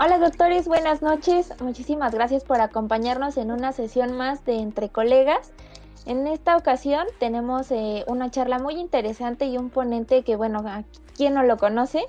Hola 0.00 0.20
doctores, 0.20 0.68
buenas 0.68 1.02
noches. 1.02 1.52
Muchísimas 1.60 2.14
gracias 2.14 2.44
por 2.44 2.60
acompañarnos 2.60 3.36
en 3.36 3.50
una 3.50 3.72
sesión 3.72 4.16
más 4.16 4.44
de 4.44 4.54
Entre 4.54 4.90
Colegas. 4.90 5.52
En 6.06 6.28
esta 6.28 6.56
ocasión 6.56 7.04
tenemos 7.18 7.72
eh, 7.72 8.04
una 8.06 8.30
charla 8.30 8.60
muy 8.60 8.74
interesante 8.74 9.46
y 9.46 9.58
un 9.58 9.70
ponente 9.70 10.22
que, 10.22 10.36
bueno, 10.36 10.64
¿quién 11.16 11.34
no 11.34 11.42
lo 11.42 11.56
conoce? 11.56 12.04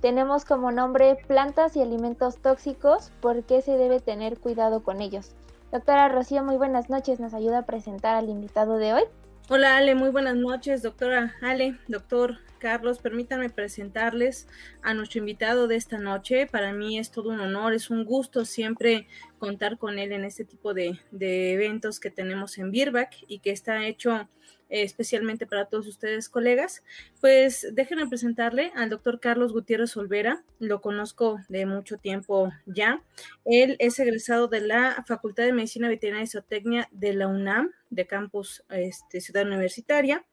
Tenemos 0.00 0.44
como 0.44 0.72
nombre 0.72 1.16
plantas 1.28 1.76
y 1.76 1.80
alimentos 1.80 2.38
tóxicos, 2.38 3.12
¿por 3.20 3.44
qué 3.44 3.62
se 3.62 3.76
debe 3.76 4.00
tener 4.00 4.40
cuidado 4.40 4.82
con 4.82 5.00
ellos? 5.00 5.36
Doctora 5.70 6.08
Rocío, 6.08 6.42
muy 6.42 6.56
buenas 6.56 6.90
noches, 6.90 7.20
nos 7.20 7.34
ayuda 7.34 7.58
a 7.58 7.66
presentar 7.66 8.16
al 8.16 8.30
invitado 8.30 8.78
de 8.78 8.94
hoy. 8.94 9.02
Hola 9.48 9.76
Ale, 9.76 9.94
muy 9.94 10.10
buenas 10.10 10.34
noches, 10.34 10.82
doctora 10.82 11.36
Ale, 11.40 11.78
doctor 11.86 12.38
Carlos, 12.58 12.98
permítanme 12.98 13.50
presentarles 13.50 14.48
a 14.82 14.94
nuestro 14.94 15.20
invitado 15.20 15.68
de 15.68 15.76
esta 15.76 15.98
noche. 15.98 16.46
Para 16.46 16.72
mí 16.72 16.98
es 16.98 17.10
todo 17.10 17.30
un 17.30 17.40
honor, 17.40 17.72
es 17.72 17.90
un 17.90 18.04
gusto 18.04 18.44
siempre 18.44 19.06
contar 19.38 19.78
con 19.78 19.98
él 19.98 20.12
en 20.12 20.24
este 20.24 20.44
tipo 20.44 20.74
de, 20.74 20.98
eventos 21.10 22.00
que 22.00 22.10
tenemos 22.10 22.58
en 22.58 22.70
Birback 22.70 23.24
y 23.26 23.38
que 23.38 23.50
está 23.50 23.86
hecho 23.86 24.28
especialmente 24.68 25.46
para 25.46 25.66
todos 25.66 25.86
ustedes, 25.86 26.28
colegas. 26.28 26.82
Pues 27.20 27.68
déjenme 27.72 28.06
presentarle 28.06 28.72
al 28.74 28.90
doctor 28.90 29.20
Carlos 29.20 29.52
Gutiérrez 29.52 29.96
Olvera. 29.96 30.42
Lo 30.58 30.80
conozco 30.80 31.40
de 31.48 31.66
mucho 31.66 31.96
tiempo 31.96 32.52
ya. 32.66 33.02
Él 33.44 33.76
es 33.78 33.98
egresado 33.98 34.48
de 34.48 34.60
la 34.60 35.04
Facultad 35.06 35.44
de 35.44 35.52
Medicina 35.52 35.88
Veterinaria 35.88 36.24
y 36.24 36.28
Zootecnia 36.28 36.88
de 36.92 37.14
la 37.14 37.28
UNAM, 37.28 37.72
de 37.90 38.06
campus 38.06 38.62
este, 38.70 39.20
Ciudad 39.20 39.46
Universitaria. 39.46 40.24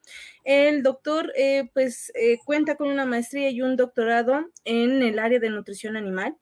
El 0.44 0.84
doctor, 0.84 1.32
eh, 1.36 1.70
pues, 1.74 2.12
eh, 2.16 2.38
cuenta 2.44 2.76
con 2.76 2.90
una 2.90 3.06
maestría 3.06 3.50
y 3.50 3.62
un 3.62 3.76
doctorado 3.76 4.52
en 4.66 5.02
el 5.02 5.20
área 5.20 5.40
de 5.40 5.50
nutrición 5.50 5.96
animal. 5.96 6.36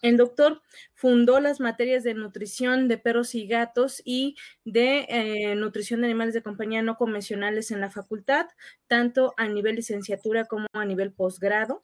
El 0.00 0.16
doctor 0.16 0.62
fundó 0.98 1.38
las 1.38 1.60
materias 1.60 2.02
de 2.02 2.12
nutrición 2.12 2.88
de 2.88 2.98
perros 2.98 3.36
y 3.36 3.46
gatos 3.46 4.02
y 4.04 4.34
de 4.64 5.06
eh, 5.08 5.54
nutrición 5.54 6.00
de 6.00 6.06
animales 6.08 6.34
de 6.34 6.42
compañía 6.42 6.82
no 6.82 6.96
convencionales 6.96 7.70
en 7.70 7.80
la 7.80 7.88
facultad, 7.88 8.46
tanto 8.88 9.32
a 9.36 9.46
nivel 9.46 9.76
licenciatura 9.76 10.46
como 10.46 10.66
a 10.72 10.84
nivel 10.84 11.12
posgrado. 11.12 11.82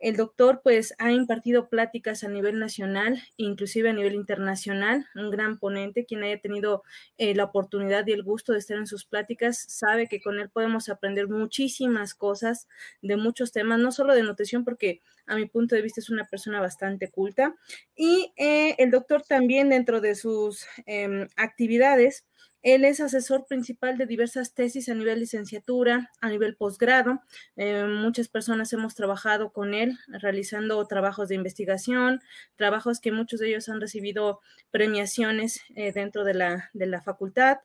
El 0.00 0.16
doctor 0.16 0.62
pues 0.64 0.94
ha 0.98 1.12
impartido 1.12 1.68
pláticas 1.68 2.24
a 2.24 2.28
nivel 2.28 2.58
nacional, 2.58 3.22
inclusive 3.36 3.90
a 3.90 3.92
nivel 3.92 4.14
internacional, 4.14 5.06
un 5.14 5.30
gran 5.30 5.60
ponente, 5.60 6.04
quien 6.04 6.24
haya 6.24 6.40
tenido 6.40 6.82
eh, 7.18 7.36
la 7.36 7.44
oportunidad 7.44 8.04
y 8.08 8.12
el 8.14 8.24
gusto 8.24 8.52
de 8.52 8.58
estar 8.58 8.78
en 8.78 8.88
sus 8.88 9.04
pláticas, 9.04 9.64
sabe 9.68 10.08
que 10.08 10.20
con 10.20 10.40
él 10.40 10.50
podemos 10.50 10.88
aprender 10.88 11.28
muchísimas 11.28 12.14
cosas 12.14 12.66
de 13.00 13.16
muchos 13.16 13.52
temas, 13.52 13.78
no 13.78 13.92
solo 13.92 14.12
de 14.12 14.24
nutrición, 14.24 14.64
porque 14.64 15.02
a 15.26 15.36
mi 15.36 15.46
punto 15.46 15.74
de 15.74 15.82
vista 15.82 16.00
es 16.00 16.10
una 16.10 16.24
persona 16.24 16.60
bastante 16.60 17.10
culta. 17.10 17.54
Y 17.94 18.32
eh, 18.36 18.55
el 18.78 18.90
doctor 18.90 19.22
también 19.22 19.68
dentro 19.68 20.00
de 20.00 20.14
sus 20.14 20.66
em, 20.86 21.28
actividades, 21.36 22.24
él 22.62 22.84
es 22.84 23.00
asesor 23.00 23.46
principal 23.46 23.96
de 23.96 24.06
diversas 24.06 24.52
tesis 24.52 24.88
a 24.88 24.94
nivel 24.94 25.20
licenciatura, 25.20 26.10
a 26.20 26.28
nivel 26.28 26.56
posgrado. 26.56 27.20
Eh, 27.54 27.84
muchas 27.84 28.28
personas 28.28 28.72
hemos 28.72 28.96
trabajado 28.96 29.52
con 29.52 29.72
él 29.72 29.96
realizando 30.08 30.84
trabajos 30.86 31.28
de 31.28 31.36
investigación, 31.36 32.20
trabajos 32.56 32.98
que 32.98 33.12
muchos 33.12 33.38
de 33.38 33.50
ellos 33.50 33.68
han 33.68 33.80
recibido 33.80 34.40
premiaciones 34.72 35.60
eh, 35.76 35.92
dentro 35.92 36.24
de 36.24 36.34
la 36.34 37.02
facultad. 37.02 37.58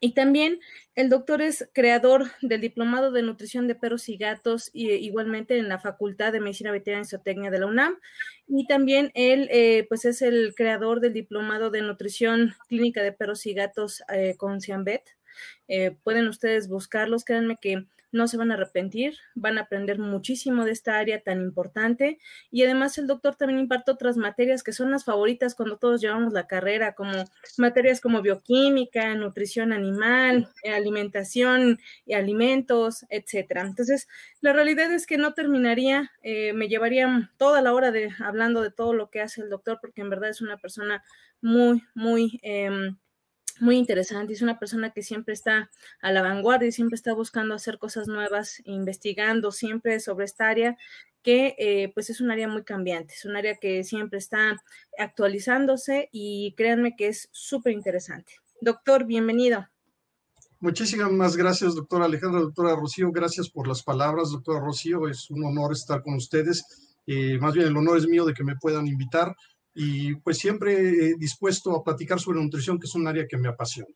Y 0.00 0.12
también 0.12 0.60
el 0.94 1.08
doctor 1.08 1.42
es 1.42 1.68
creador 1.72 2.30
del 2.42 2.60
Diplomado 2.60 3.10
de 3.10 3.22
Nutrición 3.22 3.66
de 3.66 3.74
Perros 3.74 4.08
y 4.08 4.16
Gatos, 4.16 4.70
y, 4.72 4.90
igualmente 4.90 5.58
en 5.58 5.68
la 5.68 5.78
Facultad 5.78 6.32
de 6.32 6.40
Medicina 6.40 6.72
Veterinaria 6.72 7.06
y 7.06 7.10
Zootecnia 7.10 7.50
de 7.50 7.58
la 7.58 7.66
UNAM. 7.66 7.98
Y 8.46 8.66
también 8.66 9.10
él, 9.14 9.48
eh, 9.50 9.86
pues, 9.88 10.04
es 10.04 10.22
el 10.22 10.54
creador 10.54 11.00
del 11.00 11.12
Diplomado 11.12 11.70
de 11.70 11.82
Nutrición 11.82 12.54
Clínica 12.68 13.02
de 13.02 13.12
Perros 13.12 13.46
y 13.46 13.54
Gatos 13.54 14.02
eh, 14.12 14.34
con 14.36 14.60
Cianbet. 14.60 15.02
Eh, 15.68 15.96
pueden 16.02 16.28
ustedes 16.28 16.68
buscarlos, 16.68 17.24
créanme 17.24 17.58
que 17.60 17.86
no 18.10 18.28
se 18.28 18.36
van 18.36 18.50
a 18.50 18.54
arrepentir, 18.54 19.16
van 19.34 19.58
a 19.58 19.62
aprender 19.62 19.98
muchísimo 19.98 20.64
de 20.64 20.72
esta 20.72 20.98
área 20.98 21.20
tan 21.20 21.40
importante 21.40 22.18
y 22.50 22.62
además 22.64 22.96
el 22.98 23.06
doctor 23.06 23.36
también 23.36 23.60
imparte 23.60 23.90
otras 23.90 24.16
materias 24.16 24.62
que 24.62 24.72
son 24.72 24.90
las 24.90 25.04
favoritas 25.04 25.54
cuando 25.54 25.76
todos 25.76 26.00
llevamos 26.00 26.32
la 26.32 26.46
carrera, 26.46 26.94
como 26.94 27.24
materias 27.58 28.00
como 28.00 28.22
bioquímica, 28.22 29.14
nutrición 29.14 29.72
animal, 29.72 30.48
eh, 30.62 30.72
alimentación 30.72 31.78
y 32.06 32.14
alimentos, 32.14 33.04
etcétera. 33.10 33.62
Entonces, 33.62 34.08
la 34.40 34.52
realidad 34.52 34.92
es 34.92 35.06
que 35.06 35.18
no 35.18 35.34
terminaría, 35.34 36.10
eh, 36.22 36.52
me 36.52 36.68
llevaría 36.68 37.30
toda 37.36 37.60
la 37.62 37.74
hora 37.74 37.90
de 37.90 38.10
hablando 38.20 38.62
de 38.62 38.70
todo 38.70 38.94
lo 38.94 39.10
que 39.10 39.20
hace 39.20 39.42
el 39.42 39.50
doctor 39.50 39.78
porque 39.80 40.00
en 40.00 40.10
verdad 40.10 40.30
es 40.30 40.40
una 40.40 40.58
persona 40.58 41.04
muy, 41.40 41.82
muy... 41.94 42.40
Em, 42.42 42.96
muy 43.60 43.76
interesante. 43.76 44.32
Es 44.32 44.42
una 44.42 44.58
persona 44.58 44.90
que 44.90 45.02
siempre 45.02 45.34
está 45.34 45.70
a 46.00 46.12
la 46.12 46.22
vanguardia 46.22 46.68
y 46.68 46.72
siempre 46.72 46.96
está 46.96 47.12
buscando 47.12 47.54
hacer 47.54 47.78
cosas 47.78 48.08
nuevas, 48.08 48.62
investigando 48.64 49.52
siempre 49.52 50.00
sobre 50.00 50.24
esta 50.24 50.48
área 50.48 50.76
que 51.22 51.56
eh, 51.58 51.90
pues 51.94 52.10
es 52.10 52.20
un 52.20 52.30
área 52.30 52.48
muy 52.48 52.62
cambiante, 52.62 53.14
es 53.14 53.24
un 53.24 53.36
área 53.36 53.56
que 53.56 53.84
siempre 53.84 54.18
está 54.18 54.62
actualizándose 54.98 56.08
y 56.12 56.54
créanme 56.56 56.96
que 56.96 57.08
es 57.08 57.28
súper 57.32 57.72
interesante. 57.72 58.34
Doctor, 58.60 59.04
bienvenido. 59.04 59.68
Muchísimas 60.60 61.36
gracias, 61.36 61.74
doctora 61.74 62.06
Alejandra, 62.06 62.40
doctora 62.40 62.74
Rocío. 62.74 63.12
Gracias 63.12 63.48
por 63.48 63.68
las 63.68 63.82
palabras, 63.82 64.30
doctora 64.30 64.58
Rocío. 64.58 65.06
Es 65.08 65.30
un 65.30 65.44
honor 65.44 65.72
estar 65.72 66.02
con 66.02 66.14
ustedes. 66.14 66.64
Eh, 67.06 67.38
más 67.38 67.54
bien 67.54 67.68
el 67.68 67.76
honor 67.76 67.98
es 67.98 68.08
mío 68.08 68.24
de 68.24 68.34
que 68.34 68.42
me 68.42 68.56
puedan 68.56 68.86
invitar 68.88 69.36
y 69.80 70.16
pues 70.16 70.38
siempre 70.38 71.14
dispuesto 71.18 71.76
a 71.76 71.84
platicar 71.84 72.18
sobre 72.18 72.40
nutrición, 72.40 72.80
que 72.80 72.86
es 72.86 72.94
un 72.96 73.06
área 73.06 73.28
que 73.28 73.38
me 73.38 73.48
apasiona. 73.48 73.94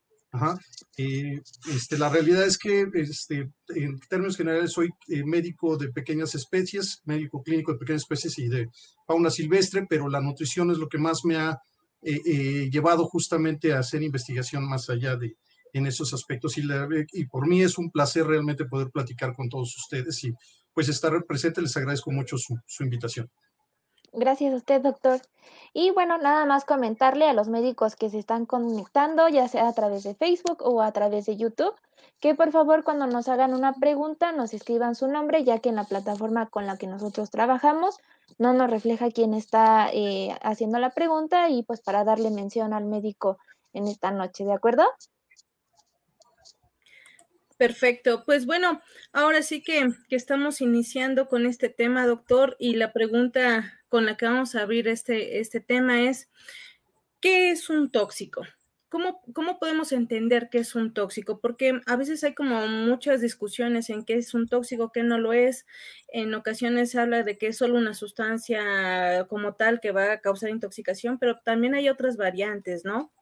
Eh, 0.96 1.40
este, 1.74 1.98
la 1.98 2.08
realidad 2.08 2.46
es 2.46 2.56
que 2.56 2.86
este, 2.94 3.50
en 3.74 3.98
términos 4.08 4.36
generales 4.36 4.70
soy 4.70 4.90
eh, 5.08 5.24
médico 5.24 5.76
de 5.76 5.90
pequeñas 5.90 6.36
especies, 6.36 7.02
médico 7.04 7.42
clínico 7.42 7.72
de 7.72 7.78
pequeñas 7.78 8.02
especies 8.02 8.38
y 8.38 8.48
de 8.48 8.68
fauna 9.08 9.28
silvestre, 9.28 9.84
pero 9.90 10.08
la 10.08 10.20
nutrición 10.20 10.70
es 10.70 10.78
lo 10.78 10.88
que 10.88 10.98
más 10.98 11.24
me 11.24 11.34
ha 11.34 11.58
eh, 12.02 12.70
llevado 12.70 13.04
justamente 13.06 13.72
a 13.72 13.80
hacer 13.80 14.04
investigación 14.04 14.68
más 14.68 14.88
allá 14.88 15.16
de 15.16 15.34
en 15.72 15.86
esos 15.86 16.14
aspectos 16.14 16.58
y, 16.58 16.62
y 17.12 17.24
por 17.26 17.48
mí 17.48 17.62
es 17.62 17.76
un 17.76 17.90
placer 17.90 18.24
realmente 18.24 18.66
poder 18.66 18.90
platicar 18.90 19.34
con 19.34 19.48
todos 19.48 19.74
ustedes 19.76 20.22
y 20.22 20.32
pues 20.72 20.88
estar 20.88 21.12
presente, 21.26 21.60
les 21.60 21.76
agradezco 21.76 22.12
mucho 22.12 22.36
su 22.38 22.82
invitación. 22.84 23.28
Gracias 24.12 24.52
a 24.52 24.56
usted, 24.56 24.82
doctor. 24.82 25.20
Y 25.72 25.90
bueno, 25.90 26.18
nada 26.18 26.44
más 26.44 26.66
comentarle 26.66 27.26
a 27.26 27.32
los 27.32 27.48
médicos 27.48 27.96
que 27.96 28.10
se 28.10 28.18
están 28.18 28.44
conectando, 28.44 29.26
ya 29.28 29.48
sea 29.48 29.68
a 29.68 29.72
través 29.72 30.02
de 30.02 30.14
Facebook 30.14 30.58
o 30.60 30.82
a 30.82 30.92
través 30.92 31.24
de 31.24 31.38
YouTube, 31.38 31.74
que 32.20 32.34
por 32.34 32.52
favor 32.52 32.84
cuando 32.84 33.06
nos 33.06 33.28
hagan 33.28 33.54
una 33.54 33.72
pregunta 33.72 34.32
nos 34.32 34.52
escriban 34.52 34.94
su 34.94 35.08
nombre, 35.08 35.44
ya 35.44 35.60
que 35.60 35.70
en 35.70 35.76
la 35.76 35.84
plataforma 35.84 36.50
con 36.50 36.66
la 36.66 36.76
que 36.76 36.86
nosotros 36.86 37.30
trabajamos 37.30 37.96
no 38.38 38.52
nos 38.52 38.70
refleja 38.70 39.10
quién 39.10 39.32
está 39.32 39.88
eh, 39.92 40.36
haciendo 40.42 40.78
la 40.78 40.90
pregunta 40.90 41.48
y 41.48 41.62
pues 41.62 41.80
para 41.80 42.04
darle 42.04 42.30
mención 42.30 42.74
al 42.74 42.84
médico 42.84 43.38
en 43.72 43.88
esta 43.88 44.10
noche, 44.10 44.44
¿de 44.44 44.52
acuerdo? 44.52 44.84
Perfecto. 47.62 48.24
Pues 48.24 48.44
bueno, 48.44 48.82
ahora 49.12 49.40
sí 49.40 49.62
que, 49.62 49.88
que, 50.08 50.16
estamos 50.16 50.60
iniciando 50.60 51.28
con 51.28 51.46
este 51.46 51.68
tema, 51.68 52.08
doctor, 52.08 52.56
y 52.58 52.74
la 52.74 52.92
pregunta 52.92 53.80
con 53.88 54.04
la 54.04 54.16
que 54.16 54.26
vamos 54.26 54.56
a 54.56 54.62
abrir 54.62 54.88
este, 54.88 55.38
este 55.38 55.60
tema 55.60 56.02
es, 56.02 56.28
¿qué 57.20 57.52
es 57.52 57.70
un 57.70 57.92
tóxico? 57.92 58.42
¿Cómo, 58.88 59.22
¿Cómo 59.32 59.60
podemos 59.60 59.92
entender 59.92 60.48
qué 60.50 60.58
es 60.58 60.74
un 60.74 60.92
tóxico? 60.92 61.38
Porque 61.38 61.80
a 61.86 61.94
veces 61.94 62.24
hay 62.24 62.34
como 62.34 62.66
muchas 62.66 63.20
discusiones 63.20 63.90
en 63.90 64.04
qué 64.04 64.14
es 64.14 64.34
un 64.34 64.48
tóxico, 64.48 64.90
qué 64.90 65.04
no 65.04 65.18
lo 65.18 65.32
es. 65.32 65.64
En 66.08 66.34
ocasiones 66.34 66.90
se 66.90 66.98
habla 66.98 67.22
de 67.22 67.38
que 67.38 67.46
es 67.46 67.58
solo 67.58 67.78
una 67.78 67.94
sustancia 67.94 69.24
como 69.28 69.54
tal 69.54 69.78
que 69.78 69.92
va 69.92 70.14
a 70.14 70.20
causar 70.20 70.50
intoxicación, 70.50 71.16
pero 71.20 71.38
también 71.44 71.76
hay 71.76 71.88
otras 71.88 72.16
variantes, 72.16 72.84
¿no? 72.84 73.12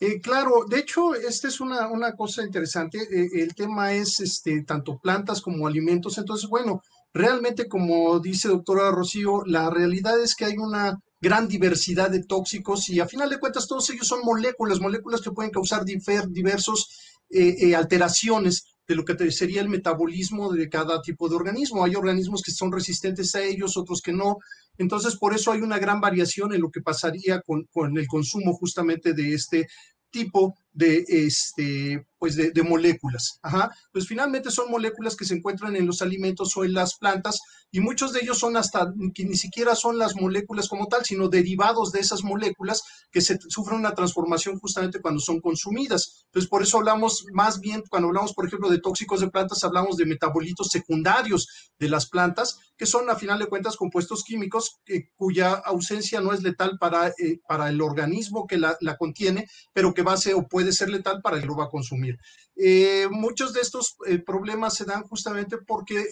Eh, 0.00 0.20
claro, 0.20 0.64
de 0.68 0.78
hecho, 0.78 1.14
esta 1.14 1.48
es 1.48 1.60
una, 1.60 1.88
una 1.88 2.12
cosa 2.12 2.44
interesante. 2.44 2.98
Eh, 2.98 3.28
el 3.34 3.54
tema 3.54 3.92
es 3.92 4.20
este, 4.20 4.62
tanto 4.62 4.98
plantas 4.98 5.40
como 5.40 5.66
alimentos. 5.66 6.18
Entonces, 6.18 6.48
bueno, 6.48 6.82
realmente, 7.12 7.68
como 7.68 8.18
dice 8.20 8.48
doctora 8.48 8.90
Rocío, 8.90 9.42
la 9.44 9.70
realidad 9.70 10.20
es 10.20 10.34
que 10.36 10.44
hay 10.44 10.56
una 10.56 10.98
gran 11.20 11.48
diversidad 11.48 12.10
de 12.10 12.22
tóxicos 12.22 12.88
y 12.90 13.00
a 13.00 13.08
final 13.08 13.28
de 13.28 13.40
cuentas 13.40 13.66
todos 13.66 13.90
ellos 13.90 14.06
son 14.06 14.20
moléculas, 14.24 14.80
moléculas 14.80 15.20
que 15.20 15.32
pueden 15.32 15.50
causar 15.50 15.84
diversos 15.84 16.88
eh, 17.30 17.56
eh, 17.60 17.76
alteraciones 17.76 18.77
de 18.88 18.94
lo 18.94 19.04
que 19.04 19.30
sería 19.30 19.60
el 19.60 19.68
metabolismo 19.68 20.50
de 20.50 20.70
cada 20.70 21.02
tipo 21.02 21.28
de 21.28 21.36
organismo. 21.36 21.84
Hay 21.84 21.94
organismos 21.94 22.42
que 22.42 22.50
son 22.50 22.72
resistentes 22.72 23.34
a 23.34 23.42
ellos, 23.42 23.76
otros 23.76 24.00
que 24.00 24.14
no. 24.14 24.38
Entonces, 24.78 25.16
por 25.16 25.34
eso 25.34 25.52
hay 25.52 25.60
una 25.60 25.78
gran 25.78 26.00
variación 26.00 26.54
en 26.54 26.62
lo 26.62 26.70
que 26.70 26.80
pasaría 26.80 27.42
con, 27.42 27.64
con 27.70 27.98
el 27.98 28.06
consumo 28.06 28.54
justamente 28.54 29.12
de 29.12 29.34
este 29.34 29.68
tipo 30.10 30.54
de, 30.72 31.04
este, 31.08 32.06
pues 32.18 32.36
de, 32.36 32.62
moléculas. 32.62 33.38
Ajá. 33.42 33.70
Pues 33.92 34.06
finalmente 34.06 34.50
son 34.50 34.70
moléculas 34.70 35.16
que 35.16 35.24
se 35.24 35.34
encuentran 35.34 35.76
en 35.76 35.86
los 35.86 36.02
alimentos 36.02 36.56
o 36.56 36.64
en 36.64 36.74
las 36.74 36.96
plantas 36.96 37.40
y 37.70 37.80
muchos 37.80 38.12
de 38.12 38.20
ellos 38.20 38.38
son 38.38 38.56
hasta 38.56 38.92
que 39.14 39.24
ni 39.24 39.36
siquiera 39.36 39.74
son 39.74 39.98
las 39.98 40.16
moléculas 40.16 40.68
como 40.68 40.86
tal, 40.86 41.04
sino 41.04 41.28
derivados 41.28 41.92
de 41.92 42.00
esas 42.00 42.24
moléculas 42.24 42.82
que 43.10 43.20
se 43.20 43.38
sufren 43.48 43.78
una 43.78 43.94
transformación 43.94 44.58
justamente 44.58 45.00
cuando 45.00 45.20
son 45.20 45.40
consumidas. 45.40 46.24
Entonces, 46.26 46.48
por 46.48 46.62
eso 46.62 46.78
hablamos 46.78 47.26
más 47.32 47.60
bien, 47.60 47.82
cuando 47.88 48.08
hablamos, 48.08 48.32
por 48.32 48.46
ejemplo, 48.46 48.70
de 48.70 48.80
tóxicos 48.80 49.20
de 49.20 49.30
plantas, 49.30 49.64
hablamos 49.64 49.96
de 49.96 50.06
metabolitos 50.06 50.68
secundarios 50.68 51.72
de 51.78 51.88
las 51.88 52.08
plantas, 52.08 52.58
que 52.76 52.86
son 52.86 53.10
a 53.10 53.16
final 53.16 53.38
de 53.38 53.46
cuentas 53.46 53.76
compuestos 53.76 54.24
químicos 54.24 54.78
cuya 55.16 55.52
ausencia 55.52 56.20
no 56.20 56.32
es 56.32 56.42
letal 56.42 56.78
para, 56.78 57.08
eh, 57.08 57.40
para 57.46 57.68
el 57.68 57.80
organismo 57.82 58.46
que 58.46 58.56
la, 58.56 58.76
la, 58.80 58.96
contiene, 58.96 59.46
pero 59.72 59.92
que 59.92 60.02
va 60.02 60.14
a 60.14 60.16
ser 60.16 60.34
o 60.34 60.46
puede 60.46 60.67
ser 60.72 60.90
letal 60.90 61.20
para 61.22 61.36
el 61.36 61.42
que 61.42 61.48
lo 61.48 61.56
va 61.56 61.64
a 61.64 61.70
consumir. 61.70 62.18
Eh, 62.56 63.06
muchos 63.10 63.52
de 63.52 63.60
estos 63.60 63.96
problemas 64.26 64.74
se 64.74 64.84
dan 64.84 65.02
justamente 65.04 65.58
porque 65.58 66.06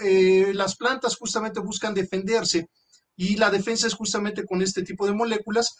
eh, 0.00 0.52
las 0.54 0.76
plantas 0.76 1.16
justamente 1.16 1.60
buscan 1.60 1.94
defenderse 1.94 2.68
y 3.16 3.36
la 3.36 3.50
defensa 3.50 3.86
es 3.86 3.94
justamente 3.94 4.44
con 4.44 4.62
este 4.62 4.82
tipo 4.82 5.06
de 5.06 5.12
moléculas. 5.12 5.74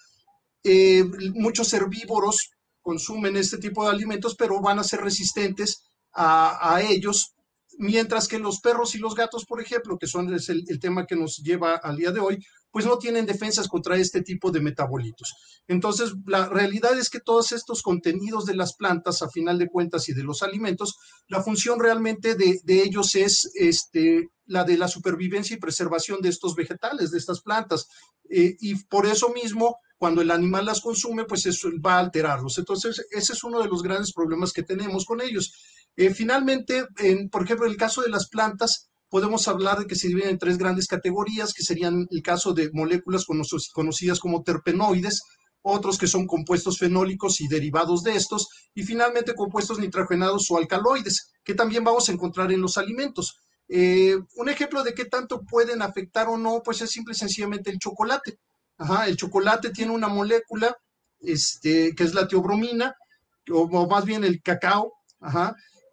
Eh, 0.64 1.04
muchos 1.34 1.72
herbívoros 1.72 2.50
consumen 2.82 3.36
este 3.36 3.58
tipo 3.58 3.84
de 3.84 3.90
alimentos, 3.90 4.34
pero 4.34 4.60
van 4.60 4.78
a 4.78 4.84
ser 4.84 5.00
resistentes 5.00 5.84
a, 6.12 6.80
ellos, 6.82 7.34
mientras 7.78 8.28
que 8.28 8.38
los 8.38 8.60
perros 8.60 8.94
y 8.94 8.98
los 8.98 9.14
gatos, 9.14 9.44
por 9.46 9.62
ejemplo, 9.62 9.96
que 9.98 10.06
son 10.06 10.28
el, 10.32 10.64
el 10.66 10.80
tema 10.80 11.06
que 11.06 11.16
nos 11.16 11.36
lleva 11.36 11.76
al 11.76 11.96
día 11.96 12.10
de 12.10 12.20
hoy, 12.20 12.38
pues 12.70 12.84
no 12.84 12.98
tienen 12.98 13.26
defensas 13.26 13.68
contra 13.68 13.96
este 13.96 14.22
tipo 14.22 14.50
de 14.50 14.60
metabolitos. 14.60 15.34
Entonces, 15.66 16.12
la 16.26 16.48
realidad 16.48 16.98
es 16.98 17.08
que 17.08 17.20
todos 17.20 17.52
estos 17.52 17.82
contenidos 17.82 18.44
de 18.44 18.54
las 18.54 18.74
plantas, 18.74 19.22
a 19.22 19.30
final 19.30 19.58
de 19.58 19.68
cuentas, 19.68 20.08
y 20.08 20.12
de 20.12 20.22
los 20.22 20.42
alimentos, 20.42 20.96
la 21.28 21.42
función 21.42 21.80
realmente 21.80 22.34
de, 22.34 22.60
ellos 22.82 23.14
es 23.14 23.50
este, 23.54 24.28
la 24.46 24.64
de 24.64 24.76
la 24.76 24.88
supervivencia 24.88 25.56
y 25.56 25.60
preservación 25.60 26.20
de 26.20 26.28
estos 26.28 26.54
vegetales, 26.54 27.10
de 27.10 27.18
estas 27.18 27.40
plantas. 27.40 27.88
Eh, 28.30 28.56
y 28.60 28.74
por 28.84 29.06
eso 29.06 29.30
mismo, 29.30 29.76
cuando 29.96 30.20
el 30.20 30.30
animal 30.30 30.66
las 30.66 30.80
consume, 30.80 31.24
pues 31.24 31.46
eso 31.46 31.68
va 31.84 31.94
a 31.94 32.00
alterarlos. 32.00 32.58
Entonces, 32.58 33.04
ese 33.10 33.32
es 33.32 33.44
uno 33.44 33.60
de 33.60 33.68
los 33.68 33.82
grandes 33.82 34.12
problemas 34.12 34.52
que 34.52 34.62
tenemos 34.62 35.04
con 35.04 35.20
ellos. 35.20 35.52
Eh, 35.98 36.14
finalmente, 36.14 36.86
en, 36.98 37.28
por 37.28 37.42
ejemplo, 37.42 37.66
en 37.66 37.72
el 37.72 37.76
caso 37.76 38.02
de 38.02 38.08
las 38.08 38.28
plantas, 38.28 38.88
podemos 39.08 39.48
hablar 39.48 39.80
de 39.80 39.86
que 39.88 39.96
se 39.96 40.06
dividen 40.06 40.30
en 40.30 40.38
tres 40.38 40.56
grandes 40.56 40.86
categorías, 40.86 41.52
que 41.52 41.64
serían 41.64 42.06
el 42.12 42.22
caso 42.22 42.52
de 42.52 42.70
moléculas 42.72 43.26
conocidas 43.74 44.20
como 44.20 44.44
terpenoides, 44.44 45.22
otros 45.60 45.98
que 45.98 46.06
son 46.06 46.28
compuestos 46.28 46.78
fenólicos 46.78 47.40
y 47.40 47.48
derivados 47.48 48.04
de 48.04 48.14
estos, 48.14 48.46
y 48.76 48.84
finalmente 48.84 49.34
compuestos 49.34 49.80
nitrogenados 49.80 50.48
o 50.52 50.56
alcaloides, 50.56 51.32
que 51.42 51.54
también 51.54 51.82
vamos 51.82 52.08
a 52.08 52.12
encontrar 52.12 52.52
en 52.52 52.60
los 52.60 52.78
alimentos. 52.78 53.34
Eh, 53.68 54.16
un 54.36 54.48
ejemplo 54.48 54.84
de 54.84 54.94
qué 54.94 55.06
tanto 55.06 55.42
pueden 55.42 55.82
afectar 55.82 56.28
o 56.28 56.36
no, 56.36 56.62
pues 56.64 56.80
es 56.80 56.90
simple 56.90 57.12
y 57.12 57.18
sencillamente 57.18 57.70
el 57.70 57.78
chocolate. 57.80 58.38
el 59.04 59.16
chocolate 59.16 59.70
tiene 59.70 59.90
una 59.90 60.06
molécula 60.06 60.76
este, 61.18 61.92
que 61.96 62.04
es 62.04 62.14
la 62.14 62.28
teobromina, 62.28 62.94
o, 63.50 63.62
o 63.62 63.88
más 63.88 64.04
bien 64.04 64.22
el 64.22 64.40
cacao, 64.42 64.92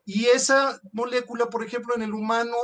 y 0.06 0.26
esa 0.26 0.80
molécula, 0.94 1.48
por 1.48 1.64
ejemplo, 1.64 1.96
en 1.96 2.04
el 2.04 2.14
humano 2.14 2.56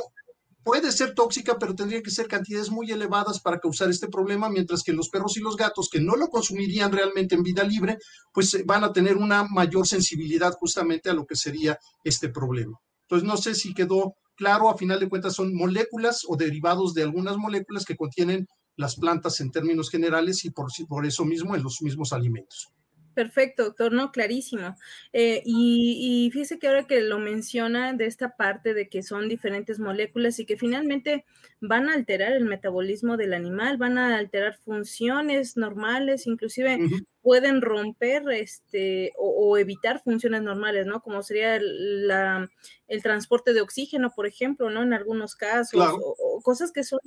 puede 0.63 0.91
ser 0.91 1.15
tóxica, 1.15 1.57
pero 1.57 1.73
tendría 1.73 2.03
que 2.03 2.11
ser 2.11 2.27
cantidades 2.27 2.69
muy 2.69 2.91
elevadas 2.91 3.39
para 3.39 3.59
causar 3.59 3.89
este 3.89 4.07
problema, 4.07 4.49
mientras 4.49 4.83
que 4.83 4.93
los 4.93 5.09
perros 5.09 5.35
y 5.37 5.39
los 5.39 5.57
gatos 5.57 5.89
que 5.91 5.99
no 5.99 6.15
lo 6.15 6.27
consumirían 6.27 6.91
realmente 6.91 7.33
en 7.33 7.41
vida 7.41 7.63
libre, 7.63 7.97
pues 8.31 8.53
eh, 8.53 8.63
van 8.65 8.83
a 8.83 8.93
tener 8.93 9.17
una 9.17 9.43
mayor 9.43 9.87
sensibilidad 9.87 10.53
justamente 10.53 11.09
a 11.09 11.13
lo 11.13 11.25
que 11.25 11.35
sería 11.35 11.79
este 12.03 12.29
problema. 12.29 12.77
Entonces, 13.03 13.27
no 13.27 13.37
sé 13.37 13.55
si 13.55 13.73
quedó 13.73 14.15
claro, 14.35 14.69
a 14.69 14.77
final 14.77 14.99
de 14.99 15.09
cuentas 15.09 15.35
son 15.35 15.53
moléculas 15.53 16.21
o 16.27 16.35
derivados 16.35 16.93
de 16.93 17.03
algunas 17.03 17.37
moléculas 17.37 17.85
que 17.85 17.95
contienen 17.95 18.47
las 18.75 18.95
plantas 18.95 19.39
en 19.39 19.51
términos 19.51 19.89
generales 19.89 20.45
y 20.45 20.49
por, 20.49 20.67
por 20.87 21.05
eso 21.05 21.25
mismo 21.25 21.55
en 21.55 21.61
los 21.61 21.81
mismos 21.81 22.13
alimentos. 22.13 22.69
Perfecto, 23.13 23.65
doctor, 23.65 23.91
no, 23.91 24.11
clarísimo. 24.11 24.77
Eh, 25.11 25.41
y, 25.45 26.25
y, 26.27 26.31
fíjese 26.31 26.59
que 26.59 26.67
ahora 26.67 26.87
que 26.87 27.01
lo 27.01 27.19
menciona 27.19 27.93
de 27.93 28.05
esta 28.05 28.37
parte 28.37 28.73
de 28.73 28.87
que 28.87 29.03
son 29.03 29.27
diferentes 29.27 29.79
moléculas 29.79 30.39
y 30.39 30.45
que 30.45 30.55
finalmente 30.57 31.25
van 31.59 31.89
a 31.89 31.93
alterar 31.93 32.31
el 32.31 32.45
metabolismo 32.45 33.17
del 33.17 33.33
animal, 33.33 33.77
van 33.77 33.97
a 33.97 34.17
alterar 34.17 34.57
funciones 34.57 35.57
normales, 35.57 36.25
inclusive 36.25 36.79
pueden 37.21 37.61
romper 37.61 38.23
este 38.31 39.13
o, 39.17 39.57
evitar 39.57 40.01
funciones 40.01 40.41
normales, 40.41 40.85
¿no? 40.85 41.01
Como 41.01 41.21
sería 41.23 41.55
el, 41.55 42.07
la, 42.07 42.49
el 42.87 43.03
transporte 43.03 43.53
de 43.53 43.61
oxígeno, 43.61 44.11
por 44.15 44.25
ejemplo, 44.25 44.69
¿no? 44.69 44.81
En 44.83 44.93
algunos 44.93 45.35
casos, 45.35 45.79
o, 46.01 46.41
cosas 46.41 46.71
que 46.71 46.83
son 46.83 46.99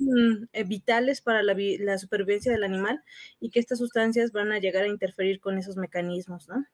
eh, 0.53 0.63
vitales 0.63 1.21
para 1.21 1.43
la, 1.43 1.55
la, 1.79 1.97
supervivencia 1.97 2.51
del 2.51 2.63
animal 2.63 3.03
y 3.39 3.49
que 3.49 3.59
estas 3.59 3.79
sustancias 3.79 4.31
van 4.31 4.51
a 4.51 4.59
llegar 4.59 4.83
a 4.83 4.89
interferir 4.89 5.39
con 5.39 5.57
esos 5.57 5.75
mecanismos, 5.75 6.47
¿no? 6.47 6.65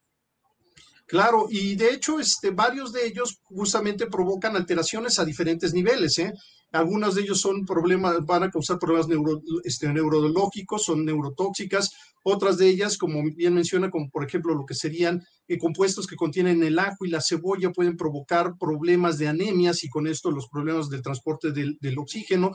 Claro, 1.11 1.47
y 1.49 1.75
de 1.75 1.89
hecho, 1.89 2.21
este, 2.21 2.51
varios 2.51 2.93
de 2.93 3.05
ellos 3.05 3.41
justamente 3.43 4.07
provocan 4.07 4.55
alteraciones 4.55 5.19
a 5.19 5.25
diferentes 5.25 5.73
niveles, 5.73 6.17
¿eh? 6.19 6.31
Algunos 6.71 7.15
de 7.15 7.23
ellos 7.23 7.41
son 7.41 7.65
problemas, 7.65 8.25
van 8.25 8.43
a 8.43 8.49
causar 8.49 8.79
problemas 8.79 9.07
este, 9.65 9.91
neurológicos, 9.91 10.85
son 10.85 11.03
neurotóxicas. 11.03 11.91
Otras 12.23 12.57
de 12.57 12.69
ellas, 12.69 12.97
como 12.97 13.23
bien 13.35 13.53
menciona, 13.53 13.89
como 13.89 14.09
por 14.09 14.23
ejemplo 14.23 14.55
lo 14.55 14.65
que 14.65 14.73
serían 14.73 15.21
eh, 15.49 15.57
compuestos 15.57 16.07
que 16.07 16.15
contienen 16.15 16.63
el 16.63 16.79
ajo 16.79 17.03
y 17.03 17.09
la 17.09 17.19
cebolla, 17.19 17.73
pueden 17.73 17.97
provocar 17.97 18.53
problemas 18.57 19.17
de 19.17 19.27
anemias 19.27 19.83
y 19.83 19.89
con 19.89 20.07
esto 20.07 20.31
los 20.31 20.47
problemas 20.47 20.89
del 20.89 21.01
transporte 21.01 21.51
del, 21.51 21.97
oxígeno. 21.97 22.53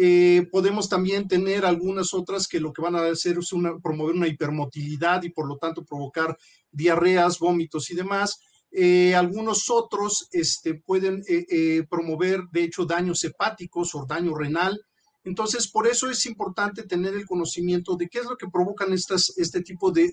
Eh, 0.00 0.46
podemos 0.52 0.88
también 0.88 1.26
tener 1.26 1.66
algunas 1.66 2.14
otras 2.14 2.46
que 2.46 2.60
lo 2.60 2.72
que 2.72 2.80
van 2.80 2.94
a 2.94 3.04
hacer 3.06 3.36
es 3.38 3.50
promover 3.82 4.14
una 4.14 4.28
hipermotilidad 4.28 5.24
y 5.24 5.30
por 5.30 5.48
lo 5.48 5.58
tanto 5.58 5.84
provocar 5.84 6.38
diarreas, 6.70 7.40
vómitos 7.40 7.90
y 7.90 7.96
demás. 7.96 8.38
Eh, 8.70 9.16
algunos 9.16 9.68
otros 9.70 10.28
este, 10.30 10.74
pueden 10.74 11.24
eh, 11.26 11.84
promover, 11.90 12.42
de 12.52 12.62
hecho, 12.62 12.84
daños 12.84 13.24
hepáticos 13.24 13.92
o 13.96 14.06
daño 14.06 14.36
renal. 14.36 14.80
Entonces, 15.24 15.66
por 15.66 15.88
eso 15.88 16.08
es 16.08 16.24
importante 16.26 16.84
tener 16.84 17.14
el 17.14 17.26
conocimiento 17.26 17.96
de 17.96 18.08
qué 18.08 18.20
es 18.20 18.26
lo 18.26 18.36
que 18.36 18.46
provocan 18.46 18.92
este 18.92 19.62
tipo 19.62 19.90
de, 19.90 20.12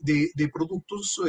productos 0.52 1.22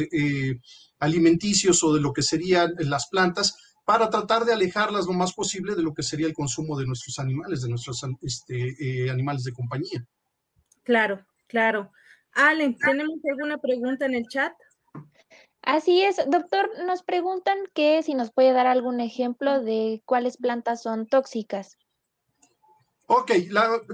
alimenticios 0.98 1.84
o 1.84 1.92
de 1.92 2.00
lo 2.00 2.14
que 2.14 2.22
serían 2.22 2.72
las 2.78 3.08
plantas 3.08 3.54
para 3.86 4.10
tratar 4.10 4.44
de 4.44 4.52
alejarlas 4.52 5.06
lo 5.06 5.12
más 5.12 5.32
posible 5.32 5.76
de 5.76 5.82
lo 5.82 5.94
que 5.94 6.02
sería 6.02 6.26
el 6.26 6.34
consumo 6.34 6.76
de 6.76 6.86
nuestros 6.86 7.20
animales, 7.20 7.62
de 7.62 7.68
nuestros 7.68 8.04
este, 8.20 9.08
animales 9.08 9.44
de 9.44 9.52
compañía. 9.52 10.04
Claro, 10.82 11.24
claro. 11.46 11.92
Allen, 12.32 12.76
¿tenemos 12.76 13.20
alguna 13.30 13.58
pregunta 13.58 14.04
en 14.04 14.14
el 14.14 14.26
chat? 14.26 14.52
Así 15.62 16.02
es, 16.02 16.16
doctor, 16.28 16.68
nos 16.84 17.04
preguntan 17.04 17.58
que 17.74 18.02
si 18.02 18.14
nos 18.14 18.32
puede 18.32 18.52
dar 18.52 18.66
algún 18.66 19.00
ejemplo 19.00 19.62
de 19.62 20.02
cuáles 20.04 20.36
plantas 20.36 20.82
son 20.82 21.06
tóxicas. 21.06 21.78
Ok, 23.08 23.30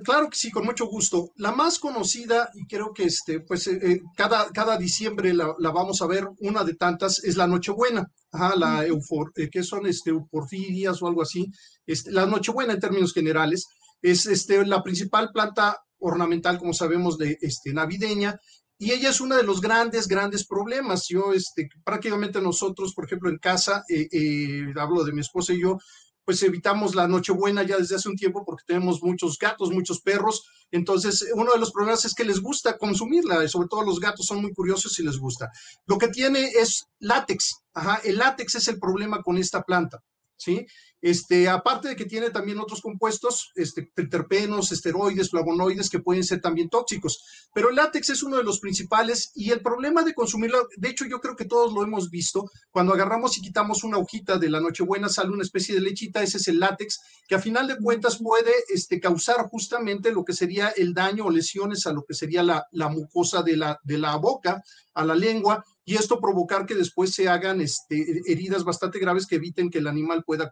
claro 0.03 0.31
que 0.31 0.37
sí, 0.37 0.51
con 0.51 0.65
mucho 0.65 0.87
gusto. 0.87 1.33
La 1.37 1.53
más 1.53 1.79
conocida, 1.79 2.51
y 2.55 2.67
creo 2.67 2.95
que 2.95 3.05
este, 3.05 3.41
pues 3.41 3.67
eh, 3.67 3.79
eh, 3.83 4.01
cada, 4.17 4.51
cada 4.51 4.79
diciembre 4.79 5.35
la, 5.35 5.55
vamos 5.59 6.01
a 6.01 6.07
ver, 6.07 6.27
una 6.39 6.65
de 6.65 6.75
tantas, 6.75 7.23
es 7.23 7.37
la 7.37 7.47
Nochebuena, 7.47 8.07
Ajá, 8.31 8.57
la 8.57 8.87
eufor, 8.87 9.31
eh, 9.37 9.51
que 9.51 9.63
son 9.63 9.87
este, 9.87 10.11
euporfidias 10.11 11.03
o 11.03 11.09
algo 11.09 11.21
así. 11.21 11.47
Este, 11.87 12.11
la 12.11 12.25
Nochebuena 12.25 12.73
en 12.73 12.81
términos 12.81 13.13
generales 13.13 13.67
es 14.01 14.25
este, 14.25 14.65
la 14.65 14.83
principal 14.83 15.31
planta 15.31 15.77
ornamental, 15.99 16.59
como 16.59 16.73
sabemos, 16.73 17.19
de 17.19 17.37
este, 17.43 17.75
navideña, 17.75 18.39
y 18.79 18.91
ella 18.91 19.11
es 19.11 19.21
uno 19.21 19.37
de 19.37 19.45
los 19.45 19.61
grandes, 19.61 20.09
grandes 20.09 20.45
problemas. 20.45 21.07
Yo, 21.09 21.33
este, 21.33 21.69
prácticamente 21.85 22.41
nosotros, 22.41 22.95
por 22.95 23.05
ejemplo, 23.05 23.31
en 23.31 23.39
casa, 23.39 23.85
eh, 23.89 24.09
eh, 24.11 24.73
hablo 24.77 25.05
de 25.05 25.13
mi 25.13 25.21
esposa 25.21 25.53
y 25.53 25.61
yo, 25.61 25.79
pues 26.25 26.43
evitamos 26.43 26.95
la 26.95 27.09
Nochebuena 27.09 27.63
ya 27.63 27.77
desde 27.77 27.97
hace 27.97 28.09
un 28.09 28.17
tiempo 28.17 28.45
porque 28.45 28.65
tenemos 28.67 29.03
muchos 29.03 29.39
gatos, 29.39 29.71
muchos 29.71 30.01
perros. 30.01 30.45
Entonces, 30.71 31.27
uno 31.35 31.53
de 31.53 31.59
los 31.59 31.73
problemas 31.73 32.05
es 32.05 32.15
que 32.15 32.25
les 32.25 32.41
gusta 32.41 32.79
consumirla, 32.79 33.45
y 33.45 33.49
sobre 33.49 33.69
todo 33.69 33.83
los 33.83 34.01
gatos 34.01 34.27
son 34.27 34.41
muy 34.41 34.53
curiosos 34.53 34.99
y 34.99 35.05
les 35.05 35.19
gusta. 35.19 35.51
Lo 35.87 35.99
que 35.99 36.09
tiene 36.09 36.45
es 36.45 36.87
látex. 36.99 37.63
Ajá, 37.75 38.01
el 38.05 38.19
látex 38.19 38.55
es 38.55 38.69
el 38.69 38.79
problema 38.79 39.23
con 39.23 39.39
esta 39.39 39.63
planta, 39.63 40.03
¿sí? 40.37 40.67
Este, 41.03 41.49
aparte 41.49 41.89
de 41.89 41.97
que 41.97 42.05
tiene 42.05 42.31
también 42.31 42.61
otros 42.61 42.81
compuestos, 42.81 43.51
este, 43.57 43.91
terpenos, 44.09 44.71
esteroides, 44.71 45.31
flavonoides, 45.31 45.91
que 45.91 45.99
pueden 45.99 46.23
ser 46.23 46.41
también 46.41 46.69
tóxicos. 46.69 47.25
Pero 47.53 47.71
el 47.71 47.77
látex 47.77 48.11
es 48.11 48.23
uno 48.23 48.37
de 48.37 48.45
los 48.45 48.61
principales 48.61 49.33
y 49.35 49.51
el 49.51 49.61
problema 49.61 50.05
de 50.05 50.15
consumirlo, 50.15 50.69
de 50.77 50.89
hecho 50.89 51.05
yo 51.05 51.21
creo 51.21 51.35
que 51.35 51.45
todos 51.45 51.73
lo 51.73 51.83
hemos 51.83 52.09
visto, 52.09 52.49
cuando 52.71 52.95
agarramos 52.95 53.37
y 53.37 53.43
quitamos 53.43 53.83
una 53.83 53.99
hojita 53.99 54.39
de 54.39 54.49
la 54.49 54.61
Nochebuena 54.61 55.09
sale 55.09 55.31
una 55.31 55.43
especie 55.43 55.75
de 55.75 55.81
lechita, 55.81 56.23
ese 56.23 56.39
es 56.39 56.47
el 56.47 56.61
látex, 56.61 57.01
que 57.27 57.35
a 57.35 57.41
final 57.41 57.67
de 57.67 57.79
cuentas 57.79 58.19
puede 58.19 58.53
este, 58.73 59.01
causar 59.01 59.49
justamente 59.49 60.13
lo 60.13 60.25
que 60.25 60.33
sería 60.33 60.69
el 60.69 60.95
daño 60.95 61.27
o 61.27 61.31
lesiones 61.31 61.87
a 61.87 61.93
lo 61.93 62.05
que 62.05 62.15
sería 62.15 62.43
la, 62.43 62.89
mucosa 62.89 63.43
de 63.43 63.57
la, 63.57 64.17
boca, 64.17 64.63
a 64.95 65.05
la 65.05 65.17
lengua, 65.17 65.65
y 65.85 65.97
esto 65.97 66.21
provocar 66.21 66.65
que 66.65 66.77
después 66.77 67.13
se 67.13 67.29
hagan 67.29 67.61
este, 67.61 68.23
heridas 68.27 68.63
bastante 68.63 69.01
graves 69.01 69.27
que 69.27 69.37
eviten 69.37 69.71
que 69.71 69.79
el 69.79 69.89
animal 69.89 70.23
pueda 70.25 70.51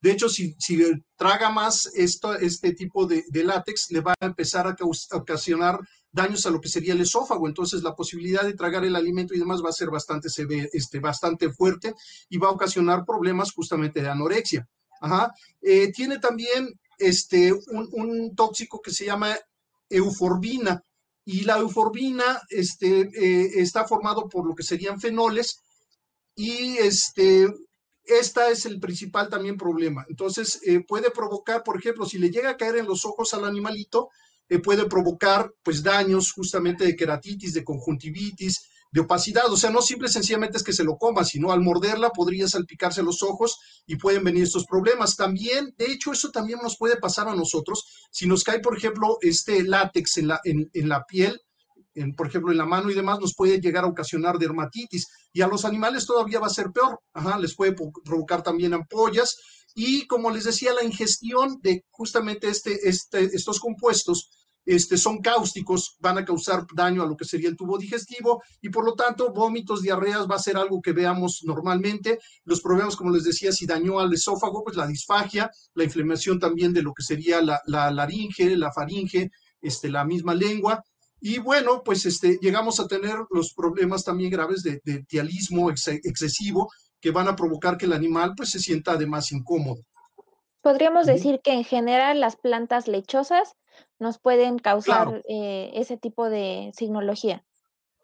De 0.00 0.10
hecho, 0.10 0.28
si, 0.28 0.56
traga 1.16 1.50
más 1.50 1.90
esto, 1.94 2.34
este 2.34 2.72
tipo 2.74 3.06
de, 3.06 3.24
látex, 3.32 3.90
le 3.90 4.00
va 4.00 4.14
a 4.20 4.26
empezar 4.26 4.66
a, 4.66 4.76
ocasionar 5.12 5.78
daños 6.10 6.46
a 6.46 6.50
lo 6.50 6.60
que 6.60 6.68
sería 6.68 6.94
el 6.94 7.00
esófago. 7.00 7.46
Entonces, 7.46 7.82
la 7.82 7.94
posibilidad 7.94 8.42
de 8.42 8.54
tragar 8.54 8.84
el 8.84 8.96
alimento 8.96 9.34
y 9.34 9.38
demás 9.38 9.62
va 9.64 9.70
a 9.70 9.72
ser 9.72 9.90
bastante, 9.90 10.28
este, 10.72 11.00
bastante 11.00 11.52
fuerte 11.52 11.94
y 12.28 12.38
va 12.38 12.48
a 12.48 12.52
ocasionar 12.52 13.04
problemas 13.04 13.52
justamente 13.52 14.02
de 14.02 14.08
anorexia. 14.08 14.66
Eh, 15.62 15.92
tiene 15.92 16.18
también 16.18 16.68
este, 16.98 17.52
un, 17.52 17.88
un 17.92 18.34
tóxico 18.34 18.80
que 18.80 18.90
se 18.90 19.04
llama 19.04 19.36
euforbina 19.88 20.82
y 21.24 21.42
la 21.42 21.58
euforbina 21.58 22.40
este, 22.48 23.00
eh, 23.00 23.50
está 23.56 23.86
formado 23.86 24.30
por 24.30 24.46
lo 24.46 24.54
que 24.54 24.62
serían 24.62 24.98
fenoles 24.98 25.58
y 26.34 26.78
este, 26.78 27.46
esta 28.08 28.50
es 28.50 28.66
el 28.66 28.80
principal 28.80 29.28
también 29.28 29.56
problema. 29.56 30.04
Entonces, 30.08 30.60
eh, 30.66 30.80
puede 30.80 31.10
provocar, 31.10 31.62
por 31.62 31.78
ejemplo, 31.78 32.06
si 32.06 32.18
le 32.18 32.30
llega 32.30 32.50
a 32.50 32.56
caer 32.56 32.76
en 32.76 32.86
los 32.86 33.04
ojos 33.04 33.34
al 33.34 33.44
animalito, 33.44 34.10
eh, 34.48 34.58
puede 34.58 34.86
provocar 34.86 35.52
pues 35.62 35.82
daños 35.82 36.32
justamente 36.32 36.84
de 36.84 36.96
queratitis, 36.96 37.52
de 37.52 37.64
conjuntivitis, 37.64 38.68
de 38.90 39.00
opacidad. 39.00 39.50
O 39.52 39.56
sea, 39.56 39.70
no 39.70 39.82
simple 39.82 40.08
sencillamente 40.08 40.56
es 40.56 40.64
que 40.64 40.72
se 40.72 40.84
lo 40.84 40.96
coma, 40.96 41.24
sino 41.24 41.52
al 41.52 41.60
morderla 41.60 42.10
podría 42.10 42.48
salpicarse 42.48 43.02
los 43.02 43.22
ojos 43.22 43.58
y 43.86 43.96
pueden 43.96 44.24
venir 44.24 44.44
estos 44.44 44.64
problemas. 44.64 45.16
También, 45.16 45.74
de 45.76 45.92
hecho, 45.92 46.12
eso 46.12 46.30
también 46.30 46.60
nos 46.62 46.76
puede 46.76 46.96
pasar 46.96 47.28
a 47.28 47.34
nosotros. 47.34 47.84
Si 48.10 48.26
nos 48.26 48.44
cae, 48.44 48.60
por 48.60 48.76
ejemplo, 48.76 49.18
este 49.20 49.62
látex 49.62 50.18
en 50.18 50.28
la, 50.28 50.40
en, 50.44 50.88
la 50.88 51.04
piel, 51.04 51.40
por 52.16 52.28
ejemplo, 52.28 52.52
en 52.52 52.58
la 52.58 52.66
mano 52.66 52.90
y 52.90 52.94
demás, 52.94 53.18
nos 53.20 53.34
puede 53.34 53.60
llegar 53.60 53.84
a 53.84 53.88
ocasionar 53.88 54.38
dermatitis. 54.38 55.06
Y 55.32 55.42
a 55.42 55.48
los 55.48 55.64
animales 55.64 56.06
todavía 56.06 56.40
va 56.40 56.46
a 56.46 56.50
ser 56.50 56.70
peor. 56.72 57.00
Ajá, 57.12 57.38
les 57.38 57.54
puede 57.54 57.74
provocar 58.04 58.42
también 58.42 58.74
ampollas. 58.74 59.36
Y 59.74 60.06
como 60.06 60.30
les 60.30 60.44
decía, 60.44 60.72
la 60.74 60.84
ingestión 60.84 61.58
de 61.62 61.84
justamente 61.90 62.48
este, 62.48 62.88
este, 62.88 63.24
estos 63.24 63.60
compuestos 63.60 64.30
este, 64.68 64.98
son 64.98 65.22
cáusticos, 65.22 65.96
van 65.98 66.18
a 66.18 66.26
causar 66.26 66.66
daño 66.74 67.02
a 67.02 67.06
lo 67.06 67.16
que 67.16 67.24
sería 67.24 67.48
el 67.48 67.56
tubo 67.56 67.78
digestivo 67.78 68.42
y 68.60 68.68
por 68.68 68.84
lo 68.84 68.92
tanto 68.92 69.32
vómitos, 69.32 69.80
diarreas 69.80 70.28
va 70.30 70.34
a 70.34 70.40
ser 70.40 70.58
algo 70.58 70.82
que 70.82 70.92
veamos 70.92 71.40
normalmente. 71.44 72.18
Los 72.44 72.60
problemas, 72.60 72.94
como 72.94 73.10
les 73.10 73.24
decía, 73.24 73.50
si 73.50 73.64
dañó 73.64 73.98
al 73.98 74.12
esófago, 74.12 74.62
pues 74.62 74.76
la 74.76 74.86
disfagia, 74.86 75.50
la 75.72 75.84
inflamación 75.84 76.38
también 76.38 76.74
de 76.74 76.82
lo 76.82 76.92
que 76.92 77.02
sería 77.02 77.40
la, 77.40 77.62
laringe, 77.90 78.58
la 78.58 78.70
faringe, 78.70 79.30
este, 79.62 79.88
la 79.88 80.04
misma 80.04 80.34
lengua. 80.34 80.84
Y 81.20 81.38
bueno, 81.38 81.82
pues 81.84 82.06
este, 82.06 82.38
llegamos 82.40 82.80
a 82.80 82.86
tener 82.86 83.16
los 83.30 83.52
problemas 83.54 84.04
también 84.04 84.30
graves 84.30 84.62
de, 84.62 84.80
de 84.84 85.04
tialismo 85.04 85.70
excesivo 85.70 86.70
que 87.00 87.10
van 87.10 87.28
a 87.28 87.36
provocar 87.36 87.76
que 87.76 87.86
el 87.86 87.92
animal 87.92 88.34
pues 88.36 88.50
se 88.50 88.58
sienta 88.58 88.92
además 88.92 89.32
incómodo. 89.32 89.82
Podríamos 90.60 91.06
decir 91.06 91.40
que 91.42 91.52
en 91.52 91.64
general 91.64 92.20
las 92.20 92.36
plantas 92.36 92.88
lechosas 92.88 93.54
nos 93.98 94.18
pueden 94.18 94.58
causar 94.58 95.22
eh, 95.28 95.70
ese 95.74 95.96
tipo 95.96 96.28
de 96.28 96.72
signología. 96.76 97.44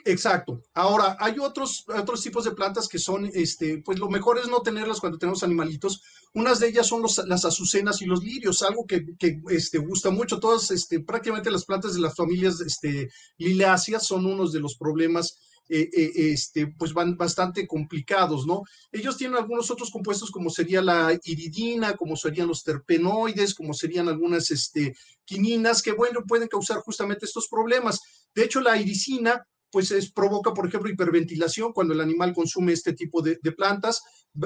Exacto. 0.06 0.62
Ahora, 0.74 1.16
hay 1.18 1.38
otros, 1.38 1.86
otros 1.88 2.22
tipos 2.22 2.44
de 2.44 2.50
plantas 2.52 2.88
que 2.88 2.98
son, 2.98 3.30
este, 3.32 3.78
pues 3.78 3.98
lo 3.98 4.10
mejor 4.10 4.38
es 4.38 4.48
no 4.48 4.60
tenerlas 4.60 5.00
cuando 5.00 5.18
tenemos 5.18 5.42
animalitos. 5.42 6.02
Unas 6.34 6.60
de 6.60 6.68
ellas 6.68 6.86
son 6.86 7.02
las 7.26 7.44
azucenas 7.44 8.02
y 8.02 8.06
los 8.06 8.22
lirios, 8.22 8.62
algo 8.62 8.84
que, 8.86 9.02
que 9.18 9.40
este, 9.48 9.78
gusta 9.78 10.10
mucho. 10.10 10.38
Todas, 10.40 10.70
este, 10.70 11.00
prácticamente 11.00 11.50
las 11.50 11.64
plantas 11.64 11.94
de 11.94 12.00
las 12.00 12.14
familias 12.14 12.60
este, 12.60 13.08
liláceas 13.38 14.06
son 14.06 14.26
unos 14.26 14.52
de 14.52 14.60
los 14.60 14.76
problemas 14.76 15.38
eh, 15.70 15.88
eh, 15.96 16.12
este, 16.16 16.66
pues 16.66 16.92
van 16.92 17.16
bastante 17.16 17.66
complicados, 17.66 18.46
¿no? 18.46 18.64
Ellos 18.92 19.16
tienen 19.16 19.38
algunos 19.38 19.70
otros 19.70 19.90
compuestos 19.90 20.30
como 20.30 20.50
sería 20.50 20.82
la 20.82 21.18
iridina, 21.24 21.96
como 21.96 22.16
serían 22.16 22.48
los 22.48 22.62
terpenoides, 22.62 23.54
como 23.54 23.72
serían 23.72 24.08
algunas 24.08 24.50
este, 24.50 24.94
quininas 25.24 25.80
que, 25.80 25.92
bueno, 25.92 26.20
pueden 26.28 26.48
causar 26.48 26.80
justamente 26.80 27.24
estos 27.24 27.48
problemas. 27.48 28.00
De 28.34 28.44
hecho, 28.44 28.60
la 28.60 28.78
iricina 28.78 29.42
pues 29.74 29.90
es, 29.90 30.12
provoca, 30.12 30.54
por 30.54 30.68
ejemplo, 30.68 30.88
hiperventilación 30.88 31.72
cuando 31.72 31.94
el 31.94 32.00
animal 32.00 32.32
consume 32.32 32.72
este 32.72 32.92
tipo 32.92 33.22
de, 33.22 33.36
plantas. 33.56 34.02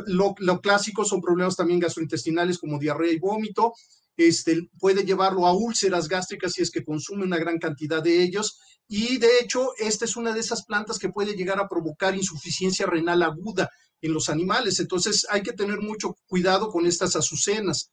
Lo, 0.07 0.35
lo, 0.39 0.63
clásico 0.63 1.05
son 1.05 1.21
problemas 1.21 1.55
también 1.55 1.81
gastrointestinales 1.81 2.57
como 2.59 2.79
diarrea 2.79 3.13
y 3.13 3.19
vómito. 3.19 3.75
Este, 4.17 4.71
puede 4.79 5.05
llevarlo 5.05 5.47
a 5.47 5.53
úlceras 5.53 6.09
gástricas 6.09 6.55
si 6.55 6.63
es 6.63 6.71
que 6.71 6.83
consume 6.83 7.25
una 7.25 7.37
gran 7.37 7.59
cantidad 7.59 8.03
de 8.03 8.23
ellos. 8.23 8.59
Y 8.89 9.19
de 9.19 9.29
hecho, 9.43 9.73
esta 9.77 10.07
es 10.07 10.17
una 10.17 10.33
de 10.33 10.41
esas 10.41 10.65
plantas 10.65 10.99
que 10.99 11.11
puede 11.11 11.37
llegar 11.37 11.61
a 11.61 11.69
provocar 11.69 12.17
insuficiencia 12.17 12.87
renal 12.87 13.23
aguda 13.23 13.71
en 14.01 14.15
los 14.15 14.31
animales. 14.31 14.81
Entonces 14.81 15.27
hay 15.29 15.43
que 15.43 15.53
tener 15.53 15.83
mucho 15.83 16.17
cuidado 16.27 16.71
con 16.71 16.87
estas 16.87 17.17
azucenas. 17.17 17.91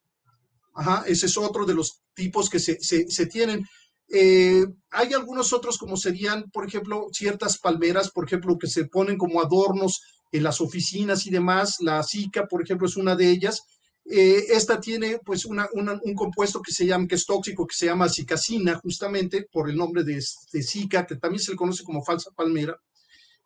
Ajá, 0.74 1.04
ese 1.06 1.26
es 1.26 1.38
otro 1.38 1.66
de 1.66 1.74
los 1.74 2.00
tipos 2.14 2.50
que 2.50 2.60
se, 2.60 2.78
se, 2.80 3.26
tienen. 3.26 3.66
Eh, 4.10 4.66
hay 4.92 5.14
algunos 5.14 5.52
otros 5.54 5.78
como 5.78 5.98
serían, 5.98 6.50
por 6.52 6.68
ejemplo, 6.68 7.08
ciertas 7.12 7.58
palmeras, 7.58 8.12
por 8.12 8.26
ejemplo, 8.26 8.58
que 8.58 8.68
se 8.68 8.86
ponen 8.86 9.18
como 9.18 9.42
adornos 9.42 10.02
en 10.32 10.44
las 10.44 10.62
oficinas 10.62 11.26
y 11.26 11.32
demás. 11.32 11.78
La 11.80 12.04
zika, 12.04 12.46
por 12.48 12.62
ejemplo, 12.62 12.88
es 12.88 12.98
una 12.98 13.16
de 13.16 13.30
ellas. 13.30 13.62
Eh, 14.08 14.46
esta 14.50 14.80
tiene 14.80 15.20
pues 15.26 15.46
un 15.46 16.16
compuesto 16.16 16.62
que 16.62 16.72
se 16.72 16.86
llama, 16.86 17.08
que 17.08 17.16
es 17.16 17.26
tóxico, 17.26 17.66
que 17.66 17.76
se 17.76 17.88
llama 17.88 18.08
cicacina, 18.08 18.76
justamente 18.76 19.48
por 19.52 19.70
el 19.70 19.76
nombre 19.76 20.04
de, 20.04 20.24
de 20.54 20.64
Zika, 20.64 21.08
que 21.08 21.16
también 21.16 21.42
se 21.42 21.52
le 21.52 21.58
conoce 21.58 21.84
como 21.84 22.04
falsa 22.04 22.30
palmera. 22.36 22.80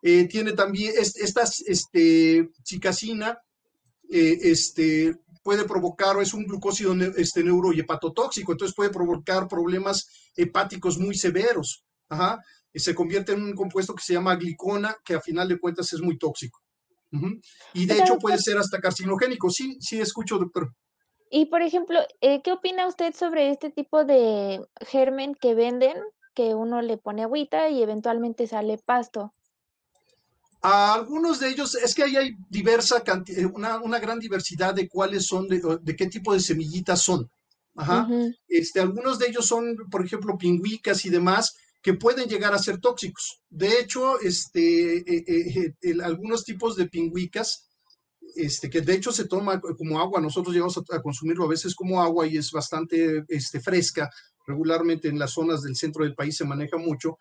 Eh, 0.01 0.25
tiene 0.25 0.53
también, 0.53 0.93
esta 0.97 1.43
este, 1.65 2.49
cicacina 2.63 3.37
eh, 4.09 4.37
este, 4.43 5.15
puede 5.41 5.65
provocar, 5.65 6.17
o 6.17 6.21
es 6.21 6.33
un 6.33 6.45
glucósido 6.45 6.93
este, 7.17 7.43
neuro 7.43 7.73
y 7.73 7.79
hepatotóxico, 7.79 8.51
entonces 8.51 8.75
puede 8.75 8.89
provocar 8.89 9.47
problemas 9.47 10.07
hepáticos 10.35 10.97
muy 10.97 11.15
severos. 11.15 11.83
Ajá. 12.09 12.39
Y 12.73 12.79
se 12.79 12.93
convierte 12.93 13.33
en 13.33 13.43
un 13.43 13.53
compuesto 13.53 13.93
que 13.93 14.03
se 14.03 14.13
llama 14.13 14.35
glicona, 14.35 14.95
que 15.03 15.15
a 15.15 15.21
final 15.21 15.47
de 15.47 15.59
cuentas 15.59 15.91
es 15.93 16.01
muy 16.01 16.17
tóxico. 16.17 16.59
Y 17.73 17.85
de 17.85 17.99
hecho 17.99 18.17
puede 18.17 18.37
ser 18.37 18.57
hasta 18.57 18.79
carcinogénico. 18.79 19.49
Sí, 19.49 19.77
sí, 19.79 19.99
escucho, 19.99 20.37
doctor. 20.37 20.71
Y 21.31 21.45
por 21.47 21.61
ejemplo, 21.61 21.99
eh, 22.21 22.41
¿qué 22.43 22.51
opina 22.51 22.87
usted 22.87 23.13
sobre 23.13 23.49
este 23.49 23.69
tipo 23.69 24.03
de 24.03 24.61
germen 24.81 25.35
que 25.35 25.53
venden, 25.55 25.97
que 26.33 26.55
uno 26.55 26.81
le 26.81 26.97
pone 26.97 27.23
agüita 27.23 27.69
y 27.69 27.81
eventualmente 27.81 28.47
sale 28.47 28.77
pasto? 28.77 29.33
A 30.61 30.93
algunos 30.93 31.39
de 31.39 31.49
ellos, 31.49 31.75
es 31.75 31.95
que 31.95 32.03
ahí 32.03 32.15
hay 32.17 32.35
diversa 32.49 33.01
cantidad, 33.01 33.49
una, 33.53 33.79
una, 33.79 33.99
gran 33.99 34.19
diversidad 34.19 34.73
de 34.73 34.89
cuáles 34.89 35.25
son, 35.25 35.47
de, 35.47 35.95
qué 35.95 36.07
tipo 36.07 36.33
de 36.33 36.39
semillitas 36.39 37.01
son. 37.01 37.29
Ajá. 37.75 38.09
este, 38.47 38.81
algunos 38.81 39.19
de 39.19 39.27
ellos 39.27 39.45
son, 39.45 39.77
por 39.89 40.05
ejemplo, 40.05 40.37
pingüicas 40.37 41.05
y 41.05 41.09
demás, 41.09 41.55
que 41.81 41.93
pueden 41.93 42.27
llegar 42.27 42.53
a 42.53 42.59
ser 42.59 42.79
tóxicos. 42.79 43.41
De 43.49 43.79
hecho, 43.79 44.19
este, 44.19 44.97
eh, 44.97 45.23
eh, 45.27 45.73
eh, 45.81 45.93
algunos 46.03 46.43
tipos 46.43 46.75
de 46.75 46.87
pingüicas, 46.87 47.69
este, 48.35 48.69
que 48.69 48.81
de 48.81 48.93
hecho 48.93 49.11
se 49.11 49.27
toma 49.27 49.59
como 49.59 49.99
agua, 49.99 50.21
nosotros 50.21 50.53
llegamos 50.53 50.77
a, 50.77 51.01
consumirlo 51.01 51.45
a 51.45 51.49
veces 51.49 51.73
como 51.73 52.01
agua 52.01 52.27
y 52.27 52.37
es 52.37 52.51
bastante 52.51 53.23
este, 53.27 53.59
fresca, 53.59 54.09
regularmente 54.45 55.07
en 55.07 55.19
las 55.19 55.31
zonas 55.31 55.61
del 55.61 55.75
centro 55.75 56.03
del 56.03 56.15
país 56.15 56.35
se 56.35 56.45
maneja 56.45 56.77
mucho, 56.77 57.17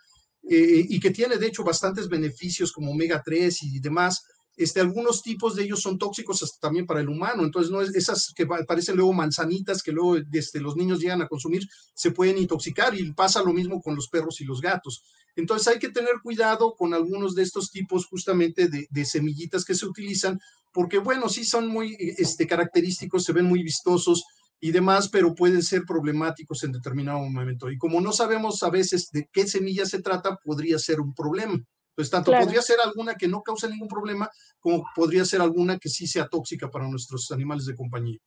y 0.49 0.99
que 1.01 1.11
tiene 1.11 1.37
de 1.37 1.47
hecho 1.47 1.63
bastantes 1.63 2.09
beneficios 2.09 2.73
como 2.73 2.93
omega 2.93 3.23
3 3.25 3.63
y 3.65 3.81
demás, 3.81 4.23
este, 4.59 4.81
algunos 4.81 5.23
tipos 5.23 5.55
de 5.55 5.63
ellos 5.63 5.81
son 5.81 5.99
tóxicos 5.99 6.59
también 6.61 6.85
para 6.85 7.01
el 7.01 7.09
humano, 7.09 7.45
entonces 7.45 7.71
no 7.71 7.81
es, 7.81 7.95
esas 7.95 8.33
que 8.35 8.45
parecen 8.45 8.97
luego 8.97 9.13
manzanitas 9.13 9.85
que 9.85 9.93
luego 9.93 10.17
este, 10.33 10.61
los 10.61 10.75
niños 10.75 10.99
llegan 10.99 11.23
a 11.23 11.29
consumir 11.29 11.63
se 11.95 12.11
pueden 12.11 12.39
intoxicar 12.39 12.93
y 12.99 13.13
pasa 13.13 13.41
lo 13.41 13.53
mismo 13.53 13.81
con 13.81 13.95
los 13.95 14.09
perros 14.09 14.41
y 14.41 14.45
los 14.45 14.61
gatos. 14.61 15.05
Entonces 15.37 15.69
hay 15.69 15.79
que 15.79 15.91
tener 15.91 16.15
cuidado 16.25 16.75
con 16.77 16.93
algunos 16.93 17.37
de 17.37 17.45
estos 17.45 17.71
tipos 17.71 18.07
justamente 18.07 18.69
de, 18.69 19.05
semillitas 19.05 19.65
que 19.65 19.77
se 19.77 19.87
utilizan, 19.87 20.41
porque 20.73 20.99
bueno, 20.99 21.29
sí 21.29 21.45
son 21.45 21.69
muy 21.69 21.97
este, 22.19 22.49
característicos, 22.49 23.23
se 23.23 23.33
ven 23.33 23.45
muy 23.45 23.63
vistosos 23.63 24.25
y 24.61 24.73
demás, 24.73 25.09
pero 25.09 25.35
pueden 25.35 25.63
ser 25.63 25.83
problemáticos 25.87 26.65
en 26.65 26.73
determinado 26.73 27.21
momento. 27.21 27.71
Y 27.71 27.79
como 27.79 28.01
no 28.01 28.13
sabemos 28.13 28.63
a 28.63 28.71
veces 28.71 29.11
de 29.13 29.29
qué 29.33 29.47
semilla 29.47 29.87
se 29.87 30.03
trata, 30.03 30.37
podría 30.37 30.79
ser 30.79 31.01
un 31.01 31.15
problema. 31.15 31.55
Entonces, 31.99 32.11
tanto 32.11 32.31
podría 32.33 32.63
ser 32.63 32.77
alguna 32.85 33.15
que 33.15 33.27
no 33.27 33.43
cause 33.43 33.69
ningún 33.69 33.89
problema, 33.89 34.31
como 34.61 34.85
podría 34.95 35.25
ser 35.25 35.41
alguna 35.41 35.79
que 35.79 35.89
sí 35.89 36.07
sea 36.07 36.29
tóxica 36.29 36.71
para 36.71 36.89
nuestros 36.89 37.31
animales 37.33 37.67
de 37.67 37.75
compañía. 37.75 38.19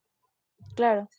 Claro. 0.75 1.09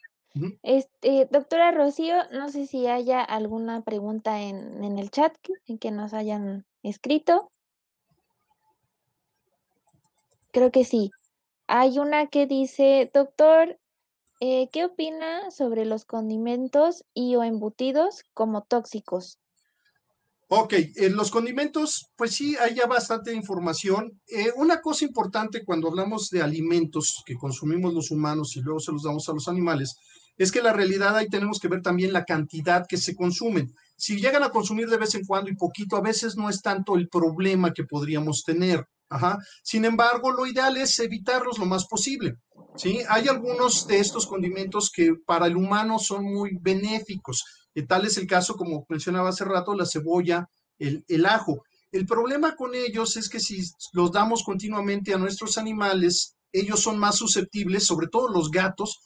Este, 0.62 1.28
doctora 1.30 1.72
Rocío, 1.72 2.14
no 2.30 2.48
sé 2.50 2.66
si 2.66 2.86
haya 2.86 3.22
alguna 3.22 3.82
pregunta 3.82 4.40
en, 4.40 4.82
en 4.82 4.98
el 4.98 5.10
chat 5.10 5.34
en 5.66 5.78
que 5.78 5.90
nos 5.90 6.14
hayan 6.14 6.66
escrito. 6.82 7.50
Creo 10.52 10.70
que 10.70 10.84
sí. 10.84 11.10
Hay 11.66 11.98
una 11.98 12.26
que 12.26 12.46
dice, 12.46 13.10
doctor, 13.12 13.78
eh, 14.44 14.68
¿qué 14.72 14.84
opina 14.84 15.52
sobre 15.52 15.84
los 15.84 16.04
condimentos 16.04 17.04
y 17.14 17.36
o 17.36 17.44
embutidos 17.44 18.24
como 18.34 18.62
tóxicos? 18.62 19.38
Ok, 20.48 20.74
en 20.96 21.14
los 21.14 21.30
condimentos, 21.30 22.10
pues 22.16 22.34
sí, 22.34 22.56
hay 22.56 22.74
ya 22.74 22.86
bastante 22.86 23.32
información. 23.32 24.20
Eh, 24.26 24.50
una 24.56 24.80
cosa 24.80 25.04
importante 25.04 25.64
cuando 25.64 25.86
hablamos 25.86 26.28
de 26.28 26.42
alimentos 26.42 27.22
que 27.24 27.36
consumimos 27.36 27.94
los 27.94 28.10
humanos 28.10 28.56
y 28.56 28.62
luego 28.62 28.80
se 28.80 28.90
los 28.90 29.04
damos 29.04 29.28
a 29.28 29.32
los 29.32 29.46
animales, 29.46 29.94
es 30.36 30.50
que 30.50 30.60
la 30.60 30.72
realidad 30.72 31.14
ahí 31.16 31.28
tenemos 31.28 31.60
que 31.60 31.68
ver 31.68 31.80
también 31.80 32.12
la 32.12 32.24
cantidad 32.24 32.84
que 32.88 32.96
se 32.96 33.14
consumen. 33.14 33.72
Si 33.96 34.20
llegan 34.20 34.42
a 34.42 34.50
consumir 34.50 34.88
de 34.88 34.96
vez 34.96 35.14
en 35.14 35.24
cuando 35.24 35.50
y 35.50 35.54
poquito, 35.54 35.94
a 35.96 36.00
veces 36.00 36.34
no 36.36 36.50
es 36.50 36.60
tanto 36.62 36.96
el 36.96 37.08
problema 37.08 37.72
que 37.72 37.84
podríamos 37.84 38.42
tener. 38.42 38.88
Ajá. 39.08 39.38
Sin 39.62 39.84
embargo, 39.84 40.32
lo 40.32 40.46
ideal 40.46 40.76
es 40.78 40.98
evitarlos 40.98 41.58
lo 41.58 41.66
más 41.66 41.86
posible. 41.86 42.38
¿Sí? 42.76 43.00
Hay 43.08 43.28
algunos 43.28 43.86
de 43.86 43.98
estos 43.98 44.26
condimentos 44.26 44.90
que 44.90 45.14
para 45.26 45.46
el 45.46 45.56
humano 45.56 45.98
son 45.98 46.24
muy 46.24 46.56
benéficos 46.60 47.44
tal 47.80 48.04
es 48.04 48.18
el 48.18 48.26
caso, 48.26 48.56
como 48.56 48.84
mencionaba 48.88 49.30
hace 49.30 49.44
rato, 49.44 49.74
la 49.74 49.86
cebolla, 49.86 50.50
el, 50.78 51.04
el 51.08 51.24
ajo. 51.24 51.62
El 51.90 52.04
problema 52.04 52.54
con 52.54 52.74
ellos 52.74 53.16
es 53.16 53.30
que 53.30 53.40
si 53.40 53.62
los 53.92 54.12
damos 54.12 54.42
continuamente 54.44 55.14
a 55.14 55.18
nuestros 55.18 55.56
animales, 55.56 56.36
ellos 56.52 56.80
son 56.80 56.98
más 56.98 57.16
susceptibles, 57.16 57.86
sobre 57.86 58.08
todo 58.08 58.28
los 58.28 58.50
gatos, 58.50 59.00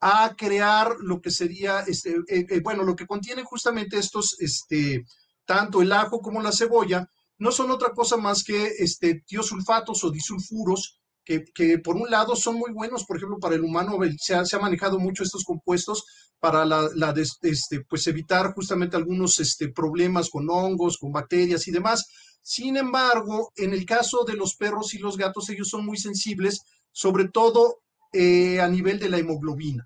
a 0.00 0.34
crear 0.36 0.96
lo 1.00 1.20
que 1.20 1.30
sería, 1.30 1.80
este, 1.80 2.16
eh, 2.28 2.46
eh, 2.48 2.60
bueno, 2.62 2.84
lo 2.84 2.96
que 2.96 3.06
contienen 3.06 3.44
justamente 3.44 3.98
estos, 3.98 4.36
este, 4.40 5.04
tanto 5.44 5.82
el 5.82 5.92
ajo 5.92 6.20
como 6.20 6.40
la 6.40 6.52
cebolla, 6.52 7.06
no 7.38 7.50
son 7.50 7.70
otra 7.70 7.90
cosa 7.90 8.16
más 8.16 8.42
que 8.44 8.72
este, 8.78 9.22
tiosulfatos 9.26 10.04
o 10.04 10.10
disulfuros, 10.10 11.00
que, 11.26 11.78
por 11.78 11.96
un 11.96 12.08
lado 12.08 12.36
son 12.36 12.54
muy 12.54 12.72
buenos, 12.72 13.04
por 13.04 13.16
ejemplo, 13.16 13.38
para 13.40 13.56
el 13.56 13.64
humano 13.64 13.98
se 14.18 14.34
ha, 14.34 14.58
manejado 14.60 15.00
mucho 15.00 15.24
estos 15.24 15.42
compuestos 15.42 16.04
para 16.38 16.64
la, 16.64 17.14
este, 17.42 17.80
pues 17.88 18.06
evitar 18.06 18.54
justamente 18.54 18.96
algunos 18.96 19.40
este, 19.40 19.68
problemas 19.70 20.30
con 20.30 20.48
hongos, 20.48 20.98
con 20.98 21.10
bacterias 21.10 21.66
y 21.66 21.72
demás. 21.72 22.04
Sin 22.42 22.76
embargo, 22.76 23.50
en 23.56 23.72
el 23.72 23.84
caso 23.84 24.24
de 24.24 24.34
los 24.34 24.54
perros 24.54 24.94
y 24.94 24.98
los 24.98 25.16
gatos, 25.16 25.50
ellos 25.50 25.68
son 25.68 25.84
muy 25.84 25.96
sensibles, 25.96 26.60
sobre 26.92 27.28
todo 27.28 27.78
eh, 28.12 28.60
a 28.60 28.68
nivel 28.68 29.00
de 29.00 29.08
la 29.08 29.18
hemoglobina. 29.18 29.84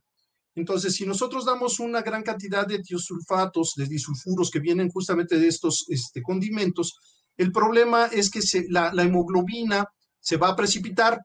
Entonces, 0.54 0.94
si 0.94 1.06
nosotros 1.06 1.46
damos 1.46 1.80
una 1.80 2.02
gran 2.02 2.22
cantidad 2.22 2.66
de 2.66 2.80
tiosulfatos, 2.80 3.72
de 3.76 3.86
disulfuros 3.86 4.50
que 4.50 4.60
vienen 4.60 4.90
justamente 4.90 5.38
de 5.38 5.48
estos 5.48 5.86
este, 5.88 6.20
condimentos, 6.20 6.98
el 7.38 7.50
problema 7.50 8.06
es 8.06 8.28
que 8.28 8.40
la 8.68 9.02
hemoglobina 9.02 9.86
se 10.20 10.36
va 10.36 10.50
a 10.50 10.56
precipitar 10.56 11.18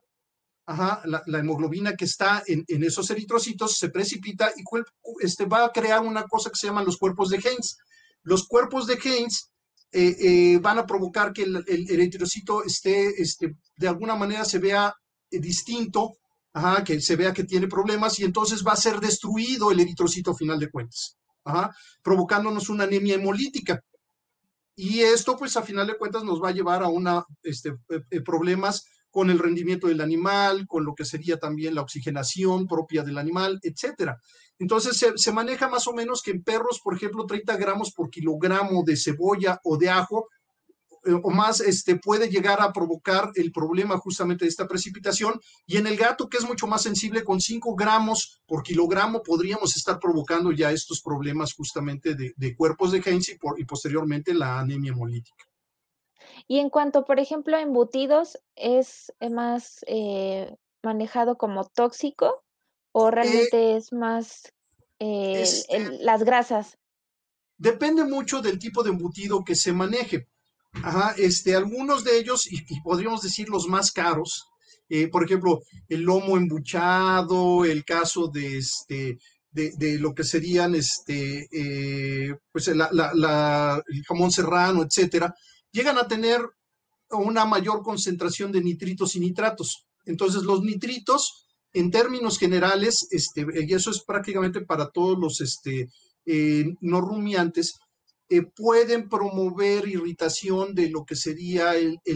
ajá, 0.66 1.00
la, 1.04 1.38
hemoglobina 1.38 1.94
que 1.94 2.04
está 2.04 2.42
en, 2.46 2.64
esos 2.82 3.08
eritrocitos 3.10 3.78
se 3.78 3.88
precipita 3.88 4.50
y 4.56 4.64
este, 5.20 5.46
va 5.46 5.64
a 5.64 5.70
crear 5.70 6.02
una 6.02 6.24
cosa 6.24 6.50
que 6.50 6.56
se 6.56 6.66
llaman 6.66 6.84
los 6.84 6.98
cuerpos 6.98 7.30
de 7.30 7.36
Heinz. 7.38 7.76
Los 8.22 8.48
cuerpos 8.48 8.88
de 8.88 8.98
Heinz 9.02 9.50
eh, 9.92 10.16
eh, 10.18 10.58
van 10.58 10.78
a 10.80 10.86
provocar 10.86 11.32
que 11.32 11.44
el, 11.44 11.64
eritrocito 11.68 12.64
esté, 12.64 13.22
este, 13.22 13.56
de 13.76 13.88
alguna 13.88 14.16
manera 14.16 14.44
se 14.44 14.58
vea 14.58 14.92
eh, 15.30 15.38
distinto, 15.38 16.16
ajá, 16.52 16.82
que 16.82 17.00
se 17.00 17.14
vea 17.14 17.32
que 17.32 17.44
tiene 17.44 17.68
problemas 17.68 18.18
y 18.18 18.24
entonces 18.24 18.64
va 18.66 18.72
a 18.72 18.76
ser 18.76 18.98
destruido 18.98 19.70
el 19.70 19.78
eritrocito 19.78 20.32
a 20.32 20.36
final 20.36 20.58
de 20.58 20.70
cuentas, 20.70 21.16
ajá, 21.44 21.70
provocándonos 22.02 22.68
una 22.68 22.84
anemia 22.84 23.14
hemolítica. 23.14 23.80
Y 24.74 25.00
esto, 25.00 25.36
pues, 25.38 25.56
a 25.56 25.62
final 25.62 25.86
de 25.86 25.96
cuentas 25.96 26.24
nos 26.24 26.42
va 26.42 26.48
a 26.48 26.52
llevar 26.52 26.82
a 26.82 26.88
una, 26.88 27.24
este, 27.42 27.72
problemas 28.24 28.84
con 29.16 29.30
el 29.30 29.38
rendimiento 29.38 29.86
del 29.86 30.02
animal, 30.02 30.66
con 30.66 30.84
lo 30.84 30.94
que 30.94 31.06
sería 31.06 31.38
también 31.38 31.74
la 31.74 31.80
oxigenación 31.80 32.66
propia 32.66 33.02
del 33.02 33.16
animal, 33.16 33.58
etcétera. 33.62 34.20
Entonces 34.58 35.02
se, 35.16 35.32
maneja 35.32 35.70
más 35.70 35.86
o 35.86 35.94
menos 35.94 36.20
que 36.20 36.32
en 36.32 36.42
perros, 36.42 36.82
por 36.84 36.94
ejemplo, 36.94 37.24
30 37.24 37.56
gramos 37.56 37.92
por 37.92 38.10
kilogramo 38.10 38.84
de 38.84 38.94
cebolla 38.94 39.58
o 39.64 39.78
de 39.78 39.88
ajo 39.88 40.28
eh, 41.06 41.14
o 41.14 41.30
más 41.30 41.60
este, 41.60 41.96
puede 41.96 42.28
llegar 42.28 42.60
a 42.60 42.74
provocar 42.74 43.30
el 43.36 43.52
problema 43.52 43.96
justamente 43.96 44.44
de 44.44 44.50
esta 44.50 44.68
precipitación. 44.68 45.40
Y 45.64 45.78
en 45.78 45.86
el 45.86 45.96
gato, 45.96 46.28
que 46.28 46.36
es 46.36 46.44
mucho 46.44 46.66
más 46.66 46.82
sensible, 46.82 47.24
con 47.24 47.40
5 47.40 47.74
gramos 47.74 48.42
por 48.46 48.62
kilogramo 48.62 49.22
podríamos 49.22 49.78
estar 49.78 49.98
provocando 49.98 50.52
ya 50.52 50.72
estos 50.72 51.00
problemas 51.00 51.54
justamente 51.54 52.14
de, 52.14 52.54
cuerpos 52.54 52.92
de 52.92 53.02
Heinz 53.02 53.30
y, 53.30 53.38
y 53.56 53.64
posteriormente 53.64 54.34
la 54.34 54.58
anemia 54.58 54.92
hemolítica. 54.92 55.45
Y 56.48 56.60
en 56.60 56.70
cuanto, 56.70 57.04
por 57.04 57.18
ejemplo, 57.18 57.56
a 57.56 57.60
embutidos, 57.60 58.38
¿es 58.54 59.12
eh, 59.20 59.30
más 59.30 59.84
eh, 59.88 60.54
manejado 60.82 61.36
como 61.36 61.64
tóxico 61.64 62.44
o 62.92 63.08
eh, 63.08 63.10
realmente 63.10 63.76
es 63.76 63.92
más 63.92 64.52
este 64.98 65.98
las 66.00 66.22
grasas? 66.22 66.78
Depende 67.58 68.04
mucho 68.04 68.40
del 68.40 68.58
tipo 68.58 68.82
de 68.82 68.90
embutido 68.90 69.44
que 69.44 69.54
se 69.54 69.72
maneje. 69.72 70.28
Ajá, 70.72 71.14
este, 71.16 71.56
algunos 71.56 72.04
de 72.04 72.18
ellos, 72.18 72.50
y, 72.50 72.62
podríamos 72.82 73.22
decir 73.22 73.48
los 73.48 73.66
más 73.66 73.90
caros, 73.90 74.46
por 75.10 75.24
ejemplo, 75.24 75.62
el 75.88 76.02
lomo 76.02 76.36
embuchado, 76.36 77.64
el 77.64 77.84
caso 77.84 78.28
de 78.28 78.58
este, 78.58 79.18
de, 79.50 79.98
lo 79.98 80.14
que 80.14 80.22
serían 80.22 80.74
este, 80.76 81.48
pues 82.52 82.68
el 82.68 82.82
jamón 84.06 84.30
serrano, 84.30 84.84
etcétera, 84.84 85.34
llegan 85.72 85.98
a 85.98 86.08
tener 86.08 86.40
una 87.10 87.44
mayor 87.44 87.82
concentración 87.82 88.52
de 88.52 88.62
nitritos 88.62 89.14
y 89.16 89.20
nitratos. 89.20 89.86
Entonces, 90.04 90.42
los 90.42 90.62
nitritos, 90.62 91.46
en 91.72 91.90
términos 91.90 92.38
generales, 92.38 93.06
este, 93.10 93.46
y 93.66 93.74
eso 93.74 93.90
es 93.90 94.02
prácticamente 94.02 94.60
para 94.62 94.90
todos 94.90 95.18
los 95.18 95.40
este, 95.40 95.88
eh, 96.24 96.74
no 96.80 97.00
rumiantes, 97.00 97.78
eh, 98.28 98.42
pueden 98.42 99.08
promover 99.08 99.86
irritación 99.86 100.74
de 100.74 100.90
lo 100.90 101.04
que 101.04 101.14
sería 101.14 101.74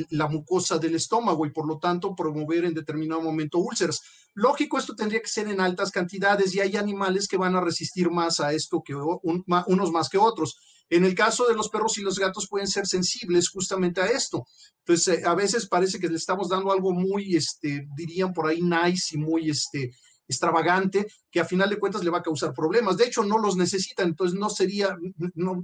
la 0.08 0.26
mucosa 0.26 0.78
del 0.78 0.96
estómago 0.96 1.46
y 1.46 1.52
por 1.52 1.68
lo 1.68 1.78
tanto 1.78 2.16
promover 2.16 2.64
en 2.64 2.74
determinado 2.74 3.22
momento 3.22 3.58
úlceras. 3.58 4.00
Lógico, 4.34 4.78
esto 4.78 4.96
tendría 4.96 5.20
que 5.20 5.28
ser 5.28 5.46
en 5.46 5.60
altas 5.60 5.92
cantidades 5.92 6.52
y 6.52 6.60
hay 6.60 6.76
animales 6.76 7.28
que 7.28 7.36
van 7.36 7.54
a 7.54 7.60
resistir 7.60 8.10
más 8.10 8.40
a 8.40 8.52
esto 8.52 8.82
que 8.84 8.94
unos 8.94 9.92
más 9.92 10.08
que 10.08 10.18
otros. 10.18 10.56
En 10.90 11.04
el 11.04 11.14
caso 11.14 11.46
de 11.46 11.54
los 11.54 11.68
perros 11.68 11.96
y 11.98 12.02
los 12.02 12.18
gatos 12.18 12.48
pueden 12.48 12.66
ser 12.66 12.86
sensibles 12.86 13.48
justamente 13.48 14.00
a 14.00 14.06
esto. 14.06 14.44
Entonces, 14.80 15.18
eh, 15.18 15.22
a 15.24 15.34
veces 15.34 15.68
parece 15.68 15.98
que 15.98 16.08
le 16.08 16.16
estamos 16.16 16.48
dando 16.48 16.72
algo 16.72 16.92
muy, 16.92 17.36
este, 17.36 17.86
dirían 17.96 18.32
por 18.32 18.48
ahí, 18.48 18.60
nice 18.60 19.16
y 19.16 19.18
muy, 19.18 19.50
este, 19.50 19.92
extravagante, 20.30 21.06
que 21.30 21.40
a 21.40 21.44
final 21.44 21.68
de 21.68 21.78
cuentas 21.78 22.04
le 22.04 22.10
va 22.10 22.18
a 22.18 22.22
causar 22.22 22.54
problemas. 22.54 22.96
De 22.96 23.04
hecho, 23.04 23.24
no 23.24 23.38
los 23.38 23.56
necesitan, 23.56 24.08
entonces 24.08 24.38
no 24.38 24.48
sería, 24.48 24.96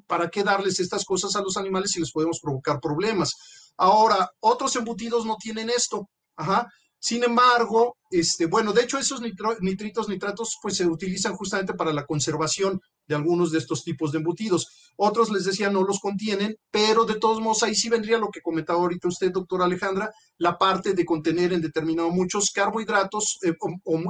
¿para 0.06 0.28
qué 0.28 0.42
darles 0.42 0.80
estas 0.80 1.04
cosas 1.04 1.36
a 1.36 1.42
los 1.42 1.56
animales 1.56 1.92
si 1.92 2.00
les 2.00 2.10
podemos 2.10 2.40
provocar 2.40 2.80
problemas? 2.80 3.34
Ahora, 3.76 4.30
otros 4.40 4.74
embutidos 4.76 5.24
no 5.24 5.36
tienen 5.36 5.70
esto. 5.70 6.08
Ajá. 6.36 6.68
Sin 6.98 7.22
embargo, 7.24 7.96
este, 8.10 8.46
bueno, 8.46 8.72
de 8.72 8.82
hecho 8.82 8.98
esos 8.98 9.20
nitritos, 9.20 10.08
nitratos, 10.08 10.58
pues 10.62 10.76
se 10.76 10.86
utilizan 10.86 11.34
justamente 11.34 11.74
para 11.74 11.92
la 11.92 12.06
conservación 12.06 12.80
de 13.06 13.14
algunos 13.14 13.52
de 13.52 13.58
estos 13.58 13.84
tipos 13.84 14.12
de 14.12 14.18
embutidos. 14.18 14.92
Otros, 14.96 15.30
les 15.30 15.44
decía, 15.44 15.70
no 15.70 15.84
los 15.84 16.00
contienen, 16.00 16.56
pero 16.70 17.04
de 17.04 17.16
todos 17.16 17.40
modos 17.40 17.62
ahí 17.62 17.74
sí 17.74 17.88
vendría 17.88 18.18
lo 18.18 18.30
que 18.30 18.40
comentaba 18.40 18.80
ahorita 18.80 19.08
usted, 19.08 19.30
doctora 19.30 19.66
Alejandra, 19.66 20.10
la 20.38 20.58
parte 20.58 20.94
de 20.94 21.04
contener 21.04 21.52
en 21.52 21.60
determinado 21.60 22.10
muchos 22.10 22.50
carbohidratos 22.50 23.38
eh, 23.42 23.54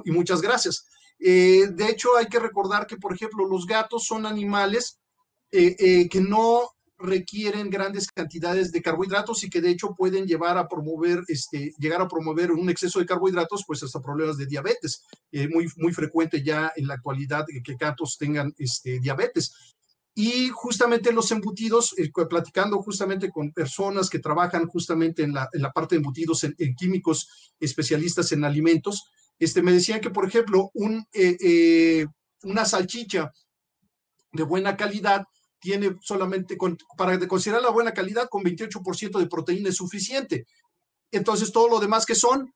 y 0.04 0.10
muchas 0.10 0.40
grasas. 0.40 0.86
Eh, 1.18 1.68
de 1.72 1.88
hecho, 1.88 2.16
hay 2.16 2.26
que 2.26 2.38
recordar 2.38 2.86
que, 2.86 2.96
por 2.96 3.14
ejemplo, 3.14 3.46
los 3.46 3.66
gatos 3.66 4.04
son 4.04 4.26
animales 4.26 4.98
eh, 5.50 6.08
que 6.08 6.20
no 6.20 6.75
requieren 6.98 7.68
grandes 7.68 8.08
cantidades 8.08 8.72
de 8.72 8.80
carbohidratos 8.80 9.44
y 9.44 9.50
que 9.50 9.60
de 9.60 9.70
hecho 9.70 9.94
pueden 9.94 10.26
llevar 10.26 10.56
a 10.56 10.68
promover, 10.68 11.22
este, 11.28 11.74
llegar 11.78 12.00
a 12.00 12.08
promover 12.08 12.50
un 12.52 12.70
exceso 12.70 12.98
de 12.98 13.06
carbohidratos, 13.06 13.64
pues 13.66 13.82
hasta 13.82 14.00
problemas 14.00 14.38
de 14.38 14.46
diabetes. 14.46 15.02
Eh, 15.30 15.48
muy, 15.48 15.68
muy 15.76 15.92
frecuente 15.92 16.42
ya 16.42 16.72
en 16.76 16.86
la 16.86 16.94
actualidad 16.94 17.44
que 17.62 17.74
gatos 17.74 18.16
tengan 18.18 18.54
este, 18.58 18.98
diabetes. 19.00 19.74
Y 20.14 20.48
justamente 20.48 21.12
los 21.12 21.30
embutidos, 21.30 21.94
eh, 21.98 22.10
platicando 22.28 22.82
justamente 22.82 23.30
con 23.30 23.52
personas 23.52 24.08
que 24.08 24.18
trabajan 24.18 24.66
justamente 24.66 25.22
en 25.22 25.34
la, 25.34 25.72
parte 25.74 25.94
de 25.94 25.98
embutidos, 25.98 26.44
en, 26.44 26.74
químicos 26.74 27.52
especialistas 27.60 28.32
en 28.32 28.44
alimentos, 28.44 29.10
este, 29.38 29.60
me 29.60 29.72
decían 29.72 30.00
que, 30.00 30.08
por 30.08 30.26
ejemplo, 30.26 30.72
eh, 31.12 32.06
una 32.44 32.64
salchicha 32.64 33.30
de 34.32 34.42
buena 34.42 34.74
calidad 34.74 35.26
tiene 35.58 35.96
solamente, 36.00 36.56
para 36.96 37.18
considerar 37.26 37.62
la 37.62 37.70
buena 37.70 37.92
calidad, 37.92 38.28
con 38.28 38.42
28% 38.42 39.18
de 39.18 39.26
proteína 39.26 39.70
es 39.70 39.76
suficiente. 39.76 40.46
Entonces, 41.10 41.52
todo 41.52 41.68
lo 41.68 41.80
demás 41.80 42.06
que 42.06 42.14
son 42.14 42.52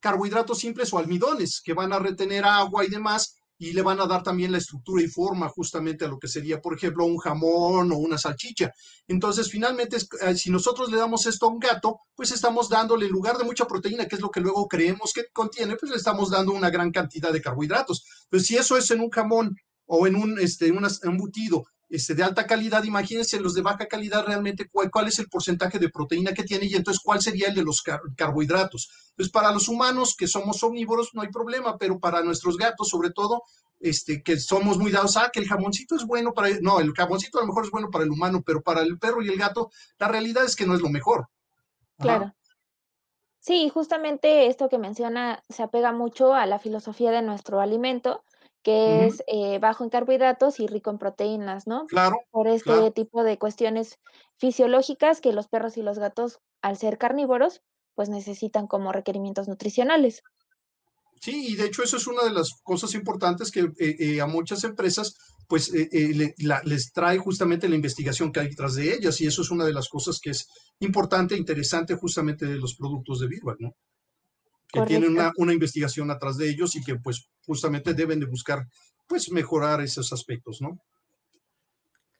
carbohidratos 0.00 0.58
simples 0.58 0.92
o 0.92 0.98
almidones, 0.98 1.60
que 1.62 1.74
van 1.74 1.92
a 1.92 1.98
retener 1.98 2.44
agua 2.44 2.84
y 2.84 2.88
demás, 2.88 3.38
y 3.60 3.72
le 3.72 3.82
van 3.82 4.00
a 4.00 4.06
dar 4.06 4.22
también 4.22 4.52
la 4.52 4.58
estructura 4.58 5.02
y 5.02 5.08
forma 5.08 5.48
justamente 5.48 6.04
a 6.04 6.08
lo 6.08 6.18
que 6.18 6.28
sería, 6.28 6.60
por 6.60 6.76
ejemplo, 6.76 7.04
un 7.04 7.18
jamón 7.18 7.90
o 7.90 7.96
una 7.96 8.16
salchicha. 8.16 8.72
Entonces, 9.08 9.50
finalmente, 9.50 9.96
eh, 9.96 10.36
si 10.36 10.50
nosotros 10.50 10.90
le 10.90 10.96
damos 10.96 11.26
esto 11.26 11.46
a 11.46 11.48
un 11.50 11.58
gato, 11.58 11.98
pues 12.14 12.30
estamos 12.30 12.68
dándole, 12.68 13.06
en 13.06 13.12
lugar 13.12 13.36
de 13.36 13.44
mucha 13.44 13.66
proteína, 13.66 14.06
que 14.06 14.14
es 14.14 14.20
lo 14.20 14.30
que 14.30 14.40
luego 14.40 14.68
creemos 14.68 15.12
que 15.12 15.24
contiene, 15.32 15.74
pues 15.74 15.90
le 15.90 15.96
estamos 15.96 16.30
dando 16.30 16.52
una 16.52 16.70
gran 16.70 16.92
cantidad 16.92 17.32
de 17.32 17.42
carbohidratos. 17.42 18.04
Pues 18.30 18.46
si 18.46 18.56
eso 18.56 18.76
es 18.76 18.88
en 18.92 19.00
un 19.00 19.10
jamón 19.10 19.56
o 19.86 20.06
en 20.06 20.14
un 20.14 20.38
este, 20.38 20.70
un 20.70 20.86
embutido 21.02 21.64
este, 21.88 22.14
de 22.14 22.22
alta 22.22 22.46
calidad, 22.46 22.84
imagínense 22.84 23.40
los 23.40 23.54
de 23.54 23.62
baja 23.62 23.86
calidad 23.86 24.26
realmente 24.26 24.68
cuál, 24.70 24.90
cuál, 24.90 25.08
es 25.08 25.18
el 25.18 25.28
porcentaje 25.28 25.78
de 25.78 25.88
proteína 25.88 26.34
que 26.34 26.42
tiene 26.42 26.66
y 26.66 26.74
entonces 26.74 27.02
cuál 27.02 27.20
sería 27.20 27.48
el 27.48 27.54
de 27.54 27.62
los 27.62 27.82
carbohidratos. 28.16 29.12
Pues 29.16 29.30
para 29.30 29.52
los 29.52 29.68
humanos 29.68 30.14
que 30.16 30.26
somos 30.26 30.62
omnívoros 30.62 31.10
no 31.14 31.22
hay 31.22 31.28
problema, 31.28 31.78
pero 31.78 31.98
para 31.98 32.22
nuestros 32.22 32.56
gatos 32.56 32.88
sobre 32.88 33.10
todo, 33.10 33.42
este, 33.80 34.22
que 34.22 34.38
somos 34.38 34.78
muy 34.78 34.90
dados 34.90 35.16
a 35.16 35.30
que 35.30 35.40
el 35.40 35.48
jamoncito 35.48 35.94
es 35.94 36.04
bueno 36.04 36.34
para, 36.34 36.50
no, 36.60 36.80
el 36.80 36.92
jamoncito 36.92 37.38
a 37.38 37.42
lo 37.42 37.48
mejor 37.48 37.64
es 37.64 37.70
bueno 37.70 37.90
para 37.90 38.04
el 38.04 38.10
humano, 38.10 38.42
pero 38.44 38.60
para 38.60 38.82
el 38.82 38.98
perro 38.98 39.22
y 39.22 39.28
el 39.28 39.38
gato, 39.38 39.70
la 39.98 40.08
realidad 40.08 40.44
es 40.44 40.56
que 40.56 40.66
no 40.66 40.74
es 40.74 40.80
lo 40.80 40.90
mejor. 40.90 41.28
Claro. 41.98 42.34
Sí, 43.40 43.70
justamente 43.70 44.48
esto 44.48 44.68
que 44.68 44.78
menciona 44.78 45.42
se 45.48 45.62
apega 45.62 45.92
mucho 45.92 46.34
a 46.34 46.44
la 46.46 46.58
filosofía 46.58 47.10
de 47.10 47.22
nuestro 47.22 47.60
alimento, 47.60 48.24
que 48.62 49.06
es 49.06 49.22
eh, 49.26 49.58
bajo 49.58 49.84
en 49.84 49.90
carbohidratos 49.90 50.60
y 50.60 50.66
rico 50.66 50.90
en 50.90 50.98
proteínas, 50.98 51.66
¿no? 51.66 51.86
Claro. 51.86 52.18
Por 52.30 52.48
este 52.48 52.90
tipo 52.90 53.22
de 53.22 53.38
cuestiones 53.38 53.98
fisiológicas 54.36 55.20
que 55.20 55.32
los 55.32 55.48
perros 55.48 55.76
y 55.76 55.82
los 55.82 55.98
gatos, 55.98 56.40
al 56.62 56.76
ser 56.76 56.98
carnívoros, 56.98 57.62
pues 57.94 58.08
necesitan 58.08 58.66
como 58.66 58.92
requerimientos 58.92 59.48
nutricionales. 59.48 60.22
Sí, 61.20 61.48
y 61.48 61.56
de 61.56 61.66
hecho 61.66 61.82
eso 61.82 61.96
es 61.96 62.06
una 62.06 62.22
de 62.22 62.32
las 62.32 62.52
cosas 62.62 62.94
importantes 62.94 63.50
que 63.50 63.60
eh, 63.60 63.96
eh, 63.98 64.20
a 64.20 64.26
muchas 64.26 64.62
empresas 64.64 65.16
pues 65.48 65.72
les 65.72 66.92
trae 66.92 67.16
justamente 67.16 67.70
la 67.70 67.74
investigación 67.74 68.30
que 68.30 68.40
hay 68.40 68.48
detrás 68.48 68.74
de 68.74 68.92
ellas 68.92 69.18
y 69.20 69.26
eso 69.26 69.40
es 69.40 69.50
una 69.50 69.64
de 69.64 69.72
las 69.72 69.88
cosas 69.88 70.20
que 70.20 70.30
es 70.30 70.46
importante 70.80 71.34
e 71.34 71.38
interesante 71.38 71.94
justamente 71.94 72.44
de 72.44 72.56
los 72.56 72.76
productos 72.76 73.20
de 73.20 73.28
Virbac, 73.28 73.58
¿no? 73.58 73.72
Que 74.72 74.82
tienen 74.82 75.12
una, 75.12 75.32
una, 75.36 75.52
investigación 75.52 76.10
atrás 76.10 76.36
de 76.36 76.48
ellos 76.48 76.76
y 76.76 76.84
que 76.84 76.96
pues 76.96 77.28
justamente 77.46 77.94
deben 77.94 78.20
de 78.20 78.26
buscar 78.26 78.66
pues 79.06 79.30
mejorar 79.30 79.80
esos 79.80 80.12
aspectos, 80.12 80.60
¿no? 80.60 80.78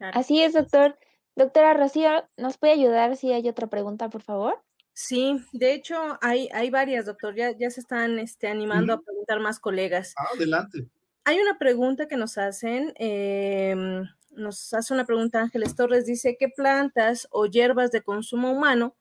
Así 0.01 0.43
es, 0.43 0.55
doctor. 0.55 0.99
Doctora 1.37 1.75
Rocío, 1.75 2.29
¿nos 2.37 2.59
puede 2.59 2.73
ayudar 2.73 3.17
si 3.17 3.33
hay 3.33 3.49
otra 3.49 3.69
pregunta, 3.69 4.09
por 4.09 4.23
favor? 4.23 4.61
Sí, 4.93 5.37
de 5.53 5.75
hecho 5.75 6.19
hay, 6.21 6.49
hay 6.53 6.71
varias, 6.71 7.07
doctor, 7.07 7.37
ya, 7.37 7.57
ya 7.57 7.71
se 7.71 7.81
están 7.81 8.19
este, 8.19 8.49
animando 8.49 8.93
a 8.93 9.01
preguntar 9.01 9.39
más 9.39 9.61
colegas. 9.61 10.15
Ah, 10.17 10.27
adelante. 10.35 10.89
Hay 11.25 11.39
una 11.39 11.57
pregunta 11.57 12.09
que 12.09 12.17
nos 12.17 12.39
hacen, 12.39 12.93
em, 12.97 14.03
nos 14.31 14.75
hace 14.75 14.93
una 14.93 15.05
pregunta 15.05 15.41
Ángeles 15.41 15.77
Torres, 15.77 16.07
dice, 16.07 16.37
¿qué 16.37 16.49
plantas 16.49 17.29
o 17.31 17.47
hierbas 17.47 17.93
de 17.93 18.03
consumo 18.03 18.51
humano 18.51 18.97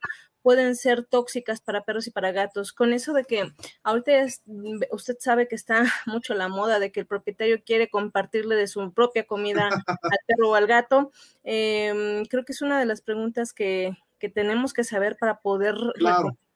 pueden 0.47 0.77
ser 0.77 1.03
tóxicas 1.03 1.59
para 1.59 1.83
perros 1.83 2.07
y 2.07 2.11
para 2.11 2.31
gatos. 2.31 2.71
Con 2.71 2.93
eso 2.93 3.11
de 3.11 3.25
que 3.25 3.51
ahorita 3.83 4.13
mm, 4.45 4.79
usted 4.93 5.17
sabe 5.19 5.49
que 5.49 5.55
está 5.55 5.83
mucho 6.05 6.33
la 6.35 6.47
moda 6.47 6.79
de 6.79 6.89
que 6.89 7.01
el 7.01 7.05
propietario 7.05 7.61
quiere 7.65 7.89
compartirle 7.89 8.55
de 8.55 8.67
su 8.67 8.93
propia 8.93 9.27
comida 9.27 9.67
al 10.01 10.19
perro 10.25 10.51
o 10.51 10.55
al 10.55 10.65
gato, 10.65 11.11
em, 11.43 12.23
creo 12.27 12.45
que 12.45 12.53
es 12.53 12.61
una 12.61 12.79
de 12.79 12.85
las 12.85 13.01
preguntas 13.01 13.51
que, 13.51 13.91
tenemos 14.33 14.71
que 14.71 14.85
saber 14.85 15.17
para 15.19 15.41
poder 15.41 15.75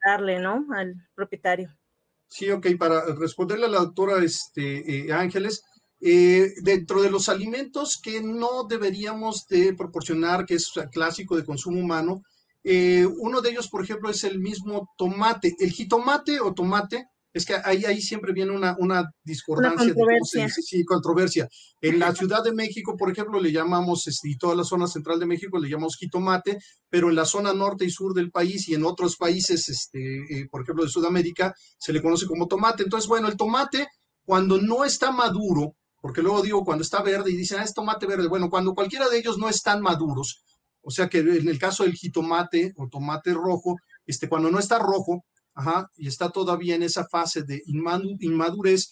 darle, 0.05 0.39
¿no? 0.39 0.67
Al 0.73 0.95
propietario. 1.13 1.69
Sí, 2.29 2.49
ok, 2.49 2.67
para 2.79 3.03
responderle 3.15 3.65
a 3.65 3.69
la 3.69 3.79
doctora 3.79 4.23
este, 4.23 5.09
eh, 5.09 5.11
Ángeles, 5.11 5.65
eh, 5.99 6.53
dentro 6.63 7.01
de 7.01 7.11
los 7.11 7.27
alimentos 7.27 7.99
que 8.01 8.21
no 8.21 8.63
deberíamos 8.69 9.47
de 9.49 9.73
proporcionar, 9.73 10.45
que 10.45 10.53
es 10.55 10.71
clásico 10.93 11.35
de 11.35 11.43
consumo 11.43 11.81
humano, 11.81 12.23
eh, 12.63 13.05
uno 13.05 13.41
de 13.41 13.49
ellos, 13.49 13.69
por 13.69 13.83
ejemplo, 13.83 14.09
es 14.09 14.23
el 14.23 14.39
mismo 14.39 14.89
tomate. 14.97 15.55
El 15.59 15.71
jitomate 15.71 16.39
o 16.39 16.53
tomate, 16.53 17.07
es 17.33 17.45
que 17.45 17.55
ahí, 17.63 17.85
ahí 17.85 18.01
siempre 18.01 18.33
viene 18.33 18.51
una, 18.51 18.75
una 18.77 19.09
discordancia. 19.23 19.87
de 19.87 19.93
controversia. 19.93 20.49
sí, 20.49 20.83
controversia. 20.83 21.47
En 21.79 21.97
la 21.97 22.13
Ciudad 22.13 22.43
de 22.43 22.51
México, 22.51 22.95
por 22.97 23.09
ejemplo, 23.09 23.39
le 23.39 23.51
llamamos, 23.51 24.05
este, 24.07 24.29
y 24.29 24.37
toda 24.37 24.55
la 24.55 24.63
zona 24.63 24.85
central 24.87 25.19
de 25.19 25.25
México 25.25 25.57
le 25.57 25.69
llamamos 25.69 25.95
jitomate, 25.97 26.57
pero 26.89 27.09
en 27.09 27.15
la 27.15 27.25
zona 27.25 27.53
norte 27.53 27.85
y 27.85 27.89
sur 27.89 28.13
del 28.13 28.31
país 28.31 28.67
y 28.67 28.75
en 28.75 28.83
otros 28.83 29.15
países, 29.15 29.69
este, 29.69 29.99
eh, 30.29 30.47
por 30.51 30.63
ejemplo, 30.63 30.83
de 30.83 30.89
Sudamérica, 30.89 31.53
se 31.77 31.93
le 31.93 32.01
conoce 32.01 32.25
como 32.25 32.47
tomate. 32.47 32.83
Entonces, 32.83 33.07
bueno, 33.07 33.29
el 33.29 33.37
tomate, 33.37 33.87
cuando 34.25 34.61
no 34.61 34.83
está 34.83 35.11
maduro, 35.11 35.75
porque 36.01 36.21
luego 36.21 36.41
digo 36.41 36.65
cuando 36.65 36.81
está 36.81 37.01
verde 37.01 37.31
y 37.31 37.37
dicen, 37.37 37.59
ah, 37.59 37.63
es 37.63 37.73
tomate 37.73 38.07
verde. 38.07 38.27
Bueno, 38.27 38.49
cuando 38.49 38.73
cualquiera 38.73 39.07
de 39.07 39.19
ellos 39.19 39.37
no 39.37 39.47
están 39.47 39.81
maduros, 39.81 40.43
o 40.81 40.91
sea 40.91 41.09
que 41.09 41.19
en 41.19 41.47
el 41.47 41.59
caso 41.59 41.83
del 41.83 41.93
jitomate 41.93 42.73
o 42.77 42.87
tomate 42.87 43.33
rojo, 43.33 43.77
este, 44.05 44.27
cuando 44.27 44.49
no 44.49 44.59
está 44.59 44.79
rojo, 44.79 45.25
ajá, 45.53 45.89
y 45.95 46.07
está 46.07 46.29
todavía 46.29 46.75
en 46.75 46.83
esa 46.83 47.05
fase 47.07 47.43
de 47.43 47.61
inmadurez, 47.65 48.91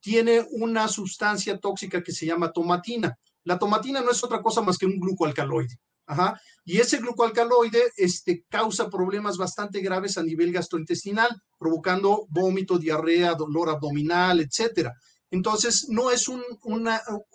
tiene 0.00 0.44
una 0.50 0.88
sustancia 0.88 1.58
tóxica 1.58 2.02
que 2.02 2.12
se 2.12 2.26
llama 2.26 2.52
tomatina. 2.52 3.16
La 3.44 3.58
tomatina 3.58 4.00
no 4.00 4.10
es 4.10 4.22
otra 4.24 4.42
cosa 4.42 4.60
más 4.62 4.76
que 4.78 4.86
un 4.86 4.98
glucoalcaloide. 4.98 5.78
Ajá, 6.06 6.40
y 6.64 6.78
ese 6.78 6.98
glucoalcaloide 6.98 7.92
este, 7.96 8.44
causa 8.48 8.88
problemas 8.88 9.36
bastante 9.36 9.80
graves 9.80 10.16
a 10.16 10.22
nivel 10.22 10.52
gastrointestinal, 10.52 11.28
provocando 11.58 12.26
vómito, 12.30 12.78
diarrea, 12.78 13.34
dolor 13.34 13.68
abdominal, 13.68 14.40
etcétera. 14.40 14.94
Entonces, 15.30 15.86
no 15.90 16.10
es 16.10 16.28
un, 16.28 16.42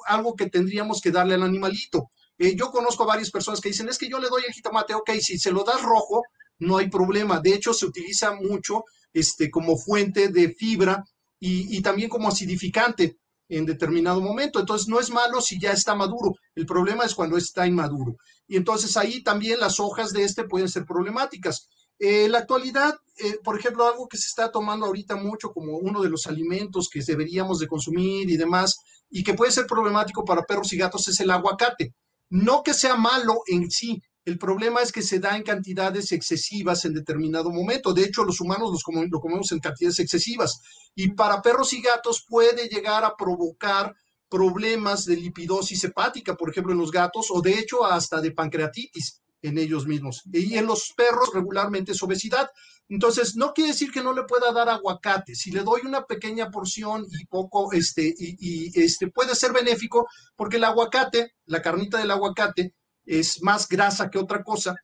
algo 0.08 0.36
que 0.36 0.50
tendríamos 0.50 1.02
que 1.02 1.12
darle 1.12 1.36
al 1.36 1.44
animalito. 1.44 2.12
Eh, 2.38 2.56
yo 2.56 2.72
conozco 2.72 3.04
a 3.04 3.08
varias 3.08 3.32
personas 3.32 3.62
que 3.62 3.70
dicen, 3.70 3.90
es 3.90 3.98
que 3.98 4.10
yo 4.10 4.20
le 4.20 4.30
doy 4.30 4.44
el 4.48 4.54
jitomate, 4.54 4.94
ok, 4.94 5.12
si 5.22 5.38
se 5.38 5.52
lo 5.52 5.64
das 5.64 5.82
rojo, 5.82 6.24
no 6.60 6.78
hay 6.78 6.90
problema. 6.90 7.40
De 7.40 7.54
hecho, 7.54 7.74
se 7.74 7.86
utiliza 7.86 8.34
mucho 8.34 8.84
este, 9.12 9.50
como 9.52 9.78
fuente 9.78 10.30
de 10.30 10.54
fibra 10.54 11.04
y, 11.40 11.82
también 11.82 12.10
como 12.10 12.30
acidificante 12.30 13.18
en 13.50 13.66
determinado 13.66 14.22
momento. 14.22 14.60
Entonces, 14.60 14.88
no 14.88 15.00
es 15.00 15.10
malo 15.10 15.42
si 15.42 15.60
ya 15.60 15.72
está 15.72 15.94
maduro. 15.94 16.36
El 16.56 16.66
problema 16.66 17.04
es 17.04 17.14
cuando 17.14 17.38
está 17.38 17.68
inmaduro. 17.68 18.16
Y 18.48 18.56
entonces 18.56 18.96
ahí 18.98 19.22
también 19.24 19.60
las 19.60 19.80
hojas 19.80 20.12
de 20.12 20.24
este 20.24 20.46
pueden 20.46 20.70
ser 20.70 20.86
problemáticas. 20.86 21.68
En 22.00 22.32
la 22.32 22.40
actualidad, 22.40 22.96
eh, 23.18 23.40
por 23.44 23.60
ejemplo, 23.60 23.86
algo 23.86 24.08
que 24.08 24.18
se 24.18 24.28
está 24.28 24.52
tomando 24.52 24.86
ahorita 24.86 25.16
mucho 25.16 25.52
como 25.52 25.78
uno 25.78 26.02
de 26.02 26.10
los 26.10 26.28
alimentos 26.28 26.90
que 26.90 27.02
deberíamos 27.02 27.60
de 27.60 27.68
consumir 27.68 28.30
y 28.30 28.38
demás, 28.38 28.78
y 29.10 29.24
que 29.24 29.34
puede 29.34 29.52
ser 29.52 29.68
problemático 29.68 30.26
para 30.26 30.44
perros 30.44 30.74
y 30.74 30.78
gatos, 30.78 31.08
es 31.08 31.20
el 31.20 31.30
aguacate. 31.30 31.94
No 32.34 32.64
que 32.64 32.74
sea 32.74 32.96
malo 32.96 33.44
en 33.46 33.70
sí, 33.70 34.02
el 34.26 34.40
problema 34.40 34.82
es 34.82 34.92
que 34.92 35.04
se 35.04 35.20
da 35.20 35.38
en 35.38 35.44
cantidades 35.44 36.12
excesivas 36.12 36.84
en 36.84 36.96
determinado 36.96 37.52
momento. 37.52 37.94
De 37.94 38.04
hecho, 38.04 38.24
los 38.24 38.42
humanos 38.42 38.72
los 38.72 38.82
lo 39.12 39.20
comemos 39.20 39.52
en 39.52 39.60
cantidades 39.60 40.00
excesivas. 40.00 40.60
Y 40.96 41.10
para 41.10 41.44
perros 41.44 41.74
y 41.74 41.82
gatos 41.82 42.26
puede 42.28 42.68
llegar 42.70 43.04
a 43.04 43.16
provocar 43.16 43.94
problemas 44.28 45.06
de 45.06 45.18
lipidosis 45.18 45.84
hepática, 45.84 46.34
por 46.36 46.50
ejemplo, 46.50 46.74
en 46.74 46.80
los 46.80 46.90
gatos, 46.90 47.28
o 47.30 47.40
de 47.40 47.60
hecho 47.60 47.86
hasta 47.86 48.20
de 48.20 48.32
pancreatitis 48.32 49.22
en 49.44 49.58
ellos 49.58 49.86
mismos. 49.86 50.24
Y 50.32 50.58
en 50.58 50.66
los 50.66 50.94
perros 50.96 51.30
regularmente 51.34 51.92
es 51.92 52.02
obesidad. 52.02 52.50
Entonces, 52.90 53.36
no 53.36 53.54
quiere 53.54 53.72
decir 53.72 53.92
que 53.92 54.02
no 54.02 54.14
le 54.14 54.24
pueda 54.24 54.52
dar 54.52 54.70
aguacate. 54.70 55.36
Si 55.36 55.52
le 55.52 55.62
doy 55.62 55.82
una 55.86 56.06
pequeña 56.06 56.50
porción 56.50 57.06
y 57.10 57.26
poco, 57.26 57.72
este, 57.74 58.14
y, 58.18 58.72
este, 58.82 59.08
puede 59.10 59.36
ser 59.36 59.52
benéfico, 59.52 60.08
porque 60.36 60.58
el 60.58 60.64
aguacate, 60.64 61.34
la 61.46 61.62
carnita 61.62 62.00
del 62.00 62.12
aguacate, 62.12 62.74
es 63.06 63.42
más 63.44 63.68
grasa 63.68 64.10
que 64.10 64.18
otra 64.18 64.44
cosa, 64.44 64.76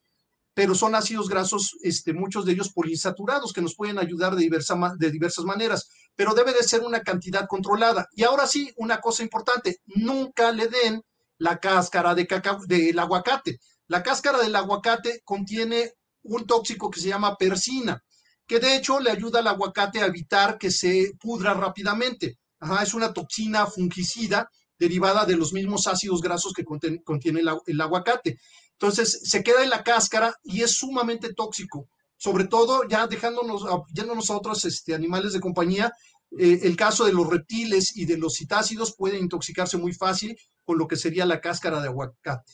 pero 0.53 0.75
son 0.75 0.93
ácidos 0.93 1.29
grasos, 1.29 1.77
este, 1.81 2.13
muchos 2.13 2.45
de 2.45 2.51
ellos 2.51 2.73
poliinsaturados, 2.73 3.53
que 3.53 3.61
nos 3.61 3.75
pueden 3.75 3.97
ayudar 3.97 4.35
de, 4.35 4.41
diversa, 4.41 4.75
de 4.97 5.09
diversas 5.09 5.45
maneras, 5.45 5.89
pero 6.15 6.33
debe 6.33 6.53
de 6.53 6.63
ser 6.63 6.81
una 6.81 7.01
cantidad 7.01 7.47
controlada. 7.47 8.09
Y 8.13 8.23
ahora 8.23 8.45
sí, 8.45 8.73
una 8.75 8.99
cosa 8.99 9.23
importante, 9.23 9.77
nunca 9.85 10.51
le 10.51 10.67
den 10.67 11.01
la 11.37 11.59
cáscara 11.59 12.13
de 12.13 12.27
del 12.67 12.99
aguacate. 12.99 13.59
La 13.89 14.03
cáscara 14.03 14.37
del 14.37 14.55
aguacate 14.55 15.21
contiene 15.25 15.93
un 16.21 16.45
tóxico 16.45 16.91
que 16.91 16.99
se 16.99 17.07
llama 17.07 17.35
persina, 17.37 18.03
que 18.45 18.59
de 18.59 18.75
hecho 18.75 18.99
le 18.99 19.09
ayuda 19.09 19.39
al 19.39 19.47
aguacate 19.47 19.99
a 19.99 20.05
evitar 20.05 20.59
que 20.59 20.69
se 20.69 21.13
pudra 21.19 21.55
rápidamente. 21.55 22.37
es 22.83 22.93
una 22.93 23.11
toxina 23.11 23.65
fungicida 23.65 24.47
derivada 24.77 25.25
de 25.25 25.35
los 25.35 25.53
mismos 25.53 25.87
ácidos 25.87 26.21
grasos 26.21 26.53
que 26.53 26.63
contiene, 26.63 27.41
el, 27.65 27.81
aguacate. 27.81 28.39
Entonces, 28.73 29.21
se 29.23 29.43
queda 29.43 29.63
en 29.63 29.71
la 29.71 29.83
cáscara 29.83 30.35
y 30.43 30.61
es 30.61 30.71
sumamente 30.71 31.33
tóxico. 31.33 31.89
Sobre 32.15 32.45
todo, 32.45 32.87
ya 32.87 33.07
dejándonos, 33.07 33.63
yéndonos 33.91 34.29
a 34.29 34.37
otros 34.37 34.65
este, 34.65 34.93
animales 34.93 35.33
de 35.33 35.39
compañía, 35.39 35.91
eh, 36.37 36.59
el 36.61 36.75
caso 36.75 37.05
de 37.05 37.13
los 37.13 37.27
reptiles 37.27 37.97
y 37.97 38.05
de 38.05 38.17
los 38.17 38.35
citácidos 38.35 38.95
pueden 38.95 39.23
intoxicarse 39.23 39.77
muy 39.77 39.93
fácil 39.93 40.37
con 40.63 40.77
lo 40.77 40.87
que 40.87 40.95
sería 40.95 41.25
la 41.25 41.41
cáscara 41.41 41.81
de 41.81 41.87
aguacate. 41.87 42.53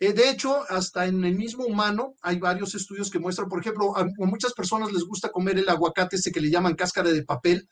Eh, 0.00 0.12
de 0.12 0.30
hecho, 0.30 0.64
hasta 0.68 1.06
en 1.06 1.24
el 1.24 1.34
mismo 1.34 1.64
humano 1.64 2.14
hay 2.20 2.38
varios 2.38 2.74
estudios 2.74 3.10
que 3.10 3.18
muestran, 3.18 3.48
por 3.48 3.60
ejemplo, 3.60 3.96
a, 3.96 4.06
muchas 4.18 4.52
personas 4.52 4.92
les 4.92 5.04
gusta 5.04 5.30
comer 5.30 5.58
el 5.58 5.68
aguacate 5.68 6.16
ese 6.16 6.32
que 6.32 6.40
le 6.40 6.50
llaman 6.50 6.74
cáscara 6.74 7.10
de 7.10 7.24
papel, 7.24 7.68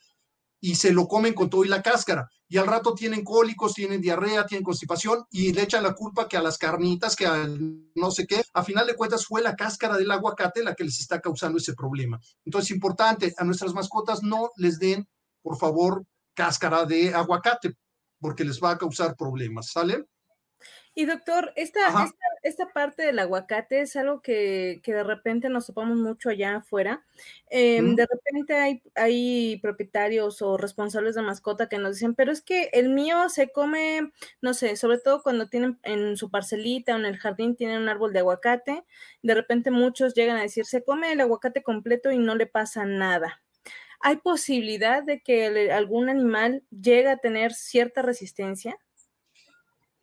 y 0.65 0.77
se 0.77 0.93
lo 0.93 1.09
comen 1.09 1.35
con 1.35 1.51
todo 1.51 1.65
y 1.65 1.69
la 1.69 1.83
cáscara. 1.83 2.31
Y 2.49 2.57
al 2.57 2.69
rato 2.69 2.95
tienen 2.95 3.25
cólicos, 3.25 3.75
tienen 3.75 4.01
diarrea, 4.01 4.47
tienen 4.47 4.63
constipación 4.63 5.25
y 5.29 5.53
le 5.53 5.63
echan 5.63 5.83
la 5.83 5.93
culpa 5.93 6.29
que 6.29 6.37
a 6.37 6.43
las 6.43 6.57
carnitas, 6.57 7.17
que 7.17 7.27
a 7.27 7.49
no 7.97 8.11
sé 8.13 8.29
qué. 8.29 8.43
A 8.55 8.63
final 8.63 8.87
de 8.87 8.95
cuentas 8.95 9.27
fue 9.27 9.43
la 9.43 9.57
cáscara 9.57 9.97
del 9.97 10.11
aguacate 10.13 10.63
la 10.63 10.77
que 10.77 10.85
les 10.85 11.01
está 11.01 11.21
causando 11.21 11.59
ese 11.59 11.75
problema. 11.75 12.21
Entonces, 12.45 12.71
importante, 12.71 13.35
a 13.37 13.45
nuestras 13.45 13.75
mascotas 13.75 14.23
no 14.23 14.51
les 14.57 14.79
den, 14.79 15.05
por 15.43 15.59
favor, 15.59 16.05
cáscara 16.33 16.85
de 16.85 17.13
aguacate, 17.13 17.75
porque 18.21 18.45
les 18.45 18.63
va 18.63 18.71
a 18.71 18.79
causar 18.79 19.17
problemas, 19.17 19.73
¿sale? 19.73 20.07
Y 20.95 21.07
doctor, 21.07 21.53
esta, 21.57 21.81
esta, 22.43 22.69
parte 22.69 23.03
del 23.03 23.19
aguacate 23.19 23.81
es 23.81 23.97
algo 23.97 24.21
que, 24.21 24.83
de 24.85 25.03
repente 25.03 25.49
nos 25.49 25.67
topamos 25.67 25.97
mucho 25.97 26.29
allá 26.29 26.57
afuera. 26.57 27.03
Em, 27.49 27.97
de 27.97 28.07
repente 28.07 28.55
hay, 28.55 28.83
hay 28.95 29.59
propietarios 29.63 30.43
o 30.43 30.59
responsables 30.59 31.15
de 31.15 31.23
mascota 31.23 31.69
que 31.71 31.79
nos 31.79 31.95
dicen, 31.95 32.15
pero 32.15 32.31
es 32.31 32.43
que 32.43 32.69
el 32.75 32.91
mío 32.91 33.31
se 33.31 33.51
come, 33.51 34.13
no 34.43 34.53
sé, 34.53 34.77
sobre 34.77 34.99
todo 34.99 35.23
cuando 35.23 35.49
tienen 35.49 35.79
en 35.83 36.19
su 36.19 36.31
parcelita 36.31 36.95
o 36.95 36.99
en 36.99 37.07
el 37.07 37.17
jardín 37.17 37.57
tienen 37.57 37.81
un 37.81 37.89
árbol 37.89 38.13
de 38.13 38.19
aguacate. 38.19 38.85
De 39.23 39.35
repente 39.35 39.71
muchos 39.71 40.13
llegan 40.13 40.37
a 40.37 40.43
decir, 40.43 40.67
se 40.67 40.85
come 40.85 41.13
el 41.13 41.23
aguacate 41.23 41.63
completo 41.63 42.11
y 42.11 42.19
no 42.19 42.35
le 42.35 42.47
pasa 42.47 42.85
nada. 42.85 43.43
¿Hay 44.01 44.17
posibilidad 44.17 45.03
de 45.03 45.23
que 45.23 45.71
algún 45.73 46.11
animal 46.11 46.65
llegue 46.71 47.09
a 47.09 47.17
tener 47.17 47.55
cierta 47.55 48.03
resistencia? 48.03 48.77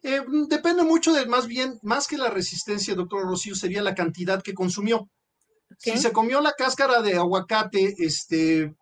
Eh, 0.02 0.22
mm, 0.22 0.48
depende 0.48 0.84
mucho 0.84 1.14
de, 1.14 1.26
más 1.26 1.48
bien, 1.48 1.80
más 1.82 2.08
que 2.08 2.18
la 2.18 2.30
resistencia, 2.30 2.96
doctor 2.96 3.24
Rocío, 3.24 3.56
sería 3.56 3.82
la 3.82 3.96
cantidad 3.96 4.42
que 4.42 4.54
consumió. 4.54 5.10
Si 5.78 5.98
se 5.98 6.12
comió 6.12 6.42
la 6.42 6.54
cáscara 6.54 7.02
de 7.02 7.16
aguacate 7.16 7.96
este, 8.00 8.74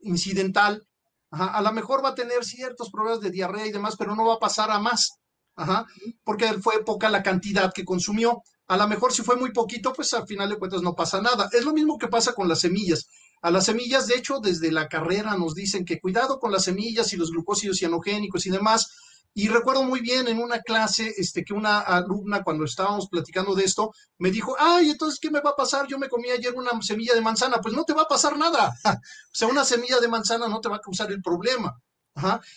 incidental, 0.00 0.86
a 1.30 1.60
lo 1.60 1.72
mejor 1.72 2.04
va 2.04 2.10
a 2.10 2.14
tener 2.14 2.44
ciertos 2.44 2.90
problemas 2.90 3.20
de 3.20 3.30
diarrea 3.30 3.66
y 3.66 3.72
demás, 3.72 3.96
pero 3.96 4.14
no 4.14 4.26
va 4.26 4.34
a 4.34 4.38
pasar 4.38 4.70
a 4.70 4.78
más, 4.78 5.18
ajá, 5.56 5.86
porque 6.24 6.54
fue 6.54 6.84
poca 6.84 7.10
la 7.10 7.22
cantidad 7.22 7.72
que 7.72 7.84
consumió. 7.84 8.42
A 8.66 8.76
lo 8.76 8.88
mejor 8.88 9.12
si 9.12 9.22
fue 9.22 9.36
muy 9.36 9.52
poquito, 9.52 9.92
pues 9.92 10.12
al 10.14 10.26
final 10.26 10.48
de 10.50 10.56
cuentas 10.56 10.82
no 10.82 10.94
pasa 10.94 11.20
nada. 11.20 11.48
Es 11.52 11.64
lo 11.64 11.72
mismo 11.72 11.98
que 11.98 12.08
pasa 12.08 12.34
con 12.34 12.48
las 12.48 12.60
semillas. 12.60 13.08
A 13.40 13.50
las 13.50 13.66
semillas, 13.66 14.06
de 14.06 14.16
hecho, 14.16 14.40
desde 14.40 14.72
la 14.72 14.88
carrera 14.88 15.36
nos 15.36 15.54
dicen 15.54 15.84
que 15.84 16.00
cuidado 16.00 16.38
con 16.38 16.52
las 16.52 16.64
semillas 16.64 17.12
y 17.12 17.16
los 17.16 17.30
glucósidos 17.30 17.78
cianogénicos 17.78 18.46
y 18.46 18.50
demás, 18.50 18.90
y 19.34 19.48
recuerdo 19.48 19.84
muy 19.84 20.00
bien 20.00 20.26
en 20.26 20.38
una 20.38 20.60
clase 20.60 21.14
este, 21.16 21.44
que 21.44 21.54
una 21.54 21.78
alumna, 21.78 22.42
cuando 22.42 22.64
estábamos 22.64 23.08
platicando 23.08 23.54
de 23.54 23.64
esto, 23.64 23.92
me 24.18 24.30
dijo, 24.30 24.56
ay, 24.58 24.90
entonces, 24.90 25.20
¿qué 25.20 25.30
me 25.30 25.40
va 25.40 25.50
a 25.50 25.56
pasar? 25.56 25.86
Yo 25.86 25.98
me 25.98 26.08
comí 26.08 26.28
ayer 26.30 26.54
una 26.54 26.70
semilla 26.82 27.14
de 27.14 27.20
manzana. 27.20 27.60
Pues 27.60 27.74
no 27.74 27.84
te 27.84 27.94
va 27.94 28.02
a 28.02 28.08
pasar 28.08 28.36
nada. 28.36 28.74
o 28.84 29.00
sea, 29.32 29.48
una 29.48 29.64
semilla 29.64 30.00
de 30.00 30.08
manzana 30.08 30.48
no 30.48 30.60
te 30.60 30.68
va 30.68 30.76
a 30.76 30.80
causar 30.80 31.12
el 31.12 31.22
problema. 31.22 31.80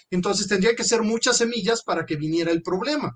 Entonces 0.10 0.47
tendría 0.47 0.75
que 0.75 0.84
ser 0.84 1.03
muchas 1.03 1.38
semillas 1.38 1.84
para 1.84 2.05
que 2.05 2.15
viniera 2.15 2.51
el 2.51 2.63
problema. 2.63 3.15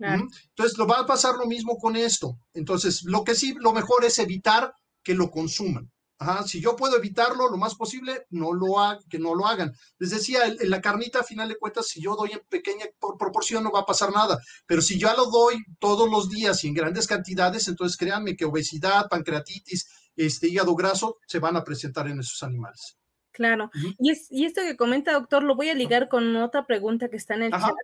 Entonces, 0.00 0.78
lo 0.78 0.86
va 0.86 1.00
a 1.00 1.06
pasar 1.06 1.34
lo 1.36 1.46
mismo 1.46 1.76
con 1.76 1.96
esto. 1.96 2.38
Entonces, 2.54 3.02
lo 3.04 3.24
que 3.24 3.34
sí, 3.34 3.54
lo 3.58 3.72
mejor 3.72 4.04
es 4.04 4.18
evitar 4.18 4.72
que 5.02 5.14
lo 5.14 5.30
consuman. 5.30 5.90
Ajá, 6.20 6.42
si 6.42 6.60
yo 6.60 6.74
puedo 6.74 6.96
evitarlo 6.96 7.48
lo 7.48 7.56
más 7.56 7.76
posible, 7.76 8.26
no 8.30 8.52
lo 8.52 8.80
ha, 8.80 8.98
que 9.08 9.20
no 9.20 9.34
lo 9.34 9.46
hagan. 9.46 9.72
Les 9.98 10.10
decía, 10.10 10.46
en 10.46 10.68
la 10.68 10.80
carnita, 10.80 11.20
a 11.20 11.24
final 11.24 11.48
de 11.48 11.56
cuentas, 11.56 11.86
si 11.86 12.02
yo 12.02 12.16
doy 12.16 12.32
en 12.32 12.40
pequeña 12.48 12.86
proporción, 13.18 13.62
no 13.62 13.70
va 13.70 13.80
a 13.80 13.86
pasar 13.86 14.12
nada. 14.12 14.38
Pero 14.66 14.82
si 14.82 14.98
yo 14.98 15.08
lo 15.16 15.26
doy 15.26 15.62
todos 15.78 16.10
los 16.10 16.28
días 16.28 16.64
y 16.64 16.68
en 16.68 16.74
grandes 16.74 17.06
cantidades, 17.06 17.68
entonces 17.68 17.96
créanme 17.96 18.36
que 18.36 18.44
obesidad, 18.44 19.08
pancreatitis, 19.08 19.88
este 20.16 20.48
hígado 20.48 20.74
graso 20.74 21.18
se 21.26 21.38
van 21.38 21.56
a 21.56 21.62
presentar 21.62 22.08
en 22.08 22.18
esos 22.18 22.42
animales. 22.42 22.98
Claro. 23.30 23.70
y, 24.00 24.10
es, 24.10 24.26
y 24.30 24.46
esto 24.46 24.62
que 24.62 24.76
comenta, 24.76 25.12
doctor, 25.12 25.44
lo 25.44 25.54
voy 25.54 25.68
a 25.68 25.74
ligar 25.74 26.08
con 26.08 26.34
otra 26.34 26.66
pregunta 26.66 27.08
que 27.08 27.16
está 27.16 27.34
en 27.34 27.44
el 27.44 27.52
chat 27.52 27.76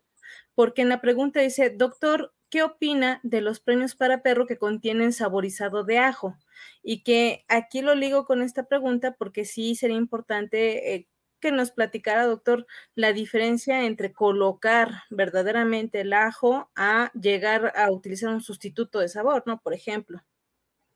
porque 0.54 0.82
en 0.82 0.88
la 0.88 1.00
pregunta 1.00 1.40
dice, 1.40 1.70
doctor, 1.70 2.32
¿qué 2.54 2.62
opina 2.62 3.18
de 3.24 3.40
los 3.40 3.58
premios 3.58 3.96
para 3.96 4.22
perro 4.22 4.46
que 4.46 4.58
contienen 4.58 5.12
saborizado 5.12 5.82
de 5.82 5.98
ajo? 5.98 6.36
Y 6.84 7.02
que 7.02 7.44
aquí 7.48 7.82
lo 7.82 7.96
ligo 7.96 8.26
con 8.26 8.42
esta 8.42 8.68
pregunta 8.68 9.16
porque 9.18 9.44
sí 9.44 9.74
sería 9.74 9.96
importante 9.96 10.94
eh, 10.94 11.08
que 11.40 11.50
nos 11.50 11.72
platicara, 11.72 12.26
doctor, 12.26 12.64
la 12.94 13.12
diferencia 13.12 13.86
entre 13.86 14.12
colocar 14.12 15.02
verdaderamente 15.10 16.02
el 16.02 16.12
ajo 16.12 16.70
a 16.76 17.10
llegar 17.20 17.72
a 17.74 17.90
utilizar 17.90 18.32
un 18.32 18.40
sustituto 18.40 19.00
de 19.00 19.08
sabor, 19.08 19.42
¿no? 19.46 19.60
Por 19.60 19.74
ejemplo. 19.74 20.22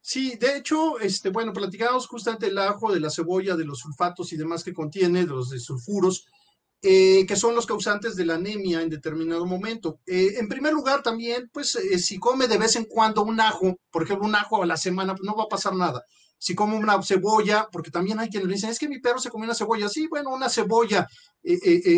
Sí, 0.00 0.36
de 0.36 0.58
hecho, 0.58 1.00
este, 1.00 1.30
bueno, 1.30 1.52
platicamos 1.52 2.06
justamente 2.06 2.46
el 2.46 2.58
ajo, 2.58 2.92
de 2.92 3.00
la 3.00 3.10
cebolla, 3.10 3.56
de 3.56 3.64
los 3.64 3.80
sulfatos 3.80 4.32
y 4.32 4.36
demás 4.36 4.62
que 4.62 4.72
contiene, 4.72 5.22
de 5.22 5.32
los 5.32 5.50
de 5.50 5.58
sulfuros. 5.58 6.28
Eh, 6.80 7.26
que 7.26 7.34
son 7.34 7.56
los 7.56 7.66
causantes 7.66 8.14
de 8.14 8.24
la 8.24 8.36
anemia 8.36 8.82
en 8.82 8.88
determinado 8.88 9.44
momento. 9.46 9.98
Eh, 10.06 10.34
en 10.36 10.46
primer 10.46 10.72
lugar, 10.72 11.02
también, 11.02 11.50
pues 11.52 11.74
eh, 11.74 11.98
si 11.98 12.20
come 12.20 12.46
de 12.46 12.56
vez 12.56 12.76
en 12.76 12.84
cuando 12.84 13.24
un 13.24 13.40
ajo, 13.40 13.74
por 13.90 14.04
ejemplo, 14.04 14.28
un 14.28 14.36
ajo 14.36 14.62
a 14.62 14.66
la 14.66 14.76
semana, 14.76 15.16
pues 15.16 15.26
no 15.26 15.34
va 15.34 15.44
a 15.44 15.48
pasar 15.48 15.74
nada. 15.74 16.02
Si 16.38 16.54
come 16.54 16.76
una 16.76 17.02
cebolla, 17.02 17.66
porque 17.72 17.90
también 17.90 18.20
hay 18.20 18.28
quienes 18.28 18.46
le 18.46 18.54
dicen, 18.54 18.70
es 18.70 18.78
que 18.78 18.88
mi 18.88 19.00
perro 19.00 19.18
se 19.18 19.28
come 19.28 19.46
una 19.46 19.56
cebolla, 19.56 19.88
sí, 19.88 20.06
bueno, 20.06 20.30
una 20.30 20.48
cebolla 20.48 21.08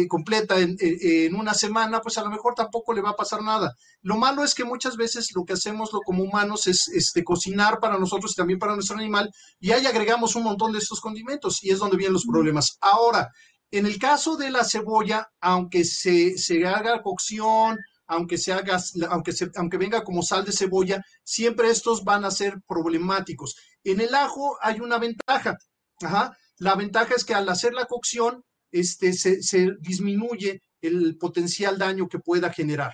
completa 0.08 0.58
en, 0.58 0.76
en, 0.80 1.34
una 1.34 1.52
semana, 1.52 2.00
pues 2.00 2.16
a 2.16 2.22
lo 2.22 2.30
mejor 2.30 2.54
tampoco 2.54 2.94
le 2.94 3.02
va 3.02 3.10
a 3.10 3.16
pasar 3.16 3.42
nada. 3.42 3.74
Lo 4.00 4.16
malo 4.16 4.42
es 4.42 4.54
que 4.54 4.64
muchas 4.64 4.96
veces 4.96 5.32
lo 5.34 5.44
que 5.44 5.52
hacemos 5.52 5.92
lo, 5.92 6.00
como 6.00 6.22
humanos 6.22 6.66
es 6.68 6.88
este, 6.88 7.22
cocinar 7.22 7.80
para 7.80 7.98
nosotros 7.98 8.32
y 8.32 8.36
también 8.36 8.58
para 8.58 8.74
nuestro 8.74 8.96
animal, 8.96 9.30
y 9.58 9.72
ahí 9.72 9.84
agregamos 9.84 10.34
un 10.36 10.44
montón 10.44 10.72
de 10.72 10.78
estos 10.78 11.02
condimentos, 11.02 11.62
y 11.62 11.70
es 11.70 11.78
donde 11.78 11.98
vienen 11.98 12.14
los 12.14 12.24
problemas. 12.24 12.78
Ahora, 12.80 13.30
en 13.70 13.86
el 13.86 13.98
caso 13.98 14.36
de 14.36 14.50
la 14.50 14.64
cebolla, 14.64 15.30
aunque 15.40 15.84
se, 15.84 16.34
haga 16.66 17.02
cocción, 17.02 17.78
aunque 18.06 18.36
se 18.36 18.52
haga, 18.52 18.80
aunque, 19.08 19.32
se, 19.32 19.50
aunque 19.54 19.76
venga 19.76 20.02
como 20.02 20.22
sal 20.22 20.44
de 20.44 20.52
cebolla, 20.52 21.04
siempre 21.22 21.70
estos 21.70 22.02
van 22.02 22.24
a 22.24 22.30
ser 22.30 22.60
problemáticos. 22.66 23.54
En 23.84 24.00
el 24.00 24.14
ajo 24.14 24.56
hay 24.60 24.80
una 24.80 24.98
ventaja. 24.98 25.56
La 26.58 26.74
ventaja 26.74 27.14
es 27.14 27.24
que 27.24 27.34
al 27.34 27.48
hacer 27.48 27.72
la 27.72 27.86
cocción, 27.86 28.44
este, 28.72 29.12
se, 29.12 29.68
disminuye 29.80 30.62
el 30.80 31.16
potencial 31.18 31.78
daño 31.78 32.08
que 32.08 32.18
pueda 32.18 32.52
generar. 32.52 32.92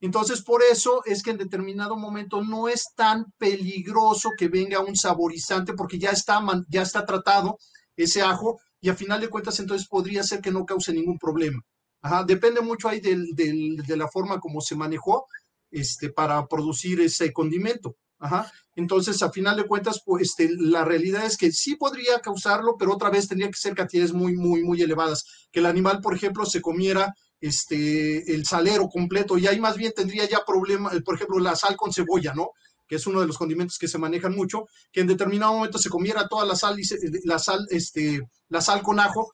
Entonces, 0.00 0.42
por 0.42 0.62
eso 0.62 1.02
es 1.06 1.22
que 1.22 1.30
en 1.30 1.38
determinado 1.38 1.96
momento 1.96 2.42
no 2.42 2.68
es 2.68 2.88
tan 2.94 3.24
peligroso 3.38 4.30
que 4.36 4.48
venga 4.48 4.80
un 4.80 4.96
saborizante 4.96 5.72
porque 5.72 5.98
ya 5.98 6.10
está, 6.10 6.42
ya 6.68 6.82
está 6.82 7.06
tratado 7.06 7.56
ese 7.96 8.20
ajo 8.20 8.60
y 8.80 8.88
a 8.88 8.94
final 8.94 9.20
de 9.20 9.28
cuentas 9.28 9.58
entonces 9.60 9.86
podría 9.88 10.22
ser 10.22 10.40
que 10.40 10.50
no 10.50 10.64
cause 10.64 10.92
ningún 10.92 11.18
problema. 11.18 11.60
Ajá, 12.02 12.24
depende 12.24 12.60
mucho 12.60 12.88
ahí 12.88 13.00
del, 13.00 13.26
de 13.34 13.96
la 13.96 14.08
forma 14.08 14.40
como 14.40 14.60
se 14.60 14.74
manejó 14.74 15.26
este, 15.70 16.10
para 16.10 16.46
producir 16.46 17.00
ese 17.00 17.32
condimento. 17.32 17.96
Ajá. 18.18 18.50
Entonces, 18.76 19.22
a 19.22 19.30
final 19.30 19.56
de 19.56 19.64
cuentas, 19.64 20.02
pues, 20.04 20.22
este, 20.22 20.50
la 20.58 20.84
realidad 20.84 21.24
es 21.24 21.36
que 21.36 21.52
sí 21.52 21.76
podría 21.76 22.20
causarlo, 22.20 22.76
pero 22.78 22.92
otra 22.94 23.10
vez 23.10 23.28
tendría 23.28 23.48
que 23.48 23.58
ser 23.58 23.74
cantidades 23.74 24.12
muy, 24.12 24.34
muy, 24.34 24.62
muy 24.62 24.80
elevadas. 24.82 25.48
Que 25.50 25.60
el 25.60 25.66
animal, 25.66 26.00
por 26.02 26.14
ejemplo, 26.14 26.44
se 26.44 26.60
comiera 26.60 27.14
este, 27.40 28.34
el 28.34 28.44
salero 28.44 28.88
completo 28.88 29.38
y 29.38 29.46
ahí 29.46 29.58
más 29.58 29.76
bien 29.76 29.92
tendría 29.96 30.28
ya 30.28 30.44
problema, 30.46 30.90
por 31.04 31.14
ejemplo, 31.14 31.38
la 31.38 31.56
sal 31.56 31.76
con 31.76 31.92
cebolla, 31.92 32.34
¿no? 32.34 32.50
Que 32.90 32.96
es 32.96 33.06
uno 33.06 33.20
de 33.20 33.26
los 33.28 33.38
condimentos 33.38 33.78
que 33.78 33.86
se 33.86 33.98
manejan 33.98 34.34
mucho, 34.34 34.66
que 34.90 35.00
en 35.00 35.06
determinado 35.06 35.52
momento 35.52 35.78
se 35.78 35.88
comiera 35.88 36.26
toda 36.26 36.44
la 36.44 36.56
sal, 36.56 36.76
la 37.22 37.38
sal, 37.38 37.64
este, 37.70 38.20
la 38.48 38.60
sal 38.60 38.82
con 38.82 38.98
ajo, 38.98 39.32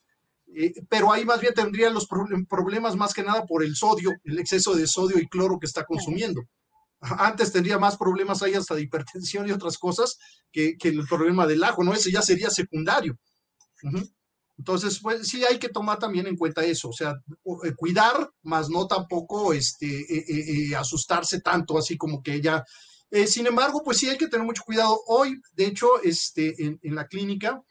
eh, 0.55 0.75
pero 0.87 1.11
ahí 1.11 1.25
más 1.25 1.41
bien 1.41 1.55
tendrían 1.55 1.95
los 1.95 2.07
problemas 2.07 2.95
más 2.95 3.15
que 3.15 3.23
nada 3.23 3.47
por 3.47 3.63
el 3.63 3.75
sodio, 3.75 4.11
el 4.25 4.37
exceso 4.37 4.75
de 4.75 4.85
sodio 4.85 5.17
y 5.17 5.27
cloro 5.27 5.57
que 5.57 5.65
está 5.65 5.85
consumiendo. 5.85 6.43
Antes 6.99 7.51
tendría 7.51 7.79
más 7.79 7.97
problemas 7.97 8.43
ahí 8.43 8.53
hasta 8.53 8.75
de 8.75 8.83
hipertensión 8.83 9.47
y 9.47 9.51
otras 9.51 9.79
cosas 9.79 10.19
que, 10.51 10.77
el 10.79 11.07
problema 11.07 11.47
del 11.47 11.63
ajo, 11.63 11.83
¿no? 11.83 11.95
Ese 11.95 12.11
ya 12.11 12.21
sería 12.21 12.51
secundario. 12.51 13.17
Entonces, 14.55 14.99
pues 15.01 15.27
sí 15.27 15.43
hay 15.45 15.57
que 15.57 15.69
tomar 15.69 15.97
también 15.97 16.27
en 16.27 16.37
cuenta 16.37 16.63
eso, 16.63 16.89
o 16.89 16.93
sea, 16.93 17.15
eh, 17.63 17.73
cuidar, 17.75 18.29
más 18.43 18.69
no 18.69 18.85
tampoco 18.85 19.51
este, 19.51 20.69
eh, 20.69 20.75
asustarse 20.75 21.41
tanto, 21.41 21.75
así 21.79 21.97
como 21.97 22.21
que 22.21 22.39
ya 22.39 22.63
eh, 23.09 23.27
sin 23.27 23.47
embargo, 23.47 23.83
pues 23.83 23.97
sí 23.97 24.09
hay 24.09 24.17
que 24.17 24.27
tener 24.27 24.45
mucho 24.45 24.63
cuidado. 24.65 25.01
Hoy, 25.07 25.41
de 25.53 25.65
hecho, 25.65 26.01
este, 26.03 26.55
en, 26.63 26.95
la 26.95 27.07
clínica 27.07 27.61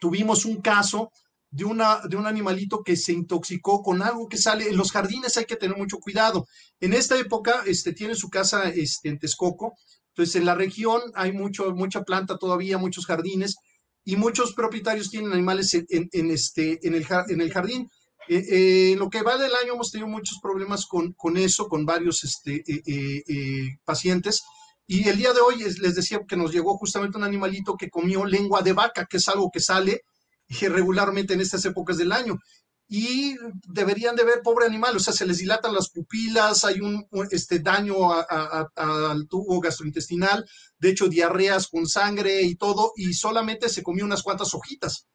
tuvimos 0.00 0.44
un 0.44 0.60
caso 0.60 1.10
de, 1.50 1.64
una, 1.64 2.00
de 2.08 2.16
un 2.16 2.26
animalito 2.26 2.82
que 2.82 2.96
se 2.96 3.12
intoxicó 3.12 3.82
con 3.82 4.02
algo 4.02 4.28
que 4.28 4.36
sale. 4.36 4.68
En 4.68 4.76
los 4.76 4.92
jardines 4.92 5.36
hay 5.36 5.46
que 5.46 5.56
tener 5.56 5.76
mucho 5.76 5.98
cuidado. 5.98 6.46
En 6.80 6.92
esta 6.92 7.18
época, 7.18 7.62
este, 7.66 7.92
tiene 7.92 8.14
su 8.14 8.30
casa 8.30 8.68
este, 8.68 9.08
en 9.08 9.18
Texcoco. 9.18 9.74
Entonces, 10.08 10.36
en 10.36 10.46
la 10.46 10.54
región 10.54 11.00
hay 11.14 11.32
mucho, 11.32 11.72
mucha 11.74 12.02
planta 12.04 12.38
todavía, 12.38 12.78
muchos 12.78 13.06
jardines, 13.06 13.56
y 14.04 14.16
muchos 14.16 14.54
propietarios 14.54 15.10
tienen 15.10 15.32
animales 15.32 15.74
en, 15.74 16.30
este, 16.30 16.78
en, 16.86 16.94
en 16.94 17.40
el 17.40 17.52
jardín. 17.52 17.90
Eh, 18.32 18.92
eh, 18.92 18.96
lo 18.96 19.10
que 19.10 19.22
va 19.22 19.36
del 19.36 19.52
año 19.56 19.72
hemos 19.72 19.90
tenido 19.90 20.08
muchos 20.08 20.38
problemas 20.40 20.86
con, 20.86 21.14
con 21.14 21.36
eso, 21.36 21.68
con 21.68 21.84
varios 21.84 22.22
este, 22.22 22.62
eh, 22.68 23.76
pacientes. 23.84 24.44
Y 24.86 25.08
el 25.08 25.16
día 25.16 25.32
de 25.32 25.40
hoy 25.40 25.56
les 25.58 25.96
decía 25.96 26.20
que 26.28 26.36
nos 26.36 26.52
llegó 26.52 26.78
justamente 26.78 27.18
un 27.18 27.24
animalito 27.24 27.76
que 27.76 27.90
comió 27.90 28.24
lengua 28.24 28.62
de 28.62 28.72
vaca, 28.72 29.06
que 29.06 29.16
es 29.16 29.28
algo 29.28 29.50
que 29.52 29.58
sale 29.58 30.02
regularmente 30.60 31.34
en 31.34 31.40
estas 31.40 31.64
épocas 31.64 31.98
del 31.98 32.12
año. 32.12 32.38
Y 32.86 33.34
deberían 33.66 34.14
de 34.14 34.22
ver, 34.22 34.42
pobre 34.44 34.66
animal, 34.66 34.94
o 34.94 35.00
sea, 35.00 35.12
se 35.12 35.26
les 35.26 35.38
dilatan 35.38 35.74
las 35.74 35.90
pupilas, 35.90 36.64
hay 36.64 36.80
un, 36.80 37.08
este, 37.32 37.58
daño 37.58 38.12
al 38.12 39.26
tubo 39.28 39.60
gastrointestinal, 39.60 40.48
de 40.78 40.90
hecho, 40.90 41.08
diarreas 41.08 41.66
con 41.66 41.88
sangre 41.88 42.42
y 42.42 42.54
todo, 42.54 42.92
y 42.94 43.12
solamente 43.12 43.68
se 43.68 43.82
comió 43.82 44.04
unas 44.04 44.22
cuantas 44.22 44.54
hojitas. 44.54 45.08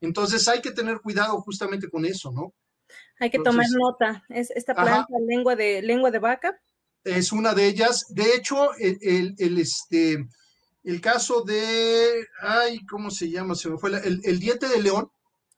Entonces 0.00 0.46
hay 0.48 0.60
que 0.60 0.72
tener 0.72 1.00
cuidado 1.00 1.40
justamente 1.40 1.88
con 1.88 2.04
eso, 2.04 2.30
¿no? 2.32 2.52
Hay 3.20 3.30
que 3.30 3.38
tomar 3.38 3.66
nota. 3.70 4.24
¿Es 4.28 4.50
esta 4.50 4.74
planta 4.74 5.06
lengua 5.26 5.56
de, 5.56 5.82
lengua 5.82 6.10
de 6.10 6.18
vaca? 6.18 6.58
Es 7.04 7.32
una 7.32 7.54
de 7.54 7.66
ellas. 7.66 8.06
De 8.10 8.34
hecho, 8.34 8.74
el, 8.74 9.34
el, 9.38 9.58
este, 9.58 10.26
el 10.82 11.00
caso 11.00 11.42
de, 11.42 12.26
ay, 12.42 12.84
¿cómo 12.86 13.10
se 13.10 13.30
llama? 13.30 13.54
Se 13.54 13.70
me 13.70 13.78
fue 13.78 13.90
el, 13.90 14.20
el 14.24 14.40
diente 14.40 14.68
de 14.68 14.82
león, 14.82 15.10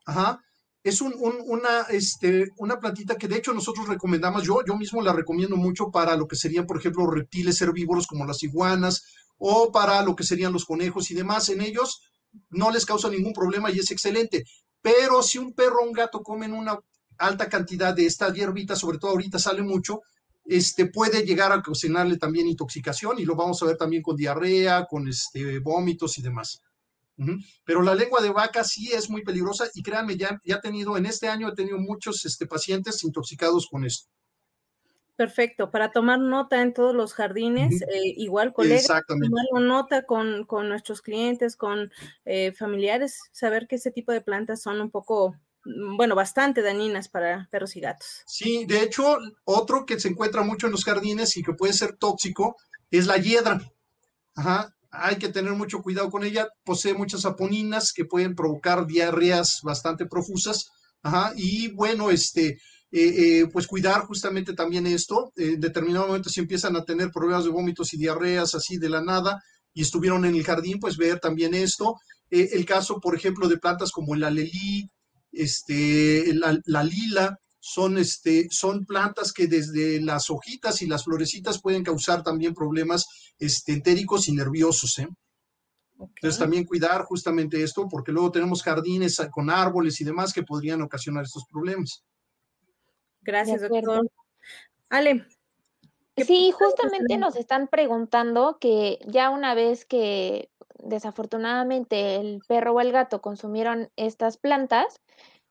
ajá, 0.04 0.40
es 0.86 1.00
un, 1.00 1.14
una, 1.18 1.80
este, 1.90 2.52
una 2.58 2.78
plantita 2.78 3.16
que 3.16 3.26
de 3.26 3.38
hecho 3.38 3.52
nosotros 3.52 3.88
recomendamos, 3.88 4.44
yo, 4.44 4.60
yo 4.64 4.76
mismo 4.76 5.02
la 5.02 5.12
recomiendo 5.12 5.56
mucho 5.56 5.90
para 5.90 6.16
lo 6.16 6.28
que 6.28 6.36
serían, 6.36 6.64
por 6.64 6.78
ejemplo, 6.78 7.10
reptiles 7.10 7.60
herbívoros 7.60 8.06
como 8.06 8.24
las 8.24 8.40
iguanas 8.44 9.04
o 9.36 9.72
para 9.72 10.00
lo 10.02 10.14
que 10.14 10.22
serían 10.22 10.52
los 10.52 10.64
conejos 10.64 11.10
y 11.10 11.14
demás. 11.14 11.48
En 11.48 11.60
ellos 11.60 12.02
no 12.50 12.70
les 12.70 12.86
causa 12.86 13.08
ningún 13.08 13.32
problema 13.32 13.70
y 13.70 13.78
es 13.78 13.90
excelente. 13.90 14.44
Pero 14.82 15.22
si 15.22 15.38
un 15.38 15.52
perro 15.52 15.80
o 15.80 15.86
un 15.86 15.92
gato 15.92 16.22
comen 16.22 16.52
una 16.52 16.78
alta 17.18 17.48
cantidad 17.48 17.94
de 17.94 18.06
esta 18.06 18.32
hierbita, 18.32 18.76
sobre 18.76 18.98
todo 18.98 19.12
ahorita 19.12 19.38
sale 19.38 19.62
mucho, 19.62 20.00
este, 20.44 20.86
puede 20.86 21.24
llegar 21.24 21.52
a 21.52 21.56
ocasionarle 21.56 22.18
también 22.18 22.46
intoxicación 22.46 23.18
y 23.18 23.24
lo 23.24 23.34
vamos 23.34 23.62
a 23.62 23.66
ver 23.66 23.76
también 23.76 24.02
con 24.02 24.16
diarrea, 24.16 24.86
con 24.86 25.08
este, 25.08 25.58
vómitos 25.58 26.18
y 26.18 26.22
demás. 26.22 26.62
Pero 27.64 27.82
la 27.82 27.94
lengua 27.94 28.20
de 28.20 28.30
vaca 28.30 28.62
sí 28.62 28.92
es 28.92 29.08
muy 29.08 29.22
peligrosa 29.22 29.66
y 29.74 29.82
créanme, 29.82 30.16
ya, 30.16 30.38
ya 30.44 30.56
he 30.56 30.60
tenido, 30.60 30.96
en 30.96 31.06
este 31.06 31.28
año 31.28 31.48
he 31.48 31.54
tenido 31.54 31.78
muchos 31.78 32.24
este, 32.26 32.46
pacientes 32.46 33.02
intoxicados 33.04 33.66
con 33.70 33.84
esto. 33.84 34.08
Perfecto, 35.16 35.70
para 35.70 35.92
tomar 35.92 36.18
nota 36.18 36.60
en 36.60 36.74
todos 36.74 36.94
los 36.94 37.14
jardines, 37.14 37.80
eh, 37.82 38.14
igual 38.16 38.52
colegas, 38.52 38.86
tomar 39.08 39.62
nota 39.62 40.04
con, 40.04 40.44
con, 40.44 40.68
nuestros 40.68 41.00
clientes, 41.00 41.56
con 41.56 41.90
eh, 42.26 42.52
familiares, 42.52 43.20
saber 43.32 43.66
que 43.66 43.76
ese 43.76 43.90
tipo 43.90 44.12
de 44.12 44.20
plantas 44.20 44.60
son 44.60 44.80
un 44.80 44.90
poco 44.90 45.34
Mm, 45.66 45.96
bueno, 45.96 46.14
bastante 46.14 46.62
dañinas 46.62 47.08
para 47.08 47.48
perros 47.50 47.76
y 47.76 47.80
gatos. 47.80 48.22
Sí, 48.26 48.64
de 48.66 48.82
hecho, 48.82 49.18
otro 49.44 49.84
que 49.84 49.98
se 49.98 50.08
encuentra 50.08 50.42
mucho 50.42 50.66
en 50.66 50.72
los 50.72 50.84
jardines 50.84 51.36
y 51.36 51.42
que 51.42 51.54
puede 51.54 51.72
ser 51.72 51.96
tóxico 51.96 52.56
es 52.90 53.06
la 53.06 53.16
hiedra. 53.16 53.60
Ajá, 54.36 54.74
hay 54.90 55.16
que 55.16 55.28
tener 55.28 55.52
mucho 55.52 55.82
cuidado 55.82 56.10
con 56.10 56.24
ella. 56.24 56.48
Posee 56.64 56.94
muchas 56.94 57.24
aponinas 57.24 57.92
que 57.92 58.04
pueden 58.04 58.34
provocar 58.34 58.86
diarreas 58.86 59.60
bastante 59.62 60.06
profusas. 60.06 60.70
Ajá, 61.02 61.32
y 61.36 61.68
bueno, 61.72 62.10
este, 62.10 62.58
eh, 62.92 63.40
eh, 63.40 63.48
pues 63.52 63.66
cuidar 63.66 64.02
justamente 64.02 64.54
también 64.54 64.86
esto. 64.86 65.32
en 65.36 65.60
determinado 65.60 66.06
momento, 66.06 66.28
si 66.28 66.40
empiezan 66.40 66.76
a 66.76 66.84
tener 66.84 67.10
problemas 67.10 67.44
de 67.44 67.50
vómitos 67.50 67.92
y 67.92 67.98
diarreas 67.98 68.54
así 68.54 68.78
de 68.78 68.88
la 68.88 69.02
nada 69.02 69.42
y 69.74 69.82
estuvieron 69.82 70.24
en 70.24 70.34
el 70.34 70.44
jardín, 70.44 70.78
pues 70.80 70.96
ver 70.96 71.20
también 71.20 71.54
esto. 71.54 71.96
Eh, 72.30 72.50
el 72.52 72.64
caso, 72.64 73.00
por 73.00 73.14
ejemplo, 73.14 73.48
de 73.48 73.58
plantas 73.58 73.90
como 73.90 74.14
el 74.14 74.24
alelí, 74.24 74.88
este, 75.32 76.32
la, 76.34 76.82
lila, 76.82 77.38
son, 77.58 77.98
este, 77.98 78.48
son 78.50 78.86
plantas 78.86 79.32
que 79.32 79.48
desde 79.48 80.00
las 80.00 80.30
hojitas 80.30 80.80
y 80.80 80.86
las 80.86 81.04
florecitas 81.04 81.60
pueden 81.60 81.84
causar 81.84 82.22
también 82.22 82.54
problemas 82.54 83.06
este, 83.38 83.72
entéricos 83.72 84.28
y 84.28 84.32
nerviosos. 84.32 84.98
¿eh? 85.00 85.08
Entonces 85.98 86.38
también 86.38 86.64
cuidar 86.64 87.04
justamente 87.04 87.62
esto, 87.62 87.88
porque 87.88 88.12
luego 88.12 88.30
tenemos 88.30 88.62
jardines 88.62 89.20
con 89.30 89.50
árboles 89.50 90.00
y 90.00 90.04
demás 90.04 90.32
que 90.32 90.42
podrían 90.42 90.82
ocasionar 90.82 91.24
estos 91.24 91.44
problemas. 91.50 92.02
Gracias, 93.26 93.60
doctor. 93.60 94.08
Ale. 94.88 95.26
Sí, 96.16 96.50
justamente 96.52 97.18
nos 97.18 97.36
están 97.36 97.68
preguntando 97.68 98.56
que 98.58 98.98
ya 99.06 99.28
una 99.28 99.54
vez 99.54 99.84
que 99.84 100.48
desafortunadamente 100.78 102.16
el 102.16 102.40
perro 102.46 102.72
o 102.72 102.80
el 102.80 102.92
gato 102.92 103.20
consumieron 103.20 103.90
estas 103.96 104.38
plantas, 104.38 105.00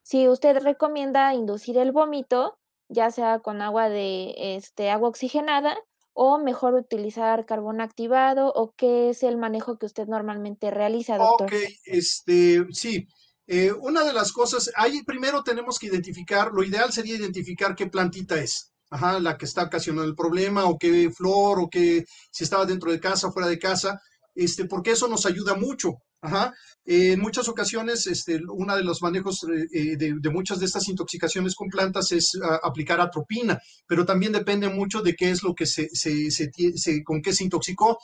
si 0.01 0.27
usted 0.27 0.57
recomienda 0.59 1.33
inducir 1.33 1.77
el 1.77 1.91
vómito, 1.91 2.57
ya 2.89 3.11
sea 3.11 3.39
con 3.39 3.61
agua 3.61 3.89
de 3.89 4.33
este, 4.55 4.89
agua 4.89 5.09
oxigenada 5.09 5.77
o 6.13 6.37
mejor 6.37 6.73
utilizar 6.75 7.45
carbón 7.45 7.81
activado 7.81 8.51
o 8.55 8.73
qué 8.75 9.09
es 9.09 9.21
el 9.21 9.37
manejo 9.37 9.77
que 9.77 9.85
usted 9.85 10.07
normalmente 10.07 10.71
realiza, 10.71 11.17
doctor. 11.17 11.47
Ok, 11.47 11.53
este, 11.85 12.65
sí. 12.71 13.07
Eh, 13.47 13.71
una 13.71 14.03
de 14.03 14.13
las 14.13 14.31
cosas, 14.31 14.71
ahí 14.75 15.03
primero 15.03 15.43
tenemos 15.43 15.77
que 15.77 15.87
identificar, 15.87 16.51
lo 16.51 16.63
ideal 16.63 16.91
sería 16.91 17.15
identificar 17.15 17.75
qué 17.75 17.87
plantita 17.87 18.39
es, 18.41 18.71
ajá, 18.89 19.19
la 19.19 19.37
que 19.37 19.45
está 19.45 19.63
ocasionando 19.63 20.09
el 20.09 20.15
problema, 20.15 20.65
o 20.65 20.77
qué 20.79 21.11
flor, 21.11 21.59
o 21.59 21.69
qué, 21.69 22.05
si 22.31 22.43
estaba 22.43 22.65
dentro 22.65 22.91
de 22.91 22.99
casa 22.99 23.31
fuera 23.31 23.47
de 23.47 23.59
casa, 23.59 24.01
este, 24.33 24.65
porque 24.65 24.91
eso 24.91 25.07
nos 25.07 25.25
ayuda 25.25 25.55
mucho. 25.55 25.93
Ajá. 26.21 26.51
en 26.85 27.19
muchas 27.19 27.47
ocasiones, 27.49 28.07
este, 28.07 28.39
uno 28.49 28.75
de 28.75 28.83
los 28.83 28.99
manejos 29.03 29.43
eh, 29.43 29.67
eh, 29.71 29.95
de, 29.95 30.29
muchas 30.31 30.59
de 30.59 30.65
estas 30.65 30.87
intoxicaciones 30.87 31.53
con 31.53 31.69
plantas 31.69 32.11
es 32.11 32.31
ah, 32.41 32.59
aplicar 32.63 32.99
atropina, 32.99 33.59
pero 33.85 34.05
también 34.05 34.31
depende 34.31 34.67
mucho 34.69 35.03
de 35.03 35.13
qué 35.13 35.29
es 35.29 35.43
lo 35.43 35.53
que 35.53 35.67
se, 35.67 35.87
se, 35.93 36.31
se, 36.31 37.03
con 37.03 37.21
qué 37.21 37.31
se 37.31 37.43
intoxicó. 37.43 37.99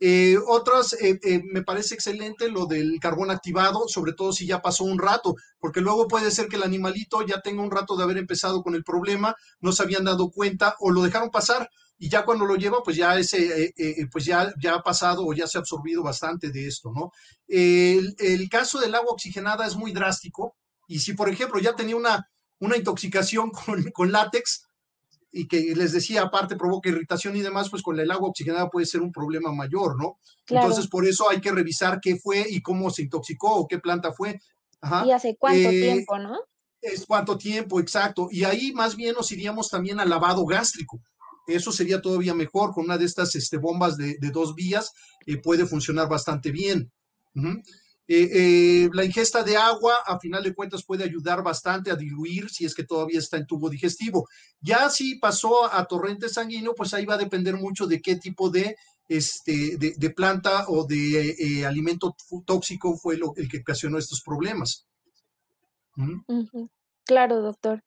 Eh, 0.00 0.36
otras, 0.46 0.96
me 1.52 1.62
parece 1.62 1.94
excelente 1.94 2.48
lo 2.48 2.64
del 2.66 2.98
carbón 3.00 3.30
activado, 3.30 3.86
sobre 3.86 4.14
todo 4.14 4.32
si 4.32 4.46
ya 4.46 4.62
pasó 4.62 4.84
un 4.84 4.98
rato, 4.98 5.34
porque 5.58 5.82
luego 5.82 6.08
puede 6.08 6.30
ser 6.30 6.48
que 6.48 6.56
el 6.56 6.62
animalito 6.62 7.20
ya 7.26 7.40
tenga 7.42 7.62
un 7.62 7.70
rato 7.70 7.96
de 7.96 8.04
haber 8.04 8.16
empezado 8.16 8.62
con 8.62 8.74
el 8.74 8.82
problema, 8.82 9.36
no 9.60 9.72
se 9.72 9.82
habían 9.82 10.04
dado 10.04 10.30
cuenta 10.30 10.74
o 10.80 10.90
lo 10.90 11.02
dejaron 11.02 11.30
pasar 11.30 11.68
y 12.02 12.08
ya 12.08 12.24
cuando 12.24 12.46
lo 12.46 12.56
lleva, 12.56 12.82
pues 12.82 12.96
ya 12.96 13.18
ese, 13.18 13.64
eh, 13.64 13.74
eh, 13.76 14.06
pues 14.10 14.24
ya, 14.24 14.54
ya 14.58 14.76
ha 14.76 14.82
pasado 14.82 15.26
o 15.26 15.34
ya 15.34 15.46
se 15.46 15.58
ha 15.58 15.60
absorbido 15.60 16.02
bastante 16.02 16.50
de 16.50 16.66
esto, 16.66 16.90
¿no? 16.94 17.12
El, 17.46 18.48
caso 18.50 18.80
del 18.80 18.94
agua 18.94 19.12
oxigenada 19.12 19.66
es 19.66 19.76
muy 19.76 19.92
drástico 19.92 20.56
y 20.88 21.00
si, 21.00 21.12
por 21.12 21.28
ejemplo, 21.28 21.60
ya 21.60 21.76
tenía 21.76 21.96
una, 21.96 22.26
una 22.58 22.78
intoxicación 22.78 23.50
con, 23.92 24.10
látex 24.10 24.62
y 25.32 25.46
que 25.46 25.74
les 25.76 25.92
decía, 25.92 26.22
aparte 26.22 26.56
provoca 26.56 26.88
irritación 26.88 27.36
y 27.36 27.40
demás, 27.40 27.70
pues 27.70 27.82
con 27.82 27.98
el 27.98 28.10
agua 28.10 28.30
oxigenada 28.30 28.68
puede 28.68 28.86
ser 28.86 29.00
un 29.00 29.12
problema 29.12 29.52
mayor, 29.52 29.96
¿no? 29.96 30.18
Entonces, 30.48 30.88
por 30.88 31.06
eso 31.06 31.30
hay 31.30 31.40
que 31.40 31.52
revisar 31.52 32.00
qué 32.00 32.16
fue 32.16 32.44
y 32.48 32.60
cómo 32.60 32.90
se 32.90 33.02
intoxicó 33.02 33.54
o 33.54 33.68
qué 33.68 33.78
planta 33.78 34.12
fue. 34.12 34.40
¿Y 35.06 35.10
hace 35.10 35.36
cuánto 35.36 35.68
eh, 35.68 35.80
tiempo, 35.80 36.18
no? 36.18 36.38
Es 36.80 37.06
cuánto 37.06 37.38
tiempo, 37.38 37.78
exacto. 37.78 38.28
Y 38.30 38.44
ahí 38.44 38.72
más 38.72 38.96
bien 38.96 39.14
nos 39.14 39.30
iríamos 39.30 39.68
también 39.68 40.00
al 40.00 40.10
lavado 40.10 40.44
gástrico. 40.46 41.00
Eso 41.46 41.72
sería 41.72 42.00
todavía 42.00 42.34
mejor, 42.34 42.72
con 42.72 42.84
una 42.84 42.98
de 42.98 43.04
estas 43.04 43.34
este, 43.34 43.56
bombas 43.58 43.96
de, 43.96 44.16
dos 44.32 44.54
vías 44.54 44.92
eh, 45.26 45.36
puede 45.36 45.66
funcionar 45.66 46.08
bastante 46.08 46.50
bien. 46.50 46.90
Eh, 48.12 48.28
eh, 48.32 48.90
la 48.92 49.04
ingesta 49.04 49.44
de 49.44 49.56
agua, 49.56 49.94
a 50.04 50.18
final 50.18 50.42
de 50.42 50.52
cuentas, 50.52 50.82
puede 50.82 51.04
ayudar 51.04 51.44
bastante 51.44 51.92
a 51.92 51.94
diluir 51.94 52.50
si 52.50 52.64
es 52.64 52.74
que 52.74 52.82
todavía 52.82 53.20
está 53.20 53.36
en 53.36 53.46
tubo 53.46 53.70
digestivo. 53.70 54.26
Ya 54.60 54.90
si 54.90 55.20
pasó 55.20 55.72
a 55.72 55.84
torrente 55.86 56.28
sanguíneo, 56.28 56.74
pues 56.74 56.92
ahí 56.92 57.06
va 57.06 57.14
a 57.14 57.18
depender 57.18 57.56
mucho 57.56 57.86
de 57.86 58.02
qué 58.02 58.16
tipo 58.16 58.50
de, 58.50 58.74
este, 59.08 59.76
de, 59.76 60.10
planta 60.10 60.64
o 60.66 60.84
de 60.84 61.64
alimento 61.64 62.16
tóxico 62.44 62.96
fue 62.96 63.16
lo, 63.16 63.32
el 63.36 63.48
que 63.48 63.58
ocasionó 63.58 63.96
estos 63.96 64.22
problemas. 64.22 64.88
Claro, 67.04 67.42
doctor. 67.42 67.84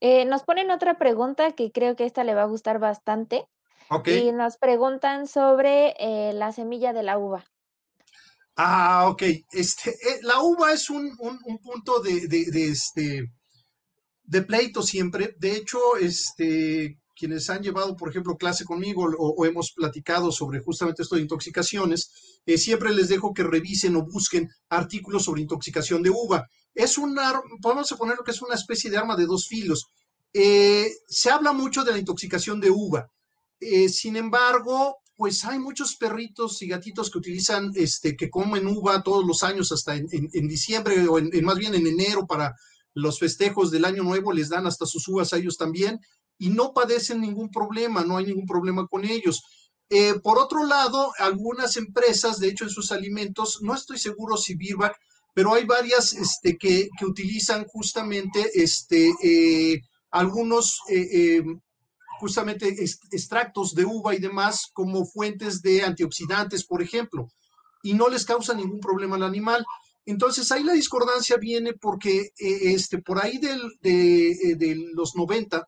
Eh, 0.00 0.24
nos 0.24 0.44
ponen 0.44 0.70
otra 0.70 0.96
pregunta 0.96 1.52
que 1.52 1.72
creo 1.72 1.94
que 1.94 2.06
esta 2.06 2.24
le 2.24 2.34
va 2.34 2.42
a 2.44 2.46
gustar 2.46 2.78
bastante. 2.78 3.46
Y 4.06 4.32
nos 4.32 4.56
preguntan 4.56 5.26
sobre 5.26 5.94
eh, 5.98 6.32
la 6.32 6.52
semilla 6.52 6.94
de 6.94 7.02
la 7.02 7.18
uva. 7.18 7.44
Ah, 8.56 9.08
ok. 9.08 9.22
Este, 9.52 9.90
eh, 9.90 10.20
la 10.22 10.40
uva 10.42 10.72
es 10.72 10.90
un, 10.90 11.16
punto 11.62 12.00
de, 12.00 12.26
este, 12.70 13.24
de 14.24 14.42
pleito 14.42 14.82
siempre. 14.82 15.34
De 15.38 15.56
hecho, 15.56 15.96
este, 15.96 16.98
quienes 17.16 17.48
han 17.50 17.62
llevado, 17.62 17.96
por 17.96 18.10
ejemplo, 18.10 18.36
clase 18.36 18.64
conmigo 18.64 19.08
o, 19.18 19.46
hemos 19.46 19.72
platicado 19.72 20.30
sobre 20.30 20.60
justamente 20.60 21.02
esto 21.02 21.16
de 21.16 21.22
intoxicaciones, 21.22 22.10
siempre 22.56 22.92
les 22.92 23.08
dejo 23.08 23.32
que 23.32 23.42
revisen 23.42 23.96
o 23.96 24.04
busquen 24.04 24.48
artículos 24.68 25.24
sobre 25.24 25.42
intoxicación 25.42 26.02
de 26.02 26.10
uva 26.10 26.46
es 26.74 26.98
una, 26.98 27.40
podemos 27.60 27.90
lo 27.90 28.24
que 28.24 28.30
es 28.30 28.42
una 28.42 28.54
especie 28.54 28.90
de 28.90 28.96
arma 28.96 29.16
de 29.16 29.26
dos 29.26 29.46
filos. 29.46 29.86
Eh, 30.32 30.90
se 31.06 31.30
habla 31.30 31.52
mucho 31.52 31.84
de 31.84 31.92
la 31.92 31.98
intoxicación 31.98 32.60
de 32.60 32.70
uva. 32.70 33.10
Eh, 33.60 33.88
sin 33.88 34.16
embargo, 34.16 34.96
pues 35.16 35.44
hay 35.44 35.58
muchos 35.58 35.96
perritos 35.96 36.62
y 36.62 36.68
gatitos 36.68 37.10
que 37.10 37.18
utilizan, 37.18 37.72
este, 37.74 38.16
que 38.16 38.30
comen 38.30 38.66
uva 38.66 39.02
todos 39.02 39.24
los 39.24 39.42
años, 39.42 39.72
hasta 39.72 39.94
en, 39.94 40.48
diciembre 40.48 41.06
o 41.06 41.18
en, 41.18 41.44
más 41.44 41.58
bien 41.58 41.74
en 41.74 41.86
enero 41.86 42.26
para 42.26 42.54
los 42.94 43.18
festejos 43.18 43.70
del 43.70 43.84
año 43.84 44.02
nuevo, 44.02 44.32
les 44.32 44.48
dan 44.48 44.66
hasta 44.66 44.86
sus 44.86 45.06
uvas 45.08 45.32
a 45.32 45.38
ellos 45.38 45.56
también 45.56 46.00
y 46.38 46.50
no 46.50 46.72
padecen 46.72 47.20
ningún 47.20 47.50
problema, 47.50 48.04
no 48.04 48.16
hay 48.16 48.26
ningún 48.26 48.46
problema 48.46 48.86
con 48.86 49.04
ellos. 49.04 49.42
Eh, 49.88 50.14
por 50.22 50.38
otro 50.38 50.64
lado, 50.64 51.12
algunas 51.18 51.76
empresas, 51.76 52.38
de 52.38 52.48
hecho, 52.48 52.64
en 52.64 52.70
sus 52.70 52.90
alimentos, 52.92 53.58
no 53.62 53.74
estoy 53.74 53.98
seguro 53.98 54.36
si 54.36 54.54
Birback 54.54 54.96
pero 55.34 55.54
hay 55.54 55.64
varias 55.64 56.12
este, 56.12 56.56
que, 56.58 56.88
que 56.98 57.06
utilizan 57.06 57.64
justamente 57.66 58.50
este, 58.54 59.12
eh, 59.22 59.80
algunos 60.10 60.80
eh, 60.88 61.36
em, 61.38 61.60
justamente 62.22 62.68
extractos 63.10 63.74
de 63.74 63.84
uva 63.84 64.14
y 64.14 64.20
demás 64.20 64.68
como 64.72 65.04
fuentes 65.04 65.60
de 65.60 65.82
antioxidantes, 65.82 66.64
por 66.64 66.80
ejemplo, 66.80 67.26
y 67.82 67.94
no 67.94 68.08
les 68.08 68.24
causa 68.24 68.54
ningún 68.54 68.78
problema 68.78 69.16
al 69.16 69.24
animal. 69.24 69.64
Entonces 70.06 70.52
ahí 70.52 70.62
la 70.62 70.74
discordancia 70.74 71.36
viene 71.36 71.72
porque 71.74 72.30
eh, 72.38 72.72
este, 72.74 72.98
por 72.98 73.18
ahí 73.20 73.38
del, 73.38 73.60
de, 73.80 74.54
de, 74.56 74.90
los 74.94 75.16
90 75.16 75.66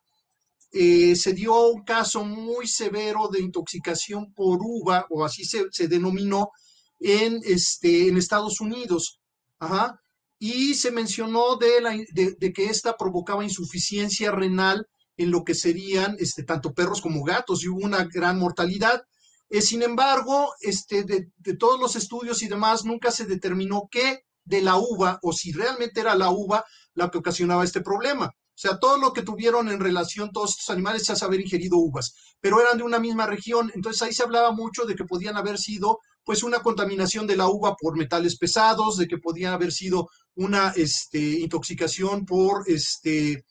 se 0.71 1.33
dio 1.33 1.69
un 1.69 1.83
caso 1.83 2.23
muy 2.23 2.67
severo 2.67 3.29
de 3.29 3.41
intoxicación 3.41 4.33
por 4.33 4.59
uva, 4.61 5.05
o 5.09 5.23
así 5.25 5.45
se, 5.45 5.65
se 5.71 5.87
denominó, 5.87 6.51
en, 6.99 7.41
este, 7.43 8.07
en 8.07 8.17
Estados 8.17 8.61
Unidos. 8.61 9.19
Ajá. 9.59 9.99
Y 10.39 10.75
se 10.75 10.91
mencionó 10.91 11.55
de, 11.55 11.81
la, 11.81 11.97
de, 12.13 12.53
que 12.53 12.65
esta 12.65 12.97
provocaba 12.97 13.43
insuficiencia 13.43 14.31
renal 14.31 14.85
en 15.17 15.31
lo 15.31 15.43
que 15.43 15.55
serían 15.55 16.15
este, 16.19 16.43
tanto 16.43 16.73
perros 16.73 17.01
como 17.01 17.23
gatos 17.23 17.63
y 17.63 17.69
hubo 17.69 17.85
una 17.85 18.05
gran 18.05 18.37
mortalidad. 18.37 19.03
Eh, 19.49 19.61
sin 19.61 19.83
embargo, 19.83 20.53
este, 20.61 21.03
de, 21.03 21.29
todos 21.57 21.79
los 21.79 21.95
estudios 21.95 22.41
y 22.41 22.47
demás, 22.47 22.85
nunca 22.85 23.11
se 23.11 23.25
determinó 23.25 23.87
qué 23.89 24.25
de 24.43 24.61
la 24.61 24.77
uva 24.77 25.19
o 25.23 25.33
si 25.33 25.51
realmente 25.51 26.01
era 26.01 26.15
la 26.15 26.29
uva 26.29 26.65
la 26.93 27.09
que 27.09 27.17
ocasionaba 27.17 27.63
este 27.63 27.81
problema. 27.81 28.27
O 28.27 28.57
sea, 28.57 28.79
todo 28.79 28.97
lo 28.97 29.11
que 29.11 29.21
tuvieron 29.21 29.69
en 29.69 29.81
relación 29.81 30.31
todos 30.31 30.51
estos 30.51 30.69
animales 30.69 31.09
es 31.09 31.23
haber 31.23 31.41
ingerido 31.41 31.77
uvas, 31.77 32.13
pero 32.39 32.61
eran 32.61 32.77
de 32.77 32.83
una 32.83 32.99
misma 32.99 33.25
región. 33.25 33.69
Entonces 33.75 34.01
ahí 34.01 34.13
se 34.13 34.23
hablaba 34.23 34.51
mucho 34.51 34.85
de 34.85 34.95
que 34.95 35.03
podían 35.03 35.35
haber 35.35 35.57
sido 35.57 35.99
pues 36.23 36.41
una 36.41 36.61
contaminación 36.61 37.27
de 37.27 37.35
la 37.35 37.47
uva 37.47 37.75
por 37.79 37.97
metales 37.97 38.37
pesados, 38.37 38.97
de 38.97 39.07
que 39.07 39.17
podía 39.17 39.53
haber 39.53 39.71
sido 39.71 40.09
una 40.35 40.73
este, 40.75 41.19
intoxicación 41.19 42.25
por 42.25 42.63
este 42.67 43.45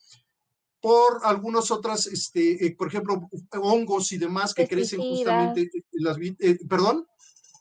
por 0.84 1.20
algunas 1.22 1.70
otras, 1.70 2.06
este, 2.06 2.66
eh, 2.66 2.76
por 2.76 2.88
ejemplo, 2.88 3.30
hongos 3.52 4.12
y 4.12 4.18
demás 4.18 4.52
que 4.52 4.68
crecen 4.68 5.00
justamente 5.00 5.70
las 5.92 6.18
eh, 6.20 6.58
perdón. 6.68 7.06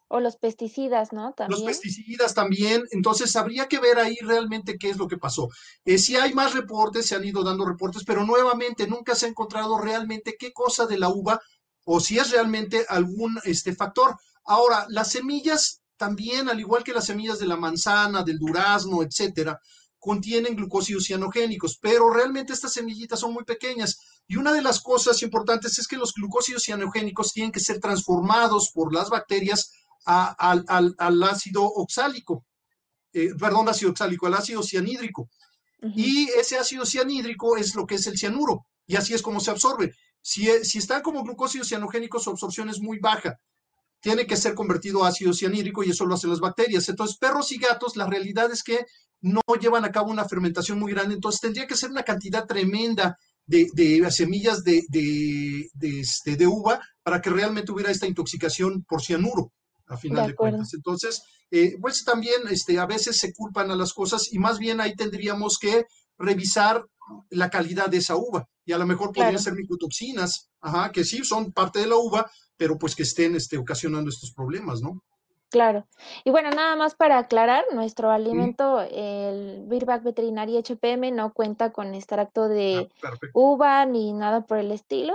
O 0.09 0.19
los 0.19 0.35
pesticidas, 0.35 1.13
¿no? 1.13 1.31
También. 1.31 1.61
Los 1.61 1.65
pesticidas 1.65 2.33
también. 2.33 2.83
Entonces, 2.91 3.33
habría 3.37 3.69
que 3.69 3.79
ver 3.79 3.97
ahí 3.97 4.17
realmente 4.21 4.77
qué 4.77 4.89
es 4.89 4.97
lo 4.97 5.07
que 5.07 5.15
pasó. 5.15 5.47
Eh, 5.85 5.99
si 5.99 6.17
hay 6.17 6.33
más 6.33 6.53
reportes, 6.53 7.05
se 7.05 7.15
han 7.15 7.23
ido 7.23 7.45
dando 7.45 7.63
reportes, 7.63 8.03
pero 8.03 8.25
nuevamente 8.25 8.87
nunca 8.87 9.15
se 9.15 9.25
ha 9.25 9.29
encontrado 9.29 9.77
realmente 9.77 10.35
qué 10.37 10.51
cosa 10.51 10.85
de 10.85 10.99
la 10.99 11.07
uva 11.07 11.39
o 11.85 12.01
si 12.01 12.19
es 12.19 12.29
realmente 12.29 12.85
algún 12.89 13.39
este, 13.45 13.73
factor. 13.73 14.17
Ahora, 14.43 14.85
las 14.89 15.11
semillas 15.11 15.81
también, 15.95 16.49
al 16.49 16.59
igual 16.59 16.83
que 16.83 16.93
las 16.93 17.05
semillas 17.05 17.39
de 17.39 17.47
la 17.47 17.55
manzana, 17.55 18.21
del 18.21 18.37
durazno, 18.37 19.01
etcétera, 19.01 19.61
contienen 20.03 20.57
glucósidos 20.57 21.05
cianogénicos, 21.05 21.77
pero 21.81 22.09
realmente 22.09 22.51
estas 22.51 22.73
semillitas 22.73 23.21
son 23.21 23.31
muy 23.33 23.45
pequeñas. 23.45 24.01
Y 24.27 24.35
una 24.35 24.51
de 24.51 24.61
las 24.61 24.81
cosas 24.81 25.23
importantes 25.23 25.79
es 25.79 25.87
que 25.87 25.95
los 25.95 26.13
glucósidos 26.13 26.63
cianogénicos 26.63 27.31
tienen 27.31 27.53
que 27.53 27.61
ser 27.61 27.79
transformados 27.79 28.69
por 28.73 28.93
las 28.93 29.09
bacterias 29.09 29.71
al, 30.05 31.23
ácido 31.23 31.63
oxálico, 31.63 32.45
eh, 33.13 33.29
perdón, 33.39 33.69
ácido 33.69 33.91
oxálico, 33.91 34.27
al 34.27 34.33
ácido 34.33 34.61
cianhídrico. 34.61 35.29
Y 35.95 36.27
ese 36.37 36.57
ácido 36.57 36.85
cianhídrico 36.85 37.55
es 37.55 37.73
lo 37.73 37.85
que 37.85 37.95
es 37.95 38.05
el 38.07 38.17
cianuro, 38.17 38.65
y 38.85 38.97
así 38.97 39.13
es 39.13 39.21
como 39.21 39.39
se 39.39 39.51
absorbe. 39.51 39.93
Si, 40.21 40.47
si 40.65 40.79
están 40.79 41.01
como 41.01 41.23
glucósidos 41.23 41.69
cianogénicos, 41.69 42.23
su 42.23 42.29
absorción 42.29 42.67
es 42.67 42.81
muy 42.81 42.99
baja 42.99 43.39
tiene 44.03 44.27
que 44.27 44.35
ser 44.35 44.53
convertido 44.53 45.05
a 45.05 45.07
ácido 45.07 45.31
cianhídrico 45.31 45.81
y 45.81 45.91
eso 45.91 46.05
lo 46.05 46.15
hacen 46.15 46.29
las 46.29 46.41
bacterias. 46.41 46.89
Entonces, 46.89 47.15
perros 47.17 47.53
y 47.53 47.57
gatos, 47.57 47.95
la 47.95 48.05
realidad 48.05 48.51
es 48.51 48.61
que 48.61 48.85
no 49.23 49.41
llevan 49.59 49.85
a 49.85 49.91
cabo 49.91 50.11
una 50.11 50.25
fermentación 50.25 50.77
muy 50.79 50.91
grande, 50.91 51.15
entonces 51.15 51.41
tendría 51.41 51.65
que 51.65 51.77
ser 51.77 51.89
una 51.89 52.03
cantidad 52.03 52.45
tremenda 52.45 53.17
de, 53.45 54.05
semillas 54.11 54.63
de, 54.63 54.83
este, 55.81 56.35
de, 56.35 56.47
uva 56.47 56.79
para 57.03 57.21
que 57.21 57.29
realmente 57.29 57.71
hubiera 57.71 57.89
esta 57.89 58.07
intoxicación 58.07 58.83
por 58.83 59.01
cianuro, 59.01 59.51
a 59.87 59.97
final 59.97 60.27
de, 60.27 60.35
cuentas. 60.35 60.73
Entonces, 60.73 61.23
eh, 61.51 61.77
pues 61.81 62.03
también 62.03 62.41
este, 62.49 62.79
a 62.79 62.85
veces 62.85 63.17
se 63.17 63.33
culpan 63.33 63.71
a 63.71 63.75
las 63.75 63.93
cosas 63.93 64.31
y 64.31 64.39
más 64.39 64.59
bien 64.59 64.81
ahí 64.81 64.95
tendríamos 64.95 65.57
que 65.57 65.85
revisar 66.17 66.85
la 67.29 67.49
calidad 67.49 67.87
de 67.87 67.97
esa 67.97 68.15
uva. 68.15 68.45
Y 68.65 68.71
a 68.71 68.77
lo 68.77 68.85
mejor 68.85 69.11
podrían 69.13 69.39
ser 69.39 69.53
micotoxinas, 69.53 70.49
ajá, 70.61 70.91
que 70.91 71.03
sí 71.03 71.23
son 71.23 71.51
parte 71.51 71.79
de 71.79 71.87
la 71.87 71.97
uva, 71.97 72.29
pero 72.57 72.77
pues 72.77 72.95
que 72.95 73.03
estén 73.03 73.35
este, 73.35 73.57
ocasionando 73.57 74.09
estos 74.09 74.31
problemas, 74.33 74.81
¿no? 74.81 75.01
Claro. 75.53 75.85
Y 76.23 76.31
bueno, 76.31 76.49
nada 76.49 76.75
más 76.75 76.95
para 76.95 77.19
aclarar, 77.19 77.63
nuestro 77.75 78.09
alimento, 78.09 78.81
el 78.81 79.61
Birback 79.67 80.01
Veterinaria 80.01 80.59
HPM, 80.61 81.11
no 81.11 81.31
cuenta 81.31 81.71
con 81.71 81.93
extracto 81.93 82.47
de 82.47 82.89
ah, 83.03 83.11
uva 83.35 83.85
ni 83.85 84.13
nada 84.13 84.47
por 84.47 84.57
el 84.57 84.71
estilo. 84.71 85.13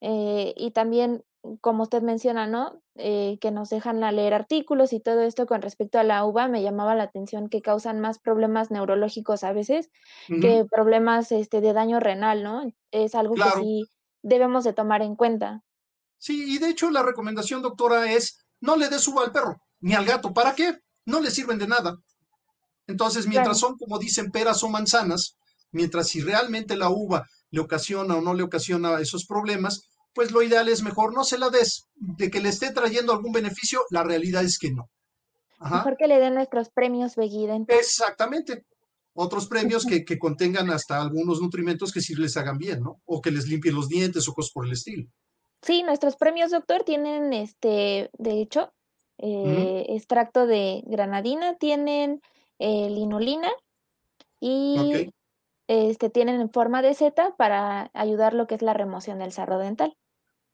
Eh, 0.00 0.54
y 0.56 0.70
también, 0.70 1.22
como 1.60 1.82
usted 1.82 2.00
menciona, 2.00 2.46
¿no? 2.46 2.80
Eh, 2.94 3.36
que 3.42 3.50
nos 3.50 3.68
dejan 3.68 4.00
leer 4.00 4.32
artículos 4.32 4.94
y 4.94 5.00
todo 5.00 5.20
esto 5.20 5.44
con 5.44 5.60
respecto 5.60 5.98
a 5.98 6.02
la 6.02 6.24
uva, 6.24 6.48
me 6.48 6.62
llamaba 6.62 6.94
la 6.94 7.02
atención 7.02 7.50
que 7.50 7.60
causan 7.60 8.00
más 8.00 8.18
problemas 8.18 8.70
neurológicos 8.70 9.44
a 9.44 9.52
veces 9.52 9.90
que 10.28 10.64
problemas 10.70 11.30
este, 11.30 11.60
de 11.60 11.74
daño 11.74 12.00
renal, 12.00 12.42
¿no? 12.42 12.72
Es 12.90 13.14
algo 13.14 13.34
que 13.34 13.60
sí 13.60 13.84
debemos 14.22 14.64
de 14.64 14.72
tomar 14.72 15.02
en 15.02 15.14
cuenta. 15.14 15.62
Sí, 16.16 16.54
y 16.54 16.58
de 16.58 16.70
hecho 16.70 16.90
la 16.90 17.02
recomendación, 17.02 17.60
doctora, 17.60 18.10
es 18.10 18.46
no 18.62 18.76
le 18.76 18.88
des 18.88 19.06
uva 19.08 19.24
al 19.24 19.32
perro 19.32 19.60
ni 19.84 19.92
al 19.92 20.06
gato. 20.06 20.32
¿Para 20.32 20.54
qué? 20.54 20.78
No 21.04 21.20
le 21.20 21.30
sirven 21.30 21.58
de 21.58 21.68
nada. 21.68 21.98
Entonces, 22.86 23.26
mientras 23.26 23.58
son, 23.58 23.76
como 23.76 23.98
dicen, 23.98 24.30
peras 24.30 24.62
o 24.62 24.68
manzanas, 24.68 25.36
mientras 25.72 26.08
si 26.08 26.22
realmente 26.22 26.74
la 26.74 26.88
uva 26.88 27.26
le 27.50 27.60
ocasiona 27.60 28.16
o 28.16 28.22
no 28.22 28.32
le 28.32 28.42
ocasiona 28.42 28.98
esos 29.00 29.26
problemas, 29.26 29.82
pues 30.14 30.30
lo 30.30 30.42
ideal 30.42 30.70
es 30.70 30.82
mejor 30.82 31.12
no 31.12 31.22
se 31.22 31.36
la 31.36 31.50
des. 31.50 31.86
De 31.94 32.30
que 32.30 32.40
le 32.40 32.48
esté 32.48 32.72
trayendo 32.72 33.12
algún 33.12 33.32
beneficio, 33.32 33.82
la 33.90 34.02
realidad 34.02 34.42
es 34.42 34.58
que 34.58 34.72
no. 34.72 34.88
Mejor 35.60 35.96
que 35.98 36.08
le 36.08 36.18
den 36.18 36.34
nuestros 36.34 36.70
premios 36.70 37.14
Veguida. 37.14 37.58
Exactamente. 37.68 38.64
Otros 39.12 39.46
premios 39.46 39.84
que, 39.84 40.04
que, 40.04 40.18
contengan 40.18 40.70
hasta 40.70 41.00
algunos 41.00 41.40
nutrimentos 41.40 41.92
que 41.92 42.00
sí 42.00 42.14
les 42.14 42.36
hagan 42.38 42.56
bien, 42.56 42.80
¿no? 42.80 43.02
O 43.04 43.20
que 43.20 43.30
les 43.30 43.46
limpien 43.46 43.74
los 43.74 43.88
dientes 43.88 44.26
o 44.28 44.32
cosas 44.32 44.50
por 44.52 44.66
el 44.66 44.72
estilo. 44.72 45.08
Sí, 45.62 45.82
nuestros 45.82 46.16
premios, 46.16 46.50
doctor, 46.50 46.84
tienen, 46.84 47.32
este, 47.32 48.10
de 48.18 48.40
hecho, 48.40 48.72
eh, 49.18 49.86
extracto 49.90 50.46
de 50.46 50.82
granadina, 50.86 51.56
tienen 51.56 52.20
eh, 52.58 52.90
linolina 52.90 53.50
y 54.40 55.10
este, 55.68 56.10
tienen 56.10 56.40
en 56.40 56.50
forma 56.50 56.82
de 56.82 56.94
seta 56.94 57.34
para 57.36 57.90
ayudar 57.94 58.34
lo 58.34 58.46
que 58.46 58.56
es 58.56 58.62
la 58.62 58.74
remoción 58.74 59.18
del 59.18 59.32
sarro 59.32 59.58
dental. 59.58 59.96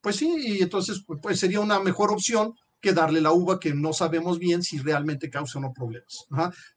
Pues 0.00 0.16
sí, 0.16 0.34
y 0.38 0.62
entonces 0.62 1.04
pues 1.20 1.38
sería 1.38 1.60
una 1.60 1.80
mejor 1.80 2.12
opción 2.12 2.54
que 2.80 2.92
darle 2.94 3.20
la 3.20 3.32
uva 3.32 3.60
que 3.60 3.74
no 3.74 3.92
sabemos 3.92 4.38
bien 4.38 4.62
si 4.62 4.78
realmente 4.78 5.28
causa 5.28 5.58
o 5.58 5.62
no 5.62 5.72
problemas. 5.72 6.26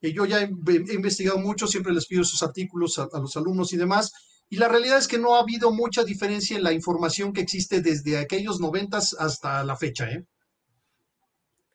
Y 0.02 0.14
yo 0.14 0.26
ya 0.26 0.42
he, 0.42 0.50
investigado 0.94 1.40
mucho, 1.40 1.68
siempre 1.68 1.94
les 1.94 2.08
pido 2.08 2.24
esos 2.24 2.44
artículos 2.44 3.00
a, 3.00 3.08
a 3.12 3.20
los 3.20 3.38
alumnos 3.38 3.72
y 3.72 3.78
demás, 3.78 4.12
y 4.50 4.58
la 4.58 4.68
realidad 4.68 4.98
es 4.98 5.08
que 5.08 5.18
no 5.18 5.36
ha 5.36 5.40
habido 5.40 5.72
mucha 5.72 6.04
diferencia 6.04 6.58
en 6.58 6.64
la 6.64 6.74
información 6.74 7.34
que 7.34 7.42
existe 7.42 7.82
desde 7.82 8.18
aquellos 8.18 8.60
noventas 8.60 9.16
hasta 9.18 9.64
la 9.64 9.78
fecha, 9.78 10.12
¿eh? 10.12 10.26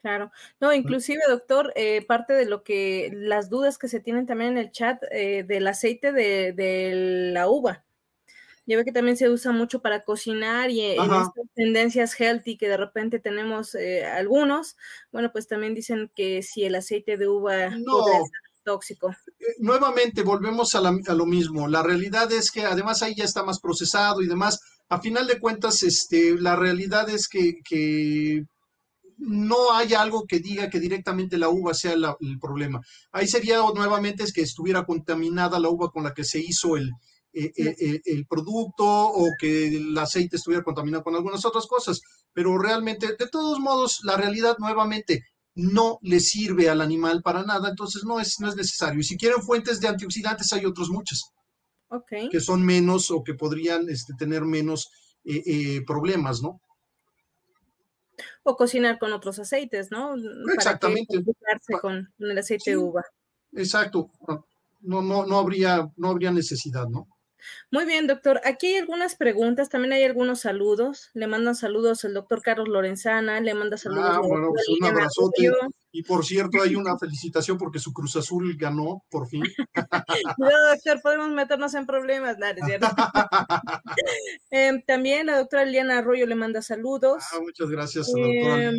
Claro, 0.03 0.31
no, 0.61 0.73
inclusive 0.73 1.21
doctor, 1.29 1.73
eh, 1.75 2.05
parte 2.07 2.33
de 2.33 2.47
lo 2.47 2.63
que 2.63 3.11
las 3.13 3.51
dudas 3.51 3.79
que 3.79 3.89
se 3.89 3.99
tienen 3.99 4.27
también 4.27 4.53
en 4.53 4.59
el 4.59 4.71
chat 4.71 5.03
eh, 5.11 5.43
del 5.43 5.67
aceite 5.67 6.13
de, 6.13 7.33
la 7.33 7.49
uva. 7.49 7.85
Yo 8.65 8.77
veo 8.77 8.85
que 8.85 8.93
también 8.93 9.17
se 9.17 9.29
usa 9.29 9.51
mucho 9.51 9.81
para 9.81 10.05
cocinar 10.05 10.71
y 10.71 10.83
en 10.83 11.01
estas 11.01 11.33
tendencias 11.55 12.21
healthy 12.21 12.59
que 12.59 12.69
de 12.69 12.77
repente 12.77 13.19
tenemos 13.19 13.75
eh, 13.75 14.05
algunos, 14.05 14.77
bueno, 15.11 15.33
pues 15.33 15.49
también 15.49 15.75
dicen 15.75 16.13
que 16.15 16.43
si 16.43 16.65
el 16.65 16.75
aceite 16.75 17.17
de 17.17 17.29
uva 17.29 17.71
no. 17.71 18.05
tóxico. 18.63 19.17
nuevamente 19.59 20.23
volvemos 20.23 20.75
a, 20.75 20.81
a, 20.81 21.15
lo 21.15 21.27
mismo. 21.27 21.67
La 21.67 21.83
realidad 21.83 22.31
es 22.31 22.53
que 22.53 22.61
además 22.61 23.03
ahí 23.03 23.15
ya 23.17 23.25
está 23.25 23.43
más 23.43 23.59
procesado 23.59 24.21
y 24.21 24.29
demás. 24.29 24.61
A 24.91 25.01
final 25.01 25.27
de 25.27 25.41
cuentas, 25.41 25.83
este, 25.83 26.39
la 26.39 26.55
realidad 26.55 27.09
es 27.09 27.27
que, 27.27 27.61
que 27.65 28.45
no 29.19 29.73
hay 29.73 29.95
algo 29.95 30.27
que 30.27 30.39
diga 30.39 30.71
que 30.71 30.81
directamente 30.81 31.39
la 31.39 31.49
uva 31.49 31.75
sea 31.75 31.93
el 31.93 32.39
problema. 32.39 32.81
Ahí 33.13 33.27
sería 33.27 33.59
nuevamente 33.75 34.23
es 34.23 34.33
que 34.33 34.43
estuviera 34.43 34.85
contaminada 34.85 35.59
la 35.59 35.69
uva 35.69 35.91
con 35.91 36.05
la 36.05 36.15
que 36.15 36.25
se 36.25 36.39
hizo 36.39 36.77
el, 36.77 36.93
eh, 37.35 37.53
eh, 37.57 37.77
eh, 37.79 38.01
el 38.07 38.27
producto 38.27 38.85
o 38.85 39.29
que 39.39 39.69
el 39.69 39.97
aceite 39.99 40.37
estuviera 40.37 40.65
contaminado 40.65 41.05
con 41.05 41.15
algunas 41.15 41.45
otras 41.45 41.67
cosas. 41.67 42.01
Pero 42.33 42.59
realmente, 42.59 43.07
de 43.19 43.29
todos 43.29 43.61
modos, 43.61 44.01
la 44.03 44.17
realidad 44.17 44.57
nuevamente 44.59 45.25
no 45.55 45.99
le 46.03 46.21
sirve 46.21 46.71
al 46.71 46.81
animal 46.81 47.21
para 47.23 47.43
nada, 47.43 47.69
entonces 47.69 48.05
no 48.05 48.19
es, 48.19 48.37
no 48.41 48.49
es 48.49 48.57
necesario. 48.57 49.01
Y 49.01 49.05
si 49.05 49.17
quieren 49.17 49.43
fuentes 49.43 49.81
de 49.81 49.89
antioxidantes, 49.89 50.53
hay 50.53 50.65
otras 50.65 50.89
muchas. 50.89 51.23
Que 52.31 52.41
son 52.41 52.65
menos 52.65 53.11
o 53.11 53.23
que 53.23 53.35
podrían 53.35 53.89
este, 53.89 54.15
tener 54.19 54.43
menos 54.45 54.89
problemas, 55.87 56.43
¿no? 56.43 56.61
O 58.49 58.57
cocinar 58.57 58.99
con 58.99 59.13
otros 59.13 59.39
aceites, 59.39 59.91
¿no? 59.91 60.15
Exactamente. 60.55 61.23
Para 61.23 61.81
con, 61.81 62.13
el 62.19 62.39
aceite 62.39 62.71
de 62.71 62.77
uva. 62.79 63.05
exacto. 63.53 64.11
No, 64.81 65.03
no, 65.03 65.27
no 65.27 65.39
habría, 65.39 65.91
no 65.97 66.09
habría 66.09 66.31
necesidad, 66.31 66.87
¿no? 66.87 67.09
Muy 67.71 67.85
bien, 67.85 68.07
doctor. 68.07 68.41
Aquí 68.45 68.69
hay 68.69 68.77
algunas 68.77 69.17
preguntas, 69.17 69.69
también 69.69 69.93
hay 69.93 70.05
algunos 70.05 70.41
saludos. 70.41 71.11
Le 71.13 71.27
mandan 71.27 71.55
saludos 71.55 72.05
el 72.05 72.15
doctor 72.15 72.41
Carlos 72.41 72.69
Lorenzana, 72.69 73.41
le 73.41 73.53
manda 73.53 73.77
saludos. 73.77 74.11
Ah, 74.11 74.21
bueno, 74.21 74.49
pues 74.51 74.67
un 74.81 74.87
abrazote. 74.87 75.51
Y 75.91 76.03
por 76.03 76.25
cierto, 76.25 76.63
hay 76.63 76.75
una 76.77 76.99
felicitación 76.99 77.57
porque 77.57 77.79
su 77.79 77.93
Cruz 77.93 78.17
Azul 78.17 78.57
ganó, 78.59 79.05
por 79.11 79.29
fin. 79.29 79.43
no, 80.39 80.69
doctor, 80.73 81.01
podemos 81.03 81.31
meternos 81.31 81.75
en 81.75 81.87
problemas. 81.87 82.37
eh, 84.51 84.83
también 84.87 85.27
la 85.27 85.39
doctora 85.39 85.63
Eliana 85.63 85.99
Arroyo 85.99 86.27
le 86.27 86.35
manda 86.35 86.61
saludos. 86.63 87.23
Ah, 87.33 87.41
muchas 87.41 87.71
gracias, 87.71 88.07
doctora. 88.07 88.71
Eh, 88.71 88.79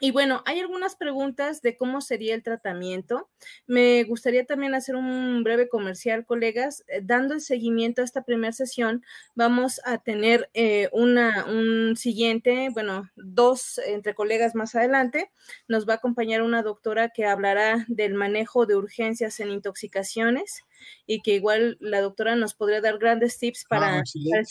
y 0.00 0.12
bueno, 0.12 0.42
hay 0.46 0.60
algunas 0.60 0.96
preguntas 0.96 1.60
de 1.60 1.76
cómo 1.76 2.00
sería 2.00 2.34
el 2.34 2.42
tratamiento. 2.42 3.28
Me 3.66 4.02
gustaría 4.04 4.46
también 4.46 4.74
hacer 4.74 4.96
un 4.96 5.44
breve 5.44 5.68
comercial, 5.68 6.24
colegas. 6.24 6.84
Eh, 6.88 7.00
dando 7.02 7.34
el 7.34 7.42
seguimiento 7.42 8.00
a 8.00 8.04
esta 8.04 8.22
primera 8.22 8.52
sesión, 8.52 9.04
vamos 9.34 9.80
a 9.84 9.98
tener 9.98 10.50
eh, 10.54 10.88
una, 10.92 11.44
un 11.46 11.96
siguiente, 11.96 12.70
bueno, 12.72 13.10
dos 13.16 13.78
entre 13.86 14.14
colegas 14.14 14.54
más 14.54 14.74
adelante. 14.74 15.30
Nos 15.68 15.86
va 15.86 15.94
a 15.94 15.96
acompañar 15.96 16.42
una 16.42 16.62
doctora 16.62 17.10
que 17.10 17.26
hablará 17.26 17.84
del 17.88 18.14
manejo 18.14 18.64
de 18.64 18.76
urgencias 18.76 19.38
en 19.40 19.50
intoxicaciones 19.50 20.64
y 21.06 21.20
que 21.20 21.34
igual 21.34 21.76
la 21.80 22.00
doctora 22.00 22.36
nos 22.36 22.54
podría 22.54 22.80
dar 22.80 22.98
grandes 22.98 23.38
tips 23.38 23.66
para, 23.68 23.98
ah, 23.98 24.02
sí, 24.04 24.30
para 24.30 24.44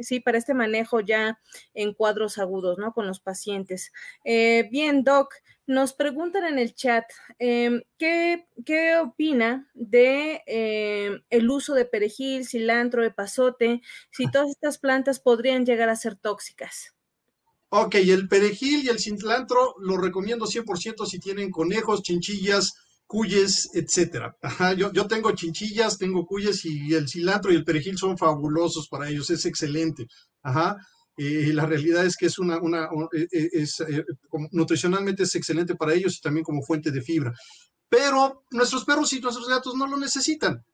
este 0.00 0.54
manejo 0.54 1.00
ya 1.00 1.38
en 1.74 1.94
cuadros 1.94 2.38
agudos, 2.38 2.78
¿no? 2.78 2.92
Con 2.92 3.06
los 3.06 3.20
pacientes. 3.20 3.92
Eh, 4.24 4.68
bien, 4.70 5.04
Doc, 5.04 5.34
nos 5.66 5.92
preguntan 5.92 6.44
en 6.44 6.58
el 6.58 6.74
chat, 6.74 7.04
em, 7.38 7.82
¿qué, 7.96 8.48
¿qué, 8.66 8.96
opina 8.96 9.70
de 9.74 10.42
em, 10.46 11.22
el 11.30 11.50
uso 11.50 11.74
de 11.74 11.84
perejil, 11.84 12.46
cilantro, 12.46 13.04
epazote, 13.04 13.80
si 14.10 14.30
todas 14.30 14.50
estas 14.50 14.78
plantas 14.78 15.20
podrían 15.20 15.64
llegar 15.64 15.88
a 15.88 15.96
ser 15.96 16.16
tóxicas? 16.16 16.94
Ok, 17.68 17.94
el 17.94 18.26
perejil 18.26 18.84
y 18.84 18.88
el 18.88 18.98
cilantro 18.98 19.76
lo 19.78 19.96
recomiendo 19.96 20.46
100% 20.46 21.06
si 21.06 21.20
tienen 21.20 21.52
conejos, 21.52 22.02
chinchillas, 22.02 22.74
cuyes, 23.10 23.68
etcétera. 23.74 24.36
yo, 24.78 24.92
yo 24.92 25.08
tengo 25.08 25.32
chinchillas, 25.32 25.98
tengo 25.98 26.24
cuyes 26.24 26.64
y 26.64 26.94
el 26.94 27.08
cilantro 27.08 27.52
y 27.52 27.56
el 27.56 27.64
perejil 27.64 27.98
son 27.98 28.16
fabulosos 28.16 28.86
para 28.86 29.08
ellos, 29.08 29.28
es 29.30 29.44
excelente. 29.46 30.06
Ajá. 30.44 30.76
Eh, 31.16 31.50
la 31.52 31.66
realidad 31.66 32.06
es 32.06 32.16
que 32.16 32.26
es 32.26 32.38
una, 32.38 32.60
una 32.62 32.84
eh, 33.12 33.26
eh, 33.32 33.48
es, 33.54 33.82
nutricionalmente 34.52 35.24
es 35.24 35.34
excelente 35.34 35.74
para 35.74 35.92
ellos 35.92 36.16
y 36.16 36.20
también 36.20 36.44
como 36.44 36.62
fuente 36.62 36.92
de 36.92 37.02
fibra. 37.02 37.32
Pero 37.88 38.44
nuestros 38.52 38.84
perros 38.84 39.12
y 39.12 39.20
nuestros 39.20 39.48
gatos 39.48 39.74
no 39.74 39.88
lo 39.88 39.96
necesitan. 39.96 40.64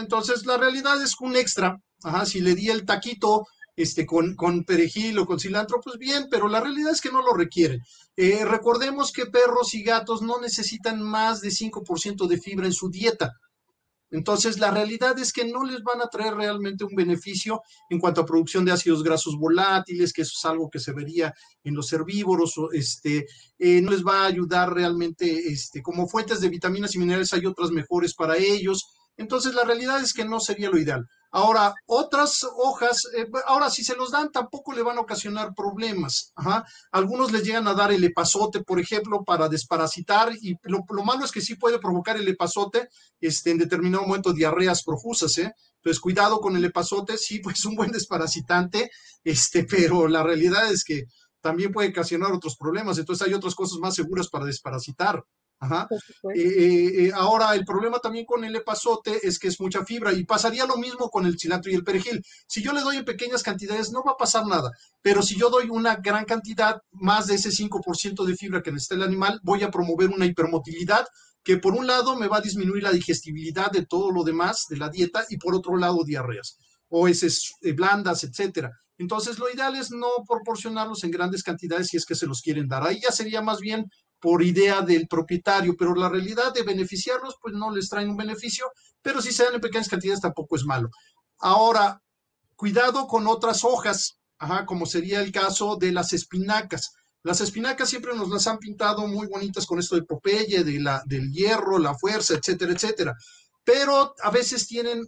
Entonces 0.00 0.44
la 0.46 0.56
realidad 0.56 1.00
es 1.00 1.14
un 1.20 1.36
extra. 1.36 1.80
Ajá, 2.02 2.26
si 2.26 2.40
le 2.40 2.56
di 2.56 2.68
el 2.68 2.84
taquito 2.84 3.46
este, 3.80 4.04
con, 4.04 4.36
perejil 4.64 5.18
o 5.18 5.26
con 5.26 5.40
cilantro, 5.40 5.80
pues 5.80 5.98
bien, 5.98 6.26
pero 6.30 6.48
la 6.48 6.60
realidad 6.60 6.92
es 6.92 7.00
que 7.00 7.10
no 7.10 7.22
lo 7.22 7.32
requieren. 7.32 7.80
Eh, 8.16 8.44
recordemos 8.44 9.12
que 9.12 9.26
perros 9.26 9.74
y 9.74 9.82
gatos 9.82 10.22
no 10.22 10.40
necesitan 10.40 11.02
más 11.02 11.40
de 11.40 11.50
5% 11.50 12.26
de 12.26 12.38
fibra 12.38 12.66
en 12.66 12.72
su 12.72 12.90
dieta. 12.90 13.32
Entonces, 14.10 14.58
la 14.58 14.72
realidad 14.72 15.18
es 15.18 15.32
que 15.32 15.44
no 15.44 15.64
les 15.64 15.82
van 15.84 16.00
a 16.02 16.08
traer 16.08 16.34
realmente 16.34 16.84
un 16.84 16.94
beneficio 16.96 17.62
en 17.88 18.00
cuanto 18.00 18.20
a 18.20 18.26
producción 18.26 18.64
de 18.64 18.72
ácidos 18.72 19.04
grasos 19.04 19.36
volátiles, 19.36 20.12
que 20.12 20.22
eso 20.22 20.32
es 20.36 20.44
algo 20.44 20.68
que 20.68 20.80
se 20.80 20.92
vería 20.92 21.32
en 21.62 21.74
los 21.74 21.92
herbívoros, 21.92 22.54
este, 22.72 23.26
eh, 23.58 23.80
no 23.80 23.92
les 23.92 24.04
va 24.04 24.22
a 24.22 24.26
ayudar 24.26 24.74
realmente, 24.74 25.48
este, 25.48 25.80
como 25.80 26.08
fuentes 26.08 26.40
de 26.40 26.48
vitaminas 26.48 26.94
y 26.94 26.98
minerales 26.98 27.32
hay 27.32 27.46
otras 27.46 27.70
mejores 27.70 28.14
para 28.14 28.36
ellos. 28.36 28.84
Entonces, 29.16 29.54
la 29.54 29.64
realidad 29.64 30.02
es 30.02 30.12
que 30.12 30.24
no 30.24 30.40
sería 30.40 30.70
lo 30.70 30.78
ideal. 30.78 31.06
Ahora, 31.32 31.74
otras 31.86 32.44
hojas, 32.56 33.02
eh, 33.16 33.26
ahora 33.46 33.70
si 33.70 33.84
se 33.84 33.94
los 33.94 34.10
dan 34.10 34.32
tampoco 34.32 34.72
le 34.72 34.82
van 34.82 34.98
a 34.98 35.02
ocasionar 35.02 35.54
problemas. 35.54 36.32
Algunos 36.90 37.30
les 37.30 37.44
llegan 37.44 37.68
a 37.68 37.74
dar 37.74 37.92
el 37.92 38.02
epazote, 38.02 38.64
por 38.64 38.80
ejemplo, 38.80 39.22
para 39.24 39.48
desparasitar 39.48 40.32
y 40.40 40.56
lo, 40.62 40.84
malo 41.04 41.24
es 41.24 41.30
que 41.30 41.40
sí 41.40 41.54
puede 41.54 41.78
provocar 41.78 42.16
el 42.16 42.26
epazote 42.26 42.88
este, 43.20 43.52
en 43.52 43.58
determinado 43.58 44.04
momento 44.04 44.32
diarreas 44.32 44.82
profusas. 44.82 45.38
¿eh? 45.38 45.54
Entonces, 45.76 46.00
cuidado 46.00 46.40
con 46.40 46.56
el 46.56 46.64
epazote, 46.64 47.16
sí, 47.16 47.38
pues 47.42 47.64
un 47.64 47.76
buen 47.76 47.92
desparasitante, 47.92 48.90
este, 49.22 49.64
pero 49.64 50.08
la 50.08 50.22
realidad 50.22 50.70
es 50.70 50.82
que 50.82 51.04
también 51.40 51.72
puede 51.72 51.90
ocasionar 51.90 52.32
otros 52.32 52.56
problemas. 52.56 52.98
Entonces 52.98 53.26
hay 53.26 53.34
otras 53.34 53.54
cosas 53.54 53.78
más 53.78 53.94
seguras 53.94 54.28
para 54.28 54.44
desparasitar. 54.44 55.24
Ajá. 55.62 55.86
Eh, 56.34 56.40
eh, 56.40 57.04
eh, 57.04 57.12
ahora, 57.14 57.54
el 57.54 57.66
problema 57.66 57.98
también 57.98 58.24
con 58.24 58.42
el 58.44 58.56
epazote 58.56 59.20
es 59.22 59.38
que 59.38 59.48
es 59.48 59.60
mucha 59.60 59.84
fibra 59.84 60.10
y 60.10 60.24
pasaría 60.24 60.64
lo 60.64 60.78
mismo 60.78 61.10
con 61.10 61.26
el 61.26 61.38
cilantro 61.38 61.70
y 61.70 61.74
el 61.74 61.84
perejil. 61.84 62.24
Si 62.46 62.62
yo 62.62 62.72
le 62.72 62.80
doy 62.80 62.96
en 62.96 63.04
pequeñas 63.04 63.42
cantidades, 63.42 63.92
no 63.92 64.02
va 64.02 64.12
a 64.12 64.16
pasar 64.16 64.46
nada, 64.46 64.70
pero 65.02 65.20
si 65.20 65.38
yo 65.38 65.50
doy 65.50 65.68
una 65.68 65.96
gran 65.96 66.24
cantidad, 66.24 66.80
más 66.92 67.26
de 67.26 67.34
ese 67.34 67.50
5% 67.50 68.24
de 68.24 68.36
fibra 68.36 68.62
que 68.62 68.72
necesita 68.72 68.94
el 68.94 69.02
animal, 69.02 69.38
voy 69.42 69.62
a 69.62 69.70
promover 69.70 70.08
una 70.08 70.24
hipermotilidad 70.24 71.04
que 71.42 71.58
por 71.58 71.74
un 71.74 71.86
lado 71.86 72.16
me 72.16 72.26
va 72.26 72.38
a 72.38 72.42
disminuir 72.42 72.82
la 72.82 72.92
digestibilidad 72.92 73.70
de 73.70 73.84
todo 73.84 74.10
lo 74.10 74.24
demás 74.24 74.64
de 74.70 74.78
la 74.78 74.88
dieta 74.88 75.26
y 75.28 75.36
por 75.36 75.54
otro 75.54 75.76
lado 75.76 76.04
diarreas 76.04 76.56
o 76.88 77.06
heces 77.06 77.52
blandas, 77.76 78.24
etcétera. 78.24 78.70
Entonces, 78.98 79.38
lo 79.38 79.50
ideal 79.50 79.76
es 79.76 79.90
no 79.90 80.08
proporcionarlos 80.28 81.04
en 81.04 81.10
grandes 81.10 81.42
cantidades 81.42 81.88
si 81.88 81.96
es 81.96 82.04
que 82.04 82.14
se 82.14 82.26
los 82.26 82.42
quieren 82.42 82.68
dar. 82.68 82.86
Ahí 82.86 83.00
ya 83.00 83.10
sería 83.10 83.40
más 83.40 83.60
bien 83.60 83.86
por 84.20 84.42
idea 84.42 84.82
del 84.82 85.08
propietario, 85.08 85.74
pero 85.76 85.94
la 85.94 86.08
realidad 86.08 86.52
de 86.52 86.62
beneficiarlos, 86.62 87.36
pues 87.40 87.54
no 87.54 87.70
les 87.70 87.88
traen 87.88 88.10
un 88.10 88.16
beneficio, 88.16 88.70
pero 89.02 89.22
si 89.22 89.32
se 89.32 89.44
dan 89.44 89.54
en 89.54 89.60
pequeñas 89.60 89.88
cantidades 89.88 90.20
tampoco 90.20 90.56
es 90.56 90.64
malo. 90.64 90.90
Ahora, 91.38 92.02
cuidado 92.54 93.06
con 93.06 93.26
otras 93.26 93.64
hojas, 93.64 94.18
como 94.66 94.86
sería 94.86 95.20
el 95.20 95.32
caso 95.32 95.76
de 95.76 95.92
las 95.92 96.12
espinacas. 96.12 96.92
Las 97.22 97.40
espinacas 97.40 97.88
siempre 97.88 98.14
nos 98.14 98.28
las 98.28 98.46
han 98.46 98.58
pintado 98.58 99.06
muy 99.06 99.26
bonitas 99.26 99.66
con 99.66 99.78
esto 99.78 99.96
de 99.96 100.02
Popeye, 100.02 100.64
de 100.64 100.80
la, 100.80 101.02
del 101.06 101.30
hierro, 101.32 101.78
la 101.78 101.94
fuerza, 101.94 102.34
etcétera, 102.34 102.72
etcétera. 102.72 103.14
Pero 103.64 104.14
a 104.22 104.30
veces 104.30 104.66
tienen, 104.66 105.02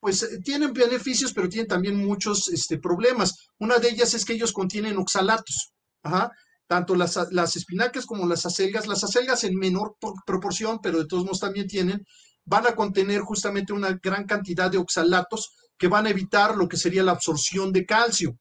pues 0.00 0.26
tienen 0.42 0.72
beneficios, 0.72 1.32
pero 1.32 1.48
tienen 1.48 1.68
también 1.68 1.96
muchos 1.96 2.48
este, 2.48 2.78
problemas. 2.78 3.34
Una 3.58 3.78
de 3.78 3.90
ellas 3.90 4.14
es 4.14 4.24
que 4.24 4.34
ellos 4.34 4.52
contienen 4.52 4.96
oxalatos. 4.96 5.72
Ajá 6.02 6.30
tanto 6.66 6.94
las, 6.94 7.18
las 7.30 7.56
espinacas 7.56 8.06
como 8.06 8.26
las 8.26 8.46
acelgas, 8.46 8.86
las 8.86 9.04
acelgas 9.04 9.44
en 9.44 9.56
menor 9.56 9.96
proporción, 10.26 10.80
pero 10.82 10.98
de 10.98 11.06
todos 11.06 11.24
modos 11.24 11.40
también 11.40 11.66
tienen, 11.66 12.04
van 12.44 12.66
a 12.66 12.74
contener 12.74 13.20
justamente 13.20 13.72
una 13.72 13.98
gran 14.02 14.26
cantidad 14.26 14.70
de 14.70 14.78
oxalatos 14.78 15.52
que 15.76 15.88
van 15.88 16.06
a 16.06 16.10
evitar 16.10 16.56
lo 16.56 16.68
que 16.68 16.76
sería 16.76 17.02
la 17.02 17.12
absorción 17.12 17.72
de 17.72 17.84
calcio. 17.84 18.38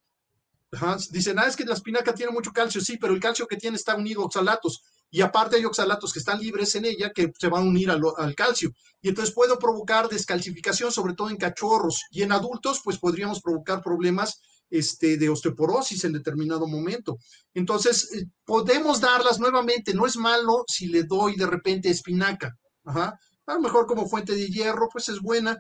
Dicen, 1.11 1.38
ah, 1.38 1.45
es 1.47 1.55
que 1.55 1.65
la 1.65 1.76
espinaca 1.76 2.15
tiene 2.15 2.32
mucho 2.32 2.51
calcio, 2.51 2.82
sí, 2.82 2.97
pero 2.97 3.13
el 3.13 3.19
calcio 3.19 3.45
que 3.45 3.57
tiene 3.57 3.78
está 3.78 3.95
unido 3.95 4.21
a 4.21 4.26
oxalatos. 4.26 4.82
Y 5.11 5.21
aparte 5.21 5.57
hay 5.57 5.65
oxalatos 5.65 6.11
que 6.11 6.17
están 6.17 6.39
libres 6.39 6.74
en 6.74 6.86
ella 6.86 7.11
que 7.13 7.32
se 7.38 7.47
van 7.47 7.63
a 7.63 7.67
unir 7.67 7.91
al, 7.91 8.01
al 8.17 8.34
calcio. 8.34 8.71
Y 8.99 9.09
entonces 9.09 9.34
puedo 9.36 9.59
provocar 9.59 10.09
descalcificación, 10.09 10.91
sobre 10.91 11.13
todo 11.13 11.30
en 11.30 11.38
cachorros. 11.38 12.01
Y 12.09 12.24
en 12.24 12.32
adultos, 12.32 12.82
pues 12.84 12.97
podríamos 12.97 13.39
provocar 13.39 13.84
problemas 13.84 14.41
este, 14.74 15.17
de 15.17 15.30
osteoporosis 15.30 16.03
en 16.03 16.13
determinado 16.13 16.65
momento. 16.65 17.19
Entonces, 17.53 18.11
eh, 18.13 18.26
podemos 18.43 18.99
darlas 18.99 19.39
nuevamente, 19.39 19.93
no 19.93 20.07
es 20.07 20.17
malo 20.17 20.63
si 20.67 20.88
le 20.88 21.03
doy 21.03 21.36
de 21.36 21.45
repente 21.45 21.89
espinaca. 21.89 22.57
A 22.86 23.53
lo 23.53 23.59
mejor 23.59 23.86
como 23.86 24.09
fuente 24.09 24.34
de 24.34 24.47
hierro, 24.47 24.89
pues 24.91 25.09
es 25.09 25.19
buena, 25.19 25.59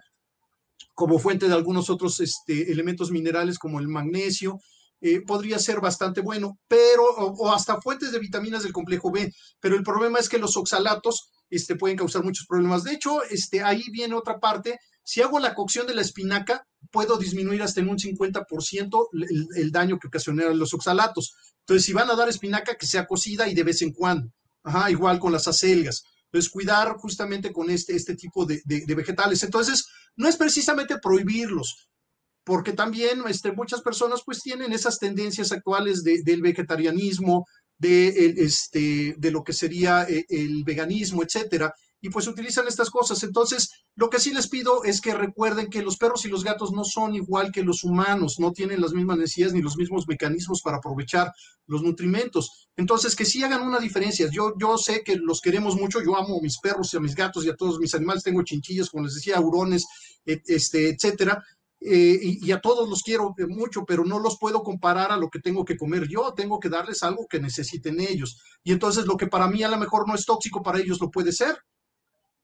como 0.95 1.19
fuente 1.19 1.47
de 1.47 1.53
algunos 1.53 1.91
otros 1.91 2.19
este, 2.21 2.71
elementos 2.71 3.11
minerales 3.11 3.59
como 3.59 3.79
el 3.79 3.87
magnesio, 3.87 4.59
eh, 4.99 5.21
podría 5.21 5.59
ser 5.59 5.79
bastante 5.79 6.21
bueno, 6.21 6.57
pero, 6.67 7.03
o, 7.03 7.51
hasta 7.51 7.79
fuentes 7.81 8.11
de 8.13 8.19
vitaminas 8.19 8.63
del 8.63 8.73
complejo 8.73 9.11
B, 9.11 9.31
pero 9.59 9.75
el 9.75 9.83
problema 9.83 10.17
es 10.17 10.27
que 10.27 10.39
los 10.39 10.57
oxalatos 10.57 11.29
este, 11.51 11.75
pueden 11.75 11.97
causar 11.97 12.23
muchos 12.23 12.47
problemas. 12.47 12.83
De 12.83 12.93
hecho, 12.93 13.21
este, 13.29 13.61
ahí 13.61 13.83
viene 13.91 14.15
otra 14.15 14.39
parte 14.39 14.79
si 15.03 15.21
hago 15.21 15.39
la 15.39 15.53
cocción 15.53 15.85
de 15.87 15.95
la 15.95 16.01
espinaca, 16.01 16.65
puedo 16.91 17.17
disminuir 17.17 17.61
hasta 17.61 17.81
en 17.81 17.89
un 17.89 17.97
50% 17.97 19.07
el, 19.13 19.47
el 19.55 19.71
daño 19.71 19.99
que 19.99 20.07
ocasionan 20.07 20.57
los 20.57 20.73
oxalatos. 20.73 21.35
Entonces, 21.59 21.85
si 21.85 21.93
van 21.93 22.09
a 22.09 22.15
dar 22.15 22.29
espinaca, 22.29 22.75
que 22.75 22.85
sea 22.85 23.05
cocida 23.05 23.47
y 23.47 23.53
de 23.53 23.63
vez 23.63 23.81
en 23.81 23.93
cuando. 23.93 24.31
Ajá, 24.63 24.89
igual 24.89 25.19
con 25.19 25.31
las 25.31 25.47
acelgas. 25.47 26.03
Entonces, 26.33 26.51
cuidar 26.51 26.95
justamente 26.97 27.53
con 27.53 27.69
este, 27.69 27.95
este 27.95 28.15
tipo 28.15 28.45
de, 28.45 28.61
vegetales. 28.95 29.43
Entonces, 29.43 29.85
no 30.15 30.27
es 30.27 30.35
precisamente 30.35 30.97
prohibirlos, 30.97 31.89
porque 32.43 32.73
también 32.73 33.21
este, 33.27 33.51
muchas 33.51 33.81
personas 33.81 34.21
pues 34.25 34.41
tienen 34.41 34.73
esas 34.73 34.97
tendencias 34.97 35.51
actuales 35.51 36.03
del 36.03 36.41
vegetarianismo, 36.41 37.45
de, 37.77 38.33
este, 38.37 39.13
de 39.17 39.31
lo 39.31 39.43
que 39.43 39.53
sería 39.53 40.07
eh, 40.09 40.25
el 40.27 40.63
veganismo, 40.63 41.21
etcétera, 41.21 41.73
y 42.03 42.09
pues 42.09 42.27
utilizan 42.27 42.67
estas 42.67 42.89
cosas. 42.89 43.23
Entonces, 43.23 43.85
lo 43.95 44.09
que 44.09 44.19
sí 44.19 44.33
les 44.33 44.49
pido 44.49 44.83
es 44.83 44.99
que 44.99 45.13
recuerden 45.13 45.69
que 45.69 45.81
los 45.81 45.95
perros 45.95 46.25
y 46.25 46.27
los 46.27 46.43
gatos 46.43 46.73
no 46.73 46.83
son 46.83 47.15
igual 47.15 47.49
que 47.49 47.63
los 47.63 47.85
humanos, 47.85 48.39
no 48.39 48.51
tienen 48.51 48.81
las 48.81 48.91
mismas 48.91 49.17
necesidades 49.17 49.53
ni 49.53 49.61
los 49.61 49.77
mismos 49.77 50.05
mecanismos 50.05 50.61
para 50.61 50.77
aprovechar 50.77 51.31
los 51.65 51.81
nutrimentos. 51.81 52.67
Entonces, 52.75 53.15
que 53.15 53.23
sí 53.23 53.41
hagan 53.41 53.61
una 53.61 53.79
diferencia. 53.79 54.27
Yo, 54.29 54.53
yo 54.59 54.77
sé 54.77 55.01
que 55.01 55.15
los 55.15 55.39
queremos 55.39 55.77
mucho, 55.77 56.03
yo 56.03 56.17
amo 56.17 56.39
a 56.39 56.41
mis 56.41 56.59
perros 56.59 56.93
y 56.93 56.97
a 56.97 56.99
mis 56.99 57.15
gatos 57.15 57.45
y 57.45 57.49
a 57.49 57.55
todos 57.55 57.79
mis 57.79 57.95
animales, 57.95 58.21
tengo 58.21 58.43
chinchillas, 58.43 58.89
como 58.89 59.05
les 59.05 59.15
decía, 59.15 59.39
hurones, 59.39 59.85
este, 60.25 60.89
etcétera. 60.89 61.41
Eh, 61.79 62.19
y, 62.21 62.45
y, 62.45 62.51
a 62.51 62.59
todos 62.59 62.89
los 62.89 63.01
quiero 63.01 63.33
mucho, 63.47 63.85
pero 63.85 64.03
no 64.03 64.19
los 64.19 64.37
puedo 64.37 64.61
comparar 64.61 65.13
a 65.13 65.17
lo 65.17 65.29
que 65.29 65.39
tengo 65.39 65.63
que 65.63 65.77
comer 65.77 66.07
yo, 66.09 66.33
tengo 66.33 66.59
que 66.59 66.69
darles 66.69 67.01
algo 67.03 67.27
que 67.29 67.39
necesiten 67.39 68.01
ellos. 68.01 68.41
Y 68.61 68.73
entonces 68.73 69.05
lo 69.05 69.15
que 69.15 69.27
para 69.27 69.47
mí 69.47 69.63
a 69.63 69.69
lo 69.69 69.77
mejor 69.77 70.05
no 70.05 70.15
es 70.15 70.25
tóxico, 70.25 70.61
para 70.61 70.79
ellos 70.79 70.99
lo 70.99 71.09
puede 71.09 71.31
ser. 71.31 71.57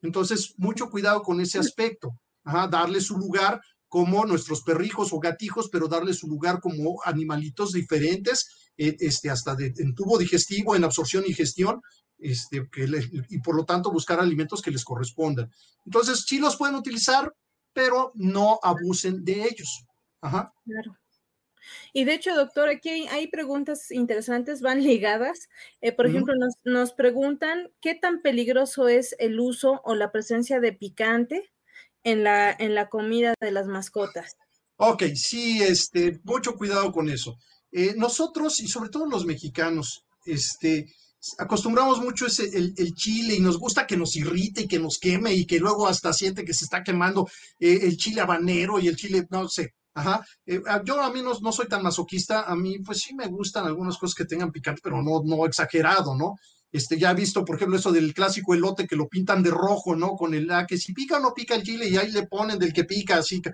Entonces, 0.01 0.53
mucho 0.57 0.89
cuidado 0.89 1.21
con 1.21 1.41
ese 1.41 1.59
aspecto. 1.59 2.11
Darle 2.43 3.01
su 3.01 3.17
lugar 3.17 3.61
como 3.87 4.25
nuestros 4.25 4.61
perrijos 4.61 5.11
o 5.11 5.19
gatijos, 5.19 5.69
pero 5.71 5.87
darle 5.87 6.13
su 6.13 6.27
lugar 6.27 6.59
como 6.61 6.99
animalitos 7.03 7.73
diferentes, 7.73 8.71
eh, 8.77 8.95
este, 8.99 9.29
hasta 9.29 9.55
de, 9.55 9.73
en 9.77 9.95
tubo 9.95 10.17
digestivo, 10.17 10.75
en 10.75 10.83
absorción 10.83 11.23
y 11.27 11.33
gestión, 11.33 11.81
este, 12.17 12.67
que 12.71 12.87
y 13.29 13.39
por 13.39 13.55
lo 13.55 13.65
tanto 13.65 13.91
buscar 13.91 14.19
alimentos 14.19 14.61
que 14.61 14.71
les 14.71 14.83
correspondan. 14.83 15.51
Entonces, 15.85 16.23
sí 16.27 16.37
los 16.39 16.55
pueden 16.55 16.75
utilizar, 16.75 17.33
pero 17.73 18.11
no 18.15 18.59
abusen 18.61 19.23
de 19.23 19.43
ellos. 19.43 19.85
Ajá. 20.21 20.53
Claro. 20.65 20.98
Y 21.93 22.03
de 22.03 22.13
hecho, 22.13 22.35
doctor, 22.35 22.69
aquí 22.69 23.07
hay, 23.07 23.27
preguntas 23.27 23.91
interesantes, 23.91 24.61
van 24.61 24.83
ligadas. 24.83 25.49
Eh, 25.81 25.91
por 25.91 26.05
uh 26.05 26.09
-huh. 26.09 26.11
ejemplo, 26.11 26.33
nos, 26.35 26.55
nos, 26.63 26.93
preguntan 26.93 27.71
qué 27.81 27.95
tan 27.95 28.21
peligroso 28.21 28.87
es 28.87 29.15
el 29.19 29.39
uso 29.39 29.81
o 29.83 29.95
la 29.95 30.11
presencia 30.11 30.59
de 30.59 30.73
picante 30.73 31.51
en 32.03 32.23
la, 32.23 32.51
en 32.51 32.75
la 32.75 32.89
comida 32.89 33.33
de 33.39 33.51
las 33.51 33.67
mascotas. 33.67 34.35
Ok, 34.77 35.03
sí, 35.15 35.61
este, 35.61 36.19
mucho 36.23 36.55
cuidado 36.55 36.91
con 36.91 37.09
eso. 37.09 37.35
Eh, 37.71 37.93
nosotros, 37.97 38.61
y 38.61 38.67
sobre 38.67 38.89
todo 38.89 39.05
los 39.05 39.25
mexicanos, 39.25 40.05
este, 40.25 40.87
acostumbramos 41.37 42.01
mucho 42.01 42.27
ese, 42.27 42.45
el, 42.57 42.73
el, 42.77 42.93
chile 42.93 43.35
y 43.35 43.41
nos 43.41 43.59
gusta 43.59 43.85
que 43.85 43.97
nos 43.97 44.15
irrite 44.15 44.61
y 44.61 44.67
que 44.67 44.79
nos 44.79 44.97
queme 44.97 45.33
y 45.33 45.45
que 45.45 45.59
luego 45.59 45.87
hasta 45.87 46.13
siente 46.13 46.45
que 46.45 46.53
se 46.53 46.65
está 46.65 46.81
quemando 46.83 47.27
eh, 47.59 47.79
el 47.83 47.97
chile 47.97 48.21
habanero 48.21 48.79
y 48.79 48.87
el 48.87 48.95
chile, 48.95 49.27
no 49.29 49.47
sé, 49.49 49.73
Ajá. 49.93 50.25
Eh, 50.45 50.61
yo 50.85 51.01
a 51.01 51.11
mí 51.11 51.21
no, 51.21 51.33
no, 51.41 51.51
soy 51.51 51.67
tan 51.67 51.83
masoquista, 51.83 52.43
a 52.43 52.55
mí 52.55 52.79
pues 52.79 52.99
sí 52.99 53.15
me 53.15 53.27
gustan 53.27 53.65
algunas 53.65 53.97
cosas 53.97 54.15
que 54.15 54.25
tengan 54.25 54.51
picante, 54.51 54.81
pero 54.83 55.01
no, 55.01 55.21
no 55.23 55.45
exagerado, 55.45 56.15
¿no? 56.15 56.35
Este, 56.71 56.99
ya 56.99 57.11
he 57.11 57.15
visto, 57.15 57.43
por 57.43 57.55
ejemplo, 57.55 57.77
eso 57.77 57.91
del 57.91 58.13
clásico 58.13 58.53
elote 58.53 58.85
que 58.85 58.95
lo 58.95 59.07
pintan 59.07 59.41
de 59.41 59.49
rojo, 59.49 59.95
¿no? 59.95 60.09
Con 60.11 60.33
el, 60.33 60.49
ah, 60.51 60.65
que 60.67 60.77
si 60.77 60.93
pica 60.93 61.17
o 61.17 61.19
no 61.19 61.33
pica 61.33 61.55
el 61.55 61.63
chile 61.63 61.87
y 61.87 61.97
ahí 61.97 62.11
le 62.11 62.27
ponen 62.27 62.59
del 62.59 62.73
que 62.73 62.83
pica, 62.85 63.17
así 63.17 63.41
que... 63.41 63.49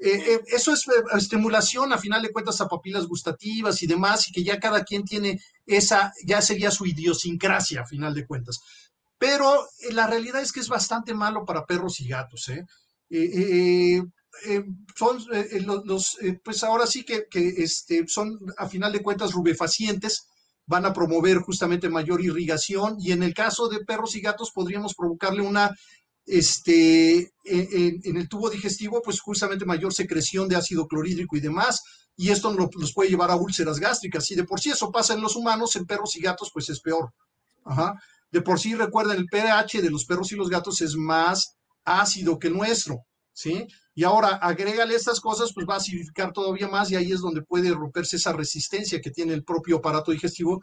Eh, 0.00 0.34
eh, 0.34 0.40
eso 0.46 0.72
es 0.72 0.84
estimulación, 1.16 1.92
a 1.92 1.98
final 1.98 2.22
de 2.22 2.30
cuentas, 2.30 2.60
a 2.60 2.68
papilas 2.68 3.06
gustativas 3.06 3.82
y 3.82 3.88
demás, 3.88 4.28
y 4.28 4.32
que 4.32 4.44
ya 4.44 4.60
cada 4.60 4.84
quien 4.84 5.02
tiene 5.02 5.40
esa, 5.66 6.12
ya 6.24 6.40
sería 6.40 6.70
su 6.70 6.86
idiosincrasia, 6.86 7.80
a 7.80 7.86
final 7.86 8.14
de 8.14 8.24
cuentas. 8.24 8.60
Pero 9.18 9.66
la 9.90 10.06
realidad 10.06 10.40
es 10.40 10.52
que 10.52 10.60
es 10.60 10.68
bastante 10.68 11.14
malo 11.14 11.44
para 11.44 11.66
perros 11.66 11.98
y 11.98 12.06
gatos, 12.06 12.48
¿eh? 12.48 12.64
Eh, 13.10 14.00
son 14.96 15.18
eh, 15.32 15.60
los, 15.60 15.84
los 15.84 16.18
eh, 16.22 16.40
pues 16.42 16.62
ahora 16.64 16.86
sí 16.86 17.04
que, 17.04 17.26
que, 17.30 17.48
este, 17.58 18.06
son 18.06 18.38
a 18.56 18.68
final 18.68 18.92
de 18.92 19.02
cuentas 19.02 19.32
rubefacientes, 19.32 20.26
van 20.66 20.84
a 20.84 20.92
promover 20.92 21.38
justamente 21.38 21.88
mayor 21.88 22.20
irrigación 22.20 22.96
y 23.00 23.12
en 23.12 23.22
el 23.22 23.34
caso 23.34 23.68
de 23.68 23.84
perros 23.84 24.14
y 24.16 24.20
gatos 24.20 24.50
podríamos 24.52 24.94
provocarle 24.94 25.42
una, 25.42 25.74
este, 26.26 27.32
en, 27.44 28.16
el 28.16 28.28
tubo 28.28 28.50
digestivo, 28.50 29.00
pues 29.02 29.20
justamente 29.20 29.64
mayor 29.64 29.94
secreción 29.94 30.48
de 30.48 30.56
ácido 30.56 30.86
clorhídrico 30.86 31.36
y 31.36 31.40
demás, 31.40 31.80
y 32.16 32.30
esto 32.30 32.52
lo, 32.52 32.68
los 32.78 32.92
puede 32.92 33.10
llevar 33.10 33.30
a 33.30 33.36
úlceras 33.36 33.78
gástricas, 33.78 34.30
y 34.30 34.34
de 34.34 34.44
por 34.44 34.60
sí 34.60 34.70
eso 34.70 34.90
pasa 34.92 35.14
en 35.14 35.22
los 35.22 35.36
humanos, 35.36 35.74
en 35.76 35.86
perros 35.86 36.16
y 36.16 36.20
gatos, 36.20 36.50
pues 36.52 36.68
es 36.68 36.80
peor. 36.80 37.12
De 38.30 38.42
por 38.42 38.60
sí, 38.60 38.74
recuerden, 38.74 39.16
el 39.16 39.26
pH 39.26 39.80
de 39.80 39.90
los 39.90 40.04
perros 40.04 40.32
y 40.32 40.36
los 40.36 40.50
gatos 40.50 40.80
es 40.82 40.96
más 40.96 41.56
ácido 41.84 42.38
que 42.38 42.48
el 42.48 42.54
nuestro, 42.54 43.06
¿sí? 43.32 43.66
Y 43.98 44.04
ahora 44.04 44.36
agrégale 44.36 44.94
estas 44.94 45.18
cosas, 45.18 45.52
pues 45.52 45.66
va 45.68 45.74
a 45.74 45.78
acidificar 45.78 46.32
todavía 46.32 46.68
más 46.68 46.88
y 46.88 46.94
ahí 46.94 47.10
es 47.10 47.18
donde 47.18 47.42
puede 47.42 47.74
romperse 47.74 48.14
esa 48.14 48.32
resistencia 48.32 49.00
que 49.00 49.10
tiene 49.10 49.32
el 49.34 49.42
propio 49.42 49.78
aparato 49.78 50.12
digestivo 50.12 50.62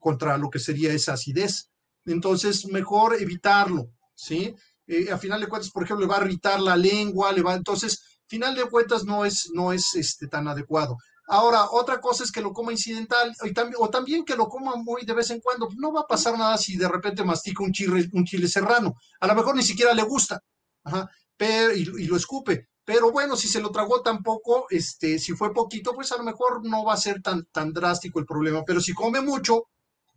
contra 0.00 0.36
lo 0.36 0.50
que 0.50 0.58
sería 0.58 0.92
esa 0.92 1.12
acidez. 1.12 1.70
Entonces, 2.06 2.66
mejor 2.66 3.14
evitarlo, 3.22 3.92
¿sí? 4.16 4.56
Eh, 4.88 5.12
a 5.12 5.16
final 5.16 5.40
de 5.40 5.46
cuentas, 5.46 5.70
por 5.70 5.84
ejemplo, 5.84 6.04
le 6.04 6.12
va 6.12 6.18
a 6.18 6.24
irritar 6.24 6.58
la 6.58 6.76
lengua, 6.76 7.30
le 7.30 7.42
va, 7.42 7.54
entonces, 7.54 8.02
final 8.26 8.56
de 8.56 8.64
cuentas 8.64 9.04
no 9.04 9.24
es, 9.24 9.48
no 9.54 9.72
es 9.72 9.94
este, 9.94 10.26
tan 10.26 10.48
adecuado. 10.48 10.96
Ahora, 11.28 11.70
otra 11.70 12.00
cosa 12.00 12.24
es 12.24 12.32
que 12.32 12.40
lo 12.40 12.52
coma 12.52 12.72
incidental 12.72 13.32
o 13.78 13.90
también 13.90 14.24
que 14.24 14.34
lo 14.34 14.48
coma 14.48 14.74
muy 14.74 15.04
de 15.04 15.14
vez 15.14 15.30
en 15.30 15.38
cuando. 15.38 15.68
No 15.76 15.92
va 15.92 16.00
a 16.00 16.06
pasar 16.08 16.36
nada 16.36 16.58
si 16.58 16.76
de 16.76 16.88
repente 16.88 17.22
mastica 17.22 17.62
un 17.62 17.70
chile, 17.70 18.10
un 18.12 18.24
chile 18.24 18.48
serrano. 18.48 18.94
A 19.20 19.28
lo 19.28 19.36
mejor 19.36 19.54
ni 19.54 19.62
siquiera 19.62 19.94
le 19.94 20.02
gusta. 20.02 20.42
Ajá, 20.82 21.08
pero, 21.36 21.72
y 21.72 22.06
lo 22.06 22.16
escupe 22.16 22.71
pero 22.84 23.12
bueno, 23.12 23.36
si 23.36 23.48
se 23.48 23.60
lo 23.60 23.70
tragó 23.70 24.02
tampoco, 24.02 24.66
este, 24.70 25.18
si 25.18 25.32
fue 25.32 25.52
poquito, 25.52 25.94
pues 25.94 26.10
a 26.12 26.16
lo 26.16 26.24
mejor 26.24 26.66
no 26.66 26.84
va 26.84 26.94
a 26.94 26.98
ser 26.98 27.22
tan, 27.22 27.44
tan 27.46 27.72
drástico 27.72 28.18
el 28.18 28.26
problema. 28.26 28.64
Pero 28.64 28.80
si 28.80 28.92
come 28.92 29.20
mucho 29.20 29.68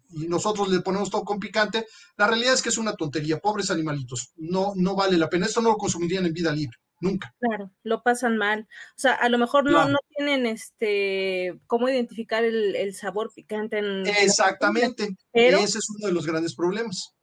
y 0.09 0.27
nosotros 0.27 0.69
le 0.69 0.81
ponemos 0.81 1.09
todo 1.09 1.23
con 1.23 1.39
picante, 1.39 1.85
la 2.17 2.27
realidad 2.27 2.53
es 2.53 2.63
que 2.63 2.69
es 2.69 2.77
una 2.77 2.93
tontería. 2.93 3.39
Pobres 3.39 3.69
animalitos, 3.69 4.31
no, 4.37 4.73
no 4.75 4.95
vale 4.95 5.17
la 5.17 5.29
pena. 5.29 5.45
Esto 5.45 5.61
no 5.61 5.69
lo 5.69 5.77
consumirían 5.77 6.25
en 6.25 6.33
vida 6.33 6.51
libre, 6.51 6.77
nunca. 7.01 7.35
Claro, 7.39 7.71
lo 7.83 8.01
pasan 8.01 8.37
mal. 8.37 8.67
O 8.91 8.99
sea, 8.99 9.13
a 9.13 9.29
lo 9.29 9.37
mejor 9.37 9.65
no, 9.65 9.71
claro. 9.71 9.89
no 9.89 9.99
tienen 10.15 10.47
este 10.47 11.59
cómo 11.67 11.87
identificar 11.87 12.43
el, 12.43 12.75
el 12.75 12.95
sabor 12.95 13.31
picante. 13.35 13.77
En 13.77 14.07
Exactamente. 14.07 15.15
Pero, 15.31 15.59
ese 15.59 15.77
es 15.77 15.89
uno 15.89 16.07
de 16.07 16.13
los 16.13 16.25
grandes 16.25 16.55
problemas 16.55 17.14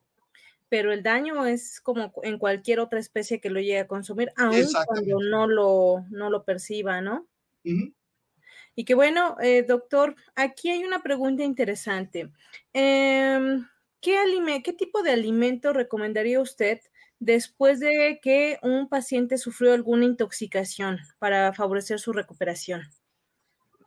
pero 0.72 0.90
el 0.90 1.02
daño 1.02 1.44
es 1.44 1.82
como 1.82 2.14
en 2.22 2.38
cualquier 2.38 2.80
otra 2.80 2.98
especie 2.98 3.42
que 3.42 3.50
lo 3.50 3.60
llegue 3.60 3.80
a 3.80 3.86
consumir, 3.86 4.32
aun 4.38 4.56
cuando 4.86 5.18
no 5.20 5.46
lo, 5.46 6.06
no 6.08 6.30
lo 6.30 6.46
perciba, 6.46 7.02
¿no? 7.02 7.28
Uh 7.62 7.68
-huh. 7.68 7.94
Y 8.74 8.86
que 8.86 8.94
bueno, 8.94 9.36
eh, 9.42 9.64
doctor, 9.68 10.16
aquí 10.34 10.70
hay 10.70 10.82
una 10.84 11.02
pregunta 11.02 11.42
interesante. 11.42 12.30
Eh, 12.72 13.58
¿qué, 14.00 14.16
¿Qué 14.64 14.72
tipo 14.72 15.02
de 15.02 15.10
alimento 15.10 15.74
recomendaría 15.74 16.40
usted 16.40 16.80
después 17.18 17.78
de 17.78 18.18
que 18.22 18.58
un 18.62 18.88
paciente 18.88 19.36
sufrió 19.36 19.74
alguna 19.74 20.06
intoxicación 20.06 21.00
para 21.18 21.52
favorecer 21.52 22.00
su 22.00 22.14
recuperación? 22.14 22.88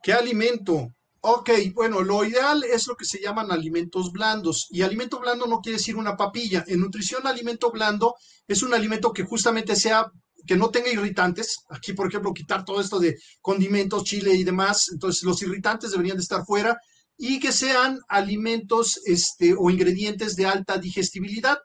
¿Qué 0.04 0.14
alimento? 0.14 0.95
Ok, 1.28 1.50
bueno, 1.74 2.04
lo 2.04 2.24
ideal 2.24 2.64
es 2.64 2.86
lo 2.86 2.96
que 2.96 3.04
se 3.04 3.20
llaman 3.20 3.52
alimentos 3.52 4.12
blandos. 4.12 4.68
Y 4.70 4.84
alimento 4.84 5.20
blando 5.20 5.48
no 5.48 5.60
quiere 5.60 5.80
decir 5.80 5.96
una 5.96 6.16
papilla. 6.16 6.64
En 6.68 6.80
nutrición, 6.80 7.26
alimento 7.26 7.72
blando 7.72 8.14
es 8.48 8.62
un 8.62 8.76
alimento 8.76 9.12
que 9.12 9.24
justamente 9.24 9.76
sea, 9.76 10.06
que 10.46 10.56
no 10.56 10.70
tenga 10.70 10.92
irritantes. 10.92 11.66
Aquí, 11.70 11.94
por 11.94 12.10
ejemplo, 12.10 12.32
quitar 12.32 12.64
todo 12.64 12.80
esto 12.80 13.00
de 13.00 13.16
condimentos, 13.42 14.04
chile 14.04 14.36
y 14.36 14.44
demás. 14.44 14.86
Entonces, 14.94 15.24
los 15.24 15.42
irritantes 15.42 15.90
deberían 15.90 16.18
de 16.18 16.22
estar 16.22 16.46
fuera 16.46 16.78
y 17.18 17.40
que 17.40 17.52
sean 17.52 17.98
alimentos 18.08 19.00
este, 19.06 19.56
o 19.58 19.72
ingredientes 19.72 20.36
de 20.36 20.46
alta 20.46 20.78
digestibilidad. 20.78 21.58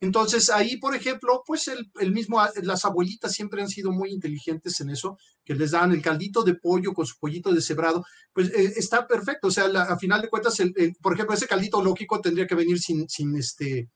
Entonces, 0.00 0.50
ahí, 0.50 0.76
por 0.76 0.94
ejemplo, 0.94 1.42
pues 1.46 1.68
el, 1.68 1.90
el, 2.00 2.12
mismo, 2.12 2.40
las 2.62 2.84
abuelitas 2.84 3.32
siempre 3.32 3.62
han 3.62 3.68
sido 3.68 3.92
muy 3.92 4.10
inteligentes 4.10 4.80
en 4.80 4.90
eso, 4.90 5.16
que 5.44 5.54
les 5.54 5.70
dan 5.70 5.92
el 5.92 6.02
caldito 6.02 6.42
de 6.42 6.54
pollo 6.54 6.92
con 6.92 7.06
su 7.06 7.18
pollito 7.18 7.52
deshebrado, 7.52 8.04
pues 8.32 8.50
eh, 8.50 8.74
está 8.76 9.06
perfecto. 9.06 9.48
O 9.48 9.50
sea, 9.50 9.68
la, 9.68 9.84
a 9.84 9.98
final 9.98 10.20
de 10.20 10.28
cuentas, 10.28 10.60
el, 10.60 10.74
el, 10.76 10.94
por 10.96 11.14
ejemplo, 11.14 11.34
ese 11.34 11.46
caldito 11.46 11.82
lógico 11.82 12.20
tendría 12.20 12.46
que 12.46 12.54
venir 12.54 12.78
sin, 12.78 13.08
sin 13.08 13.36
este, 13.36 13.88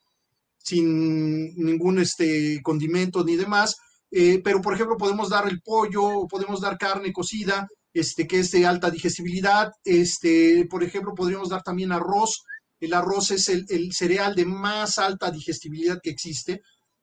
sin 0.62 1.54
ningún 1.56 1.98
este 1.98 2.60
condimento 2.62 3.24
ni 3.24 3.36
demás. 3.36 3.76
Eh, 4.10 4.40
pero, 4.42 4.60
por 4.60 4.74
ejemplo, 4.74 4.96
podemos 4.96 5.28
dar 5.28 5.48
el 5.48 5.60
pollo, 5.60 6.26
podemos 6.28 6.60
dar 6.60 6.78
carne 6.78 7.12
cocida, 7.12 7.68
este, 7.92 8.26
que 8.26 8.40
es 8.40 8.50
de 8.50 8.66
alta 8.66 8.90
digestibilidad. 8.90 9.70
Este, 9.84 10.66
por 10.68 10.82
ejemplo, 10.82 11.14
podríamos 11.14 11.48
dar 11.50 11.62
también 11.62 11.92
arroz 11.92 12.42
el 12.80 12.94
arroz 12.94 13.30
es 13.30 13.48
el, 13.48 13.92
cereal 13.92 14.34
de 14.34 14.46
más 14.46 14.98
alta 14.98 15.30
digestibilidad 15.30 16.00
que 16.02 16.10
existe. 16.10 16.62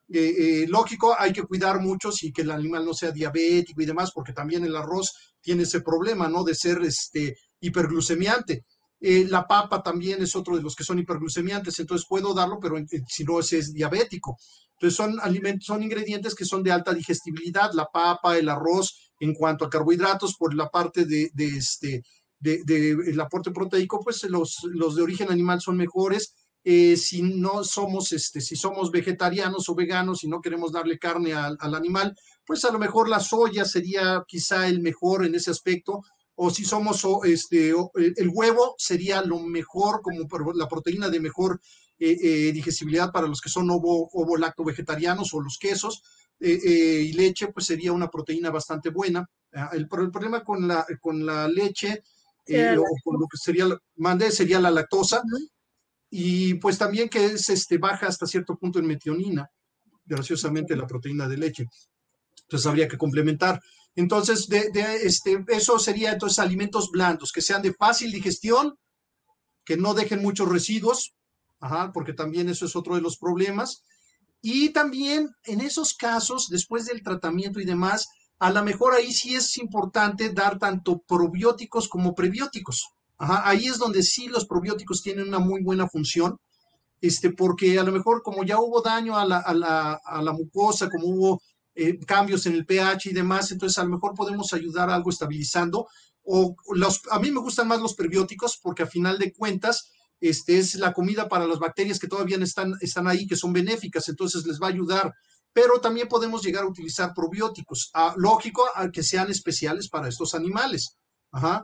Eh, 0.09 0.63
eh, 0.63 0.65
lógico, 0.67 1.15
hay 1.17 1.31
que 1.31 1.43
cuidar 1.43 1.79
mucho 1.79 2.11
si 2.11 2.31
que 2.31 2.41
el 2.41 2.51
animal 2.51 2.85
no 2.85 2.93
sea 2.93 3.11
diabético 3.11 3.81
y 3.81 3.85
demás, 3.85 4.11
porque 4.11 4.33
también 4.33 4.65
el 4.65 4.75
arroz 4.75 5.13
tiene 5.39 5.63
ese 5.63 5.81
problema, 5.81 6.27
¿no? 6.27 6.43
De 6.43 6.55
ser 6.55 6.81
este, 6.81 7.37
hiperglucemiante. 7.61 8.65
Eh, 8.99 9.27
la 9.29 9.45
papa 9.45 9.83
también 9.83 10.23
es 10.23 10.35
otro 10.35 10.55
de 10.55 10.63
los 10.63 10.75
que 10.75 10.83
son 10.83 10.97
hiperglucemiantes, 10.97 11.77
entonces 11.79 12.07
puedo 12.09 12.33
darlo, 12.33 12.57
pero 12.59 12.77
si 13.07 13.23
no 13.23 13.39
es, 13.39 13.53
es 13.53 13.71
diabético. 13.71 14.37
Entonces 14.71 14.97
son 14.97 15.19
alimentos, 15.19 15.65
son 15.65 15.83
ingredientes 15.83 16.33
que 16.33 16.45
son 16.45 16.63
de 16.63 16.71
alta 16.71 16.93
digestibilidad, 16.93 17.71
la 17.73 17.85
papa, 17.85 18.37
el 18.37 18.49
arroz, 18.49 19.11
en 19.19 19.33
cuanto 19.33 19.65
a 19.65 19.69
carbohidratos, 19.69 20.35
por 20.37 20.55
la 20.55 20.69
parte 20.69 21.05
de, 21.05 21.29
de 21.33 21.47
este, 21.47 22.03
de, 22.39 22.63
de, 22.65 22.91
el 22.91 23.19
aporte 23.19 23.51
proteico, 23.51 23.99
pues 24.03 24.23
los, 24.23 24.57
los 24.63 24.95
de 24.95 25.01
origen 25.01 25.31
animal 25.31 25.61
son 25.61 25.77
mejores. 25.77 26.35
eh, 26.63 26.97
si 26.97 27.21
no 27.21 27.63
somos, 27.63 28.11
este, 28.11 28.41
si 28.41 28.57
somos 28.57 28.91
vegetarianos 28.91 29.69
o 29.69 29.75
veganos 29.75 30.23
y 30.23 30.27
no 30.27 30.41
queremos 30.41 30.73
darle 30.73 30.99
carne 30.99 31.33
al, 31.33 31.57
animal, 31.75 32.13
pues 32.45 32.65
a 32.65 32.71
lo 32.73 32.79
mejor 32.79 33.07
la 33.07 33.21
soya 33.21 33.63
sería 33.63 34.23
quizá 34.27 34.67
el 34.67 34.81
mejor 34.81 35.25
en 35.25 35.35
ese 35.35 35.49
aspecto, 35.51 36.01
o 36.35 36.49
si 36.49 36.65
somos 36.65 37.05
este, 37.23 37.69
el 37.69 38.29
huevo 38.33 38.75
sería 38.77 39.21
lo 39.21 39.39
mejor 39.39 40.01
como 40.01 40.27
la 40.55 40.67
proteína 40.67 41.09
de 41.09 41.21
mejor 41.21 41.61
eh, 41.99 42.17
eh, 42.21 42.51
digestibilidad 42.51 43.11
para 43.13 43.27
los 43.27 43.39
que 43.39 43.49
son 43.49 43.69
ovo, 43.71 44.09
ovo 44.11 44.35
lacto 44.35 44.65
vegetarianos 44.65 45.33
o 45.33 45.41
los 45.41 45.57
quesos, 45.57 46.03
y 46.39 47.13
leche 47.13 47.47
pues 47.47 47.65
sería 47.65 47.93
una 47.93 48.09
proteína 48.09 48.51
bastante 48.51 48.89
buena. 48.89 49.27
Ah, 49.53 49.69
el, 49.71 49.87
el, 49.89 50.11
problema 50.11 50.43
con 50.43 50.67
la, 50.67 50.85
con 51.01 51.25
la 51.25 51.47
leche 51.47 52.03
o 52.49 52.85
con 53.03 53.19
lo 53.19 53.27
que 53.27 53.37
sería, 53.37 53.65
sería 54.31 54.59
la 54.59 54.71
lactosa, 54.71 55.21
y 56.09 56.55
pues 56.55 56.77
también 56.77 57.09
que 57.09 57.25
es 57.25 57.49
este, 57.49 57.77
baja 57.77 58.07
hasta 58.07 58.25
cierto 58.25 58.55
punto 58.57 58.79
en 58.79 58.87
metionina, 58.87 59.49
graciosamente 60.05 60.75
la 60.75 60.87
proteína 60.87 61.27
de 61.27 61.37
leche. 61.37 61.65
Entonces 62.43 62.67
habría 62.67 62.87
que 62.87 62.97
complementar. 62.97 63.59
Entonces, 63.95 64.47
de, 64.47 64.69
este, 65.03 65.43
eso 65.49 65.79
sería 65.79 66.11
entonces 66.11 66.39
alimentos 66.39 66.91
blandos, 66.91 67.31
que 67.31 67.41
sean 67.41 67.61
de 67.61 67.73
fácil 67.73 68.11
digestión, 68.11 68.77
que 69.65 69.75
no 69.75 69.93
dejen 69.93 70.21
muchos 70.21 70.47
residuos, 70.47 71.13
porque 71.93 72.13
también 72.13 72.47
eso 72.47 72.65
es 72.65 72.75
otro 72.75 72.95
de 72.95 73.01
los 73.01 73.17
problemas. 73.17 73.83
Y 74.41 74.69
también 74.69 75.31
en 75.43 75.61
esos 75.61 75.93
casos, 75.93 76.47
después 76.49 76.85
del 76.85 77.01
tratamiento 77.01 77.59
y 77.59 77.65
demás, 77.65 78.07
a 78.39 78.51
lo 78.51 78.63
mejor 78.63 78.93
ahí 78.93 79.11
sí 79.11 79.35
es 79.35 79.57
importante 79.57 80.31
dar 80.31 80.59
tanto 80.59 80.99
probióticos 80.99 81.87
como 81.87 82.13
prebióticos 82.13 82.97
ahí 83.17 83.67
es 83.67 83.77
donde 83.77 84.03
sí 84.03 84.27
los 84.27 84.45
probióticos 84.45 85.01
tienen 85.01 85.27
una 85.27 85.39
muy 85.39 85.63
buena 85.63 85.87
función, 85.87 86.39
este, 87.01 87.31
porque 87.31 87.77
a 87.79 87.83
lo 87.83 87.91
mejor 87.91 88.21
como 88.23 88.43
ya 88.43 88.59
hubo 88.59 88.81
daño 88.81 89.17
a 89.17 89.25
la, 89.25 89.39
a 89.39 89.53
la, 89.53 89.93
a 90.03 90.21
la 90.21 90.33
mucosa, 90.33 90.89
como 90.89 91.07
hubo 91.07 91.41
eh, 91.75 91.99
cambios 92.05 92.45
en 92.45 92.53
el 92.53 92.65
pH 92.65 93.09
y 93.09 93.13
demás, 93.13 93.51
entonces 93.51 93.77
a 93.77 93.83
lo 93.83 93.89
mejor 93.89 94.13
podemos 94.15 94.53
ayudar 94.53 94.89
algo 94.89 95.09
estabilizando. 95.09 95.87
O 96.23 96.55
los, 96.73 97.01
a 97.09 97.19
mí 97.19 97.31
me 97.31 97.39
gustan 97.39 97.67
más 97.67 97.79
los 97.79 97.95
prebióticos 97.95 98.59
porque 98.61 98.83
a 98.83 98.87
final 98.87 99.17
de 99.17 99.31
cuentas 99.31 99.91
este, 100.19 100.57
es 100.57 100.75
la 100.75 100.91
comida 100.91 101.29
para 101.29 101.47
las 101.47 101.59
bacterias 101.59 101.99
que 101.99 102.07
todavía 102.07 102.37
están, 102.37 102.73
están 102.81 103.07
ahí, 103.07 103.27
que 103.27 103.35
son 103.35 103.53
benéficas, 103.53 104.09
entonces 104.09 104.45
les 104.45 104.59
va 104.59 104.67
a 104.67 104.71
ayudar. 104.71 105.13
Pero 105.53 105.79
también 105.81 106.07
podemos 106.07 106.43
llegar 106.43 106.63
a 106.63 106.67
utilizar 106.67 107.13
probióticos. 107.13 107.89
Ah, 107.93 108.13
lógico, 108.17 108.63
a 108.75 108.89
que 108.91 109.03
sean 109.03 109.29
especiales 109.29 109.89
para 109.89 110.07
estos 110.07 110.35
animales. 110.35 110.97
Ajá 111.31 111.63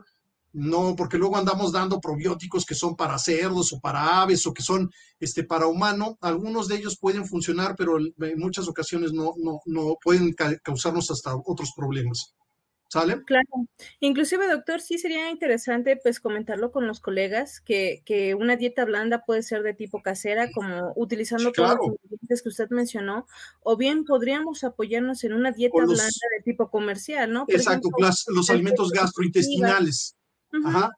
no, 0.54 0.94
porque 0.94 1.18
luego 1.18 1.36
andamos 1.36 1.72
dando 1.72 2.00
probióticos 2.00 2.64
que 2.64 2.76
son 2.76 2.94
para 2.94 3.18
cerdos 3.18 3.72
o 3.72 3.80
para 3.80 4.22
aves 4.22 4.46
o 4.46 4.54
que 4.54 4.62
son 4.62 4.88
este, 5.18 5.42
para 5.42 5.66
humano. 5.66 6.16
Algunos 6.20 6.68
de 6.68 6.76
ellos 6.76 6.96
pueden 6.96 7.26
funcionar, 7.26 7.74
pero 7.76 7.98
en 7.98 8.38
muchas 8.38 8.68
ocasiones 8.68 9.12
no, 9.12 9.34
no, 9.36 9.58
no 9.66 9.96
pueden 10.00 10.32
causarnos 10.62 11.10
hasta 11.10 11.34
otros 11.44 11.72
problemas. 11.76 12.34
¿Sale? 12.94 13.24
Claro. 13.24 13.48
Inclusive, 13.98 14.46
doctor, 14.46 14.80
sí 14.80 14.98
sería 14.98 15.28
interesante 15.28 15.96
pues 16.00 16.20
comentarlo 16.20 16.70
con 16.70 16.86
los 16.86 17.00
colegas 17.00 17.60
que, 17.60 18.04
que 18.06 18.36
una 18.36 18.54
dieta 18.54 18.84
blanda 18.84 19.24
puede 19.26 19.42
ser 19.42 19.64
de 19.64 19.74
tipo 19.74 20.00
casera, 20.00 20.48
como 20.52 20.92
utilizando 20.94 21.50
todos 21.50 21.70
los 21.70 21.96
ingredientes 22.04 22.42
que 22.42 22.50
usted 22.50 22.68
mencionó, 22.70 23.26
o 23.62 23.76
bien 23.76 24.04
podríamos 24.04 24.62
apoyarnos 24.62 25.24
en 25.24 25.32
una 25.32 25.50
dieta 25.50 25.76
blanda 25.76 26.04
de 26.04 26.42
tipo 26.44 26.70
comercial, 26.70 27.32
¿no? 27.32 27.46
exacto, 27.48 27.88
los 28.28 28.48
alimentos 28.48 28.92
gastrointestinales. 28.92 30.14
Ajá. 30.64 30.92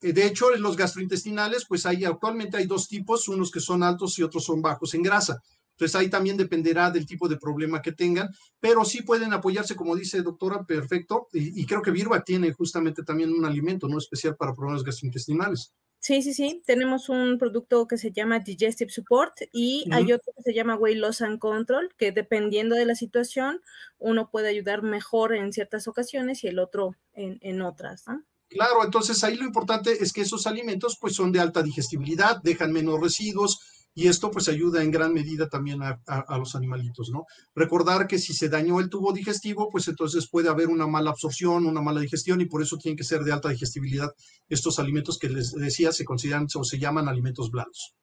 Eh, 0.00 0.14
de 0.14 0.24
hecho, 0.24 0.54
en 0.54 0.62
los 0.62 0.74
gastrointestinales, 0.74 1.66
pues 1.66 1.84
hay 1.84 2.06
actualmente 2.06 2.56
hay 2.56 2.64
dos 2.64 2.88
tipos, 2.88 3.28
unos 3.28 3.50
que 3.50 3.60
son 3.60 3.82
altos 3.82 4.18
y 4.18 4.22
otros 4.22 4.42
son 4.42 4.62
bajos 4.62 4.94
en 4.94 5.02
grasa. 5.02 5.42
Entonces 5.76 5.94
ahí 5.94 6.08
también 6.08 6.38
dependerá 6.38 6.90
del 6.90 7.06
tipo 7.06 7.28
de 7.28 7.36
problema 7.36 7.82
que 7.82 7.92
tengan, 7.92 8.30
pero 8.58 8.82
sí 8.84 9.02
pueden 9.02 9.34
apoyarse, 9.34 9.76
como 9.76 9.94
dice 9.94 10.22
doctora, 10.22 10.64
perfecto. 10.64 11.28
Y, 11.34 11.66
creo 11.66 11.82
que 11.82 11.90
Virba 11.90 12.24
tiene 12.24 12.50
justamente 12.52 13.02
también 13.02 13.30
un 13.30 13.44
alimento 13.44 13.86
no 13.86 13.98
especial 13.98 14.36
para 14.36 14.54
problemas 14.54 14.82
gastrointestinales. 14.82 15.74
Sí, 15.98 16.22
sí, 16.22 16.32
sí. 16.32 16.62
Tenemos 16.64 17.10
un 17.10 17.36
producto 17.36 17.86
que 17.86 17.98
se 17.98 18.10
llama 18.10 18.38
Digestive 18.38 18.90
Support 18.90 19.42
y 19.52 19.84
hay 19.92 20.12
otro 20.12 20.32
que 20.34 20.42
se 20.42 20.54
llama 20.54 20.76
Weight 20.76 20.98
Loss 20.98 21.20
and 21.20 21.38
Control, 21.38 21.90
que 21.98 22.10
dependiendo 22.10 22.74
de 22.74 22.86
la 22.86 22.94
situación, 22.94 23.60
uno 23.98 24.30
puede 24.30 24.48
ayudar 24.48 24.82
mejor 24.82 25.34
en 25.34 25.52
ciertas 25.52 25.88
ocasiones 25.88 26.42
y 26.42 26.48
el 26.48 26.58
otro 26.58 26.96
en, 27.12 27.38
en 27.42 27.60
otras. 27.60 28.04
¿no? 28.06 28.24
Claro, 28.48 28.84
entonces 28.84 29.22
ahí 29.24 29.36
lo 29.36 29.44
importante 29.44 30.02
es 30.02 30.12
que 30.12 30.22
esos 30.22 30.46
alimentos 30.46 30.96
pues 30.98 31.14
son 31.14 31.32
de 31.32 31.40
alta 31.40 31.62
digestibilidad, 31.62 32.40
dejan 32.42 32.72
menos 32.72 33.00
residuos 33.00 33.75
y 33.96 34.08
esto 34.08 34.30
pues 34.30 34.46
ayuda 34.48 34.84
en 34.84 34.90
gran 34.90 35.14
medida 35.14 35.48
también 35.48 35.80
a, 35.82 36.38
los 36.38 36.54
animalitos, 36.54 37.08
¿no? 37.08 37.24
Recordar 37.54 38.06
que 38.06 38.18
si 38.18 38.34
se 38.34 38.50
dañó 38.50 38.78
el 38.78 38.90
tubo 38.90 39.10
digestivo, 39.10 39.70
pues 39.70 39.88
entonces 39.88 40.28
puede 40.30 40.50
haber 40.50 40.68
una 40.68 40.86
mala 40.86 41.10
absorción, 41.10 41.64
una 41.64 41.80
mala 41.80 42.02
digestión 42.02 42.42
y 42.42 42.44
por 42.44 42.60
eso 42.60 42.76
tienen 42.76 42.98
que 42.98 43.04
ser 43.04 43.22
de 43.22 43.32
alta 43.32 43.48
digestibilidad 43.48 44.10
estos 44.50 44.78
alimentos 44.78 45.18
que 45.18 45.30
les 45.30 45.52
decía 45.52 45.92
se 45.92 46.04
consideran 46.04 46.46
o 46.54 46.62
se 46.62 46.78
llaman 46.78 47.08
alimentos 47.08 47.50
blandos. 47.50 47.94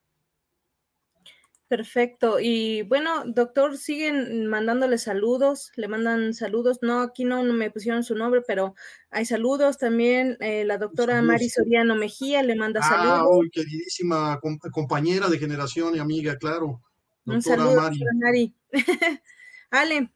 Perfecto. 1.73 2.39
Y 2.39 2.83
bueno, 2.83 3.23
doctor, 3.25 3.79
siguen 3.79 4.45
mandándole 4.45 4.99
saludos, 4.99 5.71
le 5.75 5.87
mandan 5.87 6.35
saludos. 6.35 6.77
No, 6.83 7.01
aquí 7.01 7.25
no, 7.25 7.41
me 7.41 7.71
pusieron 7.71 8.03
su 8.03 8.13
nombre, 8.13 8.43
pero 8.45 8.75
hay 9.09 9.25
saludos 9.25 9.79
también. 9.79 10.37
Eh, 10.39 10.65
la 10.65 10.77
doctora 10.77 11.19
Mari 11.23 11.49
Soriano 11.49 11.95
Mejía 11.95 12.43
le 12.43 12.55
manda 12.55 12.79
ah, 12.83 12.87
saludos. 12.87 13.47
queridísima 13.51 14.39
compañera 14.71 15.27
de 15.29 15.39
generación 15.39 15.95
y 15.95 15.99
amiga, 15.99 16.37
claro. 16.37 16.79
Un 17.25 17.41
saludo, 17.41 17.81
Mari. 17.81 18.03
Mari. 18.21 18.55
Ale, 19.71 20.11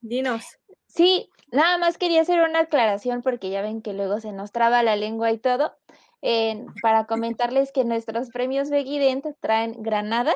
dinos. 0.00 0.44
Sí, 0.86 1.30
nada 1.50 1.78
más 1.78 1.98
quería 1.98 2.20
hacer 2.20 2.48
una 2.48 2.60
aclaración 2.60 3.22
porque 3.22 3.50
ya 3.50 3.60
ven 3.60 3.82
que 3.82 3.92
luego 3.92 4.20
se 4.20 4.30
nos 4.30 4.52
traba 4.52 4.84
la 4.84 4.94
lengua 4.94 5.32
y 5.32 5.38
todo. 5.38 5.76
para 6.80 7.06
comentarles 7.06 7.72
que 7.72 7.82
nuestros 7.84 8.30
premios 8.30 8.70
Begident 8.70 9.26
traen 9.40 9.82
granada, 9.82 10.32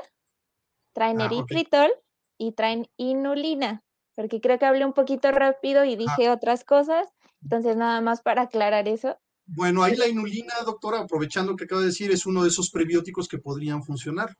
traen 0.94 1.20
ah, 1.20 1.26
eritritol 1.26 1.90
y 2.38 2.52
traen 2.52 2.88
inulina, 2.96 3.82
porque 4.14 4.40
creo 4.40 4.58
que 4.58 4.66
hablé 4.66 4.84
un 4.84 4.92
poquito 4.92 5.30
rápido 5.30 5.84
y 5.84 5.94
ah. 5.94 5.96
dije 5.96 6.30
otras 6.30 6.64
cosas, 6.64 7.08
entonces 7.42 7.76
nada 7.76 8.00
más 8.00 8.22
para 8.22 8.42
aclarar 8.42 8.88
eso. 8.88 9.18
Bueno, 9.46 9.82
ahí 9.82 9.94
la 9.96 10.08
inulina, 10.08 10.54
doctora, 10.64 11.00
aprovechando 11.00 11.54
que 11.54 11.64
acabo 11.64 11.82
de 11.82 11.88
decir, 11.88 12.10
es 12.10 12.24
uno 12.24 12.42
de 12.42 12.48
esos 12.48 12.70
prebióticos 12.70 13.28
que 13.28 13.38
podrían 13.38 13.82
funcionar 13.82 14.34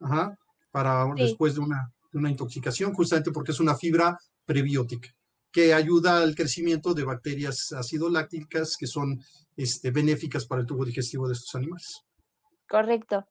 Ajá, 0.00 0.36
para 0.72 1.06
después 1.14 1.54
de 1.54 1.60
una, 1.60 1.92
de 2.10 2.18
una 2.18 2.30
intoxicación, 2.30 2.92
justamente 2.92 3.30
porque 3.30 3.52
es 3.52 3.60
una 3.60 3.76
fibra 3.76 4.18
prebiótica 4.44 5.08
que 5.52 5.74
ayuda 5.74 6.22
al 6.22 6.34
crecimiento 6.34 6.94
de 6.94 7.04
bacterias 7.04 7.72
ácido 7.72 8.08
lácticas 8.08 8.76
que 8.76 8.86
son 8.86 9.22
este, 9.54 9.90
benéficas 9.90 10.46
para 10.46 10.62
el 10.62 10.66
tubo 10.66 10.84
digestivo 10.84 11.28
de 11.28 11.34
estos 11.34 11.54
animales. 11.54 12.00
Correcto. 12.68 13.26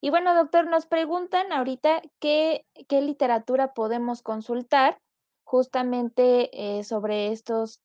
Y 0.00 0.10
bueno, 0.10 0.34
doctor, 0.34 0.66
nos 0.66 0.86
preguntan 0.86 1.52
ahorita 1.52 2.02
qué, 2.20 2.66
qué 2.88 3.00
literatura 3.02 3.74
podemos 3.74 4.22
consultar 4.22 5.00
justamente 5.44 6.50
eh, 6.52 6.84
sobre 6.84 7.32
estos 7.32 7.80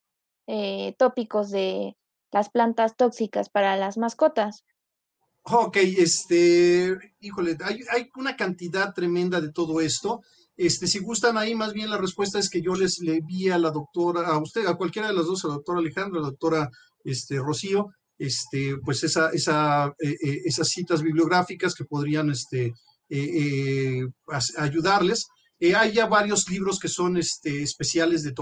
eh, 0.47 0.95
tópicos 0.97 1.51
de 1.51 1.95
las 2.31 2.49
plantas 2.49 2.95
tóxicas 2.95 3.49
para 3.49 3.75
las 3.77 3.97
mascotas. 3.97 4.63
Ok, 5.43 5.77
este, 5.77 6.97
híjole, 7.19 7.57
hay, 7.63 8.09
una 8.15 8.35
cantidad 8.35 8.93
tremenda 8.93 9.41
de 9.41 9.51
todo 9.51 9.81
esto. 9.81 10.21
Este, 10.55 10.87
si 10.87 10.99
gustan 10.99 11.37
ahí, 11.37 11.55
más 11.55 11.73
bien 11.73 11.89
la 11.89 11.97
respuesta 11.97 12.37
es 12.37 12.49
que 12.49 12.61
yo 12.61 12.75
les 12.75 12.99
le 12.99 13.21
vi 13.21 13.49
a 13.49 13.57
la 13.57 13.71
doctora, 13.71 14.27
a 14.27 14.37
usted, 14.39 14.65
a 14.67 14.75
cualquiera 14.75 15.07
de 15.07 15.15
las 15.15 15.25
dos, 15.25 15.43
a 15.43 15.47
la 15.47 15.55
doctora 15.55 15.79
Alejandra, 15.79 16.19
a 16.19 16.23
la 16.23 16.29
doctora 16.29 16.69
este, 17.03 17.39
Rocío, 17.39 17.89
este, 18.21 18.77
pues 18.77 19.03
esa, 19.03 19.31
esa, 19.31 19.87
eh, 19.99 20.15
eh, 20.23 20.41
esas 20.45 20.69
citas 20.69 21.01
bibliográficas 21.01 21.73
que 21.73 21.85
podrían 21.85 22.29
este, 22.29 22.71
eh, 23.09 24.05
ayudarles. 24.57 25.27
hay 25.75 25.93
ya 25.93 26.05
varios 26.05 26.47
libros 26.47 26.79
que 26.79 26.87
son 26.87 27.17
este, 27.17 27.63
especiales 27.63 28.23
de, 28.23 28.33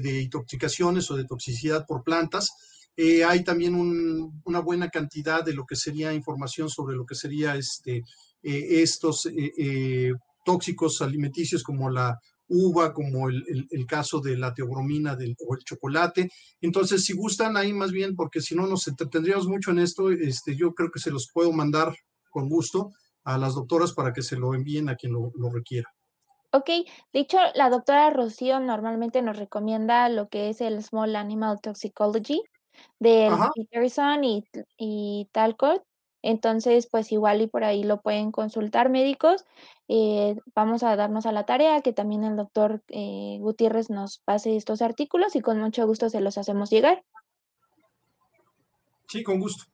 de, 0.00 0.20
intoxicaciones 0.20 1.08
o 1.10 1.16
de 1.16 1.26
toxicidad 1.26 1.86
por 1.86 2.02
plantas. 2.02 2.50
hay 2.96 3.44
también 3.44 3.74
una 4.44 4.60
buena 4.60 4.88
cantidad 4.88 5.44
de 5.44 5.54
lo 5.54 5.64
que 5.64 5.76
sería 5.76 6.12
información 6.12 6.68
sobre 6.68 6.96
lo 6.96 7.06
que 7.06 7.14
sería 7.14 7.54
este, 7.54 8.02
estos 8.42 9.28
tóxicos 10.44 11.00
alimenticios 11.02 11.62
como 11.62 11.88
la 11.88 12.18
uva, 12.48 12.92
como 12.92 13.28
el, 13.28 13.86
caso 13.86 14.20
de 14.20 14.36
la 14.36 14.52
teobromina 14.52 15.16
del, 15.16 15.36
o 15.46 15.54
el 15.54 15.64
chocolate. 15.64 16.30
Entonces, 16.60 17.04
si 17.04 17.14
gustan 17.14 17.56
ahí 17.56 17.72
más 17.72 17.92
bien, 17.92 18.14
porque 18.14 18.40
si 18.40 18.54
no 18.54 18.66
nos 18.66 18.86
entretendríamos 18.88 19.46
mucho 19.46 19.70
en 19.70 19.78
esto, 19.78 20.10
este, 20.10 20.56
yo 20.56 20.74
creo 20.74 20.90
que 20.90 21.00
se 21.00 21.10
los 21.10 21.30
puedo 21.32 21.52
mandar 21.52 21.94
con 22.30 22.48
gusto 22.48 22.90
a 23.24 23.38
las 23.38 23.54
doctoras 23.54 23.92
para 23.92 24.12
que 24.12 24.22
se 24.22 24.36
lo 24.36 24.54
envíen 24.54 24.88
a 24.88 24.96
quien 24.96 25.12
lo, 25.12 25.32
requiera. 25.50 25.88
Ok, 26.52 26.68
de 27.12 27.20
hecho, 27.20 27.38
la 27.54 27.70
doctora 27.70 28.10
Rocío 28.10 28.60
normalmente 28.60 29.22
nos 29.22 29.36
recomienda 29.36 30.08
lo 30.08 30.28
que 30.28 30.50
es 30.50 30.60
el 30.60 30.82
Small 30.82 31.16
Animal 31.16 31.60
Toxicology 31.60 32.42
del 32.98 33.32
Peterson 33.54 34.24
y, 34.24 34.44
y 34.76 35.28
Talcott. 35.32 35.82
Entonces, 36.26 36.86
pues 36.86 37.12
igual 37.12 37.42
y 37.42 37.46
por 37.48 37.64
ahí 37.64 37.84
lo 37.84 38.00
pueden 38.00 38.32
consultar 38.32 38.88
médicos. 38.88 39.44
Eh, 39.88 40.36
vamos 40.54 40.82
a 40.82 40.96
darnos 40.96 41.26
a 41.26 41.32
la 41.32 41.44
tarea 41.44 41.82
que 41.82 41.92
también 41.92 42.24
el 42.24 42.34
doctor 42.34 42.82
eh, 42.88 43.36
Gutiérrez 43.40 43.90
nos 43.90 44.20
pase 44.20 44.56
estos 44.56 44.80
artículos 44.80 45.36
y 45.36 45.42
con 45.42 45.60
mucho 45.60 45.86
gusto 45.86 46.08
se 46.08 46.22
los 46.22 46.38
hacemos 46.38 46.70
llegar. 46.70 47.04
Sí, 49.06 49.22
con 49.22 49.38
gusto. 49.38 49.64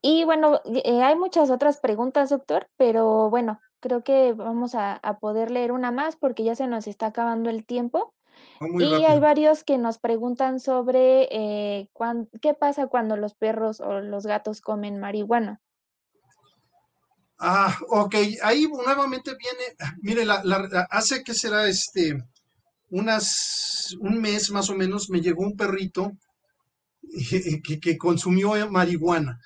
Y 0.00 0.24
bueno, 0.24 0.62
eh, 0.64 1.02
hay 1.02 1.16
muchas 1.16 1.50
otras 1.50 1.80
preguntas, 1.80 2.30
doctor, 2.30 2.66
pero 2.78 3.28
bueno, 3.28 3.60
creo 3.80 4.02
que 4.02 4.32
vamos 4.32 4.74
a, 4.74 4.98
poder 5.20 5.50
leer 5.50 5.70
una 5.70 5.90
más 5.90 6.16
porque 6.16 6.44
ya 6.44 6.54
se 6.54 6.66
nos 6.66 6.86
está 6.86 7.08
acabando 7.08 7.50
el 7.50 7.66
tiempo. 7.66 8.14
Ah, 8.58 8.66
y 8.78 9.04
hay 9.04 9.20
varios 9.20 9.64
que 9.64 9.76
nos 9.76 9.98
preguntan 9.98 10.60
sobre 10.60 11.28
qué 12.40 12.54
pasa 12.58 12.86
cuando 12.86 13.18
los 13.18 13.34
perros 13.34 13.80
o 13.80 14.00
los 14.00 14.24
gatos 14.24 14.62
comen 14.62 14.98
marihuana. 14.98 15.60
Ah, 17.38 17.76
ok, 17.88 18.14
ahí 18.42 18.66
nuevamente 18.66 19.32
viene, 19.36 19.76
mire, 20.02 20.24
la, 20.24 20.42
hace 20.90 21.22
que 21.22 21.34
será 21.34 21.68
este, 21.68 22.16
unas, 22.90 23.96
un 24.00 24.20
mes 24.20 24.50
más 24.50 24.70
o 24.70 24.74
menos, 24.74 25.10
me 25.10 25.20
llegó 25.20 25.42
un 25.42 25.56
perrito 25.56 26.12
que, 27.64 27.80
que 27.80 27.98
consumió 27.98 28.70
marihuana. 28.70 29.40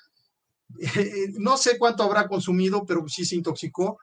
no 1.39 1.57
sé 1.57 1.77
cuánto 1.79 2.03
habrá 2.03 2.27
consumido, 2.27 2.85
pero 2.85 3.07
sí 3.07 3.25
se 3.25 3.35
intoxicó 3.35 3.97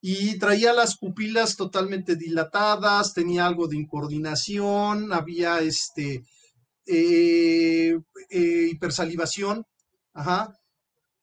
y 0.00 0.38
traía 0.38 0.72
las 0.72 0.96
pupilas 0.96 1.56
totalmente 1.56 2.16
dilatadas, 2.16 3.12
tenía 3.12 3.46
algo 3.46 3.68
de 3.68 3.76
incoordinación, 3.76 5.12
había 5.12 5.60
este 5.60 6.24
eh, 6.86 7.98
eh, 8.30 8.68
hipersalivación, 8.70 9.66
ajá, 10.14 10.58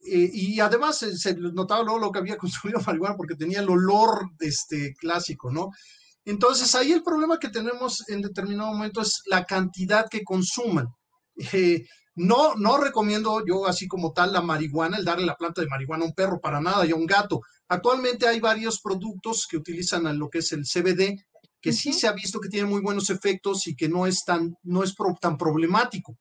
eh, 0.06 0.30
y 0.32 0.60
además 0.60 0.98
se, 0.98 1.36
notaba 1.36 1.84
luego 1.84 2.00
lo 2.00 2.12
que 2.12 2.20
había 2.20 2.38
consumido 2.38 2.80
marihuana 2.86 3.16
porque 3.16 3.36
tenía 3.36 3.60
el 3.60 3.70
olor 3.70 4.32
este, 4.40 4.94
clásico, 4.96 5.52
¿no? 5.52 5.72
Entonces 6.26 6.76
ahí 6.76 6.92
el 6.92 7.04
problema 7.04 7.40
que 7.40 7.50
tenemos 7.50 8.08
en 8.10 8.22
determinado 8.22 8.74
momento 8.74 9.02
es 9.02 9.22
la 9.28 9.46
cantidad 9.46 10.08
que 10.10 10.24
consuman. 10.24 10.88
Eh, 11.54 11.86
no, 12.16 12.56
no 12.56 12.78
recomiendo 12.78 13.44
yo 13.46 13.68
así 13.68 13.88
como 13.88 14.12
tal 14.12 14.34
la 14.34 14.42
marihuana, 14.42 14.98
el 14.98 15.06
darle 15.06 15.26
la 15.26 15.36
planta 15.36 15.62
de 15.62 15.68
marihuana 15.68 16.04
a 16.04 16.08
un 16.08 16.14
perro 16.14 16.42
para 16.42 16.60
nada 16.60 16.86
y 16.86 16.92
a 16.92 16.96
un 16.96 17.06
gato. 17.06 17.42
Actualmente 17.70 18.28
hay 18.28 18.40
varios 18.40 18.82
productos 18.82 19.48
que 19.50 19.58
utilizan 19.58 20.18
lo 20.18 20.30
que 20.30 20.40
es 20.40 20.52
el 20.52 20.64
CBD, 20.64 21.16
que 21.62 21.74
sí 21.74 21.94
se 21.94 22.08
ha 22.08 22.12
visto 22.12 22.40
que 22.40 22.50
tiene 22.50 22.68
muy 22.68 22.82
buenos 22.82 23.10
efectos 23.10 23.68
y 23.68 23.76
que 23.76 23.88
no 23.88 24.08
es 24.08 24.26
tan, 24.26 24.56
no 24.64 24.84
es 24.84 24.96
tan 25.22 25.38
problemático 25.38 26.18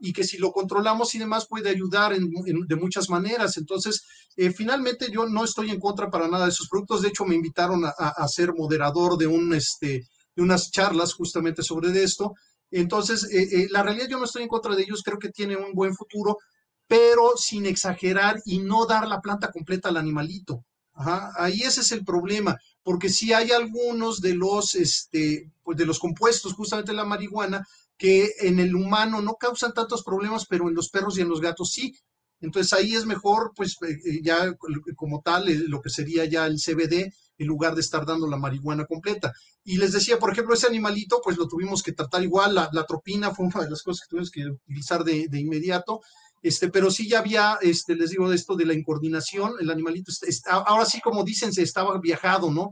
y 0.00 0.12
que 0.12 0.24
si 0.24 0.38
lo 0.38 0.52
controlamos 0.52 1.14
y 1.14 1.18
demás 1.18 1.46
puede 1.48 1.68
ayudar 1.68 2.14
de 2.16 2.76
muchas 2.76 3.10
maneras. 3.10 3.56
Entonces, 3.56 4.02
eh, 4.36 4.50
finalmente 4.50 5.10
yo 5.10 5.26
no 5.26 5.44
estoy 5.44 5.70
en 5.70 5.80
contra 5.80 6.10
para 6.10 6.28
nada 6.28 6.44
de 6.44 6.50
esos 6.50 6.68
productos. 6.68 7.02
De 7.02 7.08
hecho, 7.08 7.24
me 7.24 7.34
invitaron 7.34 7.84
a, 7.84 8.28
ser 8.28 8.54
moderador 8.54 9.16
de, 9.16 9.26
un, 9.26 9.54
este, 9.54 10.06
de 10.34 10.42
unas 10.42 10.70
charlas 10.70 11.14
justamente 11.14 11.62
sobre 11.62 12.02
esto. 12.02 12.34
Entonces, 12.70 13.24
eh, 13.32 13.48
eh, 13.52 13.66
la 13.70 13.82
realidad 13.82 14.08
yo 14.08 14.18
no 14.18 14.24
estoy 14.24 14.42
en 14.42 14.48
contra 14.48 14.74
de 14.74 14.82
ellos, 14.82 15.02
creo 15.04 15.18
que 15.18 15.28
tiene 15.28 15.56
un 15.56 15.72
buen 15.74 15.94
futuro, 15.94 16.38
pero 16.86 17.36
sin 17.36 17.66
exagerar 17.66 18.40
y 18.44 18.58
no 18.58 18.86
dar 18.86 19.06
la 19.06 19.20
planta 19.20 19.50
completa 19.50 19.88
al 19.88 19.96
animalito. 19.96 20.64
Ahí 20.96 21.62
ese 21.62 21.80
es 21.80 21.90
el 21.90 22.04
problema, 22.04 22.56
porque 22.84 23.08
si 23.08 23.32
hay 23.32 23.50
algunos 23.50 24.20
de 24.20 24.34
los, 24.34 24.76
este, 24.76 25.50
pues 25.64 25.76
de 25.76 25.86
los 25.86 25.98
compuestos, 25.98 26.52
justamente 26.52 26.92
la 26.92 27.04
marihuana, 27.04 27.66
que 27.96 28.32
en 28.40 28.58
el 28.58 28.74
humano 28.74 29.22
no 29.22 29.34
causan 29.34 29.72
tantos 29.72 30.02
problemas, 30.02 30.46
pero 30.46 30.68
en 30.68 30.74
los 30.74 30.88
perros 30.88 31.18
y 31.18 31.22
en 31.22 31.28
los 31.28 31.40
gatos 31.40 31.70
sí. 31.72 31.94
Entonces 32.40 32.72
ahí 32.72 32.94
es 32.94 33.06
mejor, 33.06 33.52
pues 33.56 33.76
eh, 33.82 33.98
eh, 34.04 34.20
ya 34.22 34.54
como 34.96 35.22
tal, 35.22 35.48
eh, 35.48 35.64
lo 35.66 35.80
que 35.80 35.90
sería 35.90 36.24
ya 36.24 36.46
el 36.46 36.58
CBD, 36.58 37.12
en 37.38 37.46
lugar 37.46 37.74
de 37.74 37.80
estar 37.80 38.04
dando 38.04 38.28
la 38.28 38.36
marihuana 38.36 38.84
completa. 38.84 39.32
Y 39.64 39.78
les 39.78 39.92
decía, 39.92 40.18
por 40.18 40.32
ejemplo, 40.32 40.54
ese 40.54 40.66
animalito, 40.66 41.20
pues 41.22 41.36
lo 41.36 41.48
tuvimos 41.48 41.82
que 41.82 41.92
tratar 41.92 42.22
igual, 42.22 42.54
la, 42.54 42.86
tropina 42.86 43.34
fue 43.34 43.46
una 43.46 43.64
de 43.64 43.70
las 43.70 43.82
cosas 43.82 44.02
que 44.02 44.10
tuvimos 44.10 44.30
que 44.30 44.46
utilizar 44.46 45.04
de, 45.04 45.28
inmediato, 45.32 46.00
este, 46.42 46.68
pero 46.68 46.90
sí 46.90 47.08
ya 47.08 47.20
había, 47.20 47.58
este, 47.62 47.96
les 47.96 48.10
digo 48.10 48.28
de 48.28 48.36
esto 48.36 48.54
de 48.54 48.66
la 48.66 48.74
incoordinación, 48.74 49.54
el 49.58 49.70
animalito, 49.70 50.12
ahora 50.48 50.84
sí 50.84 51.00
como 51.00 51.24
dicen, 51.24 51.52
se 51.52 51.62
estaba 51.62 51.98
viajado, 51.98 52.50
¿no? 52.50 52.70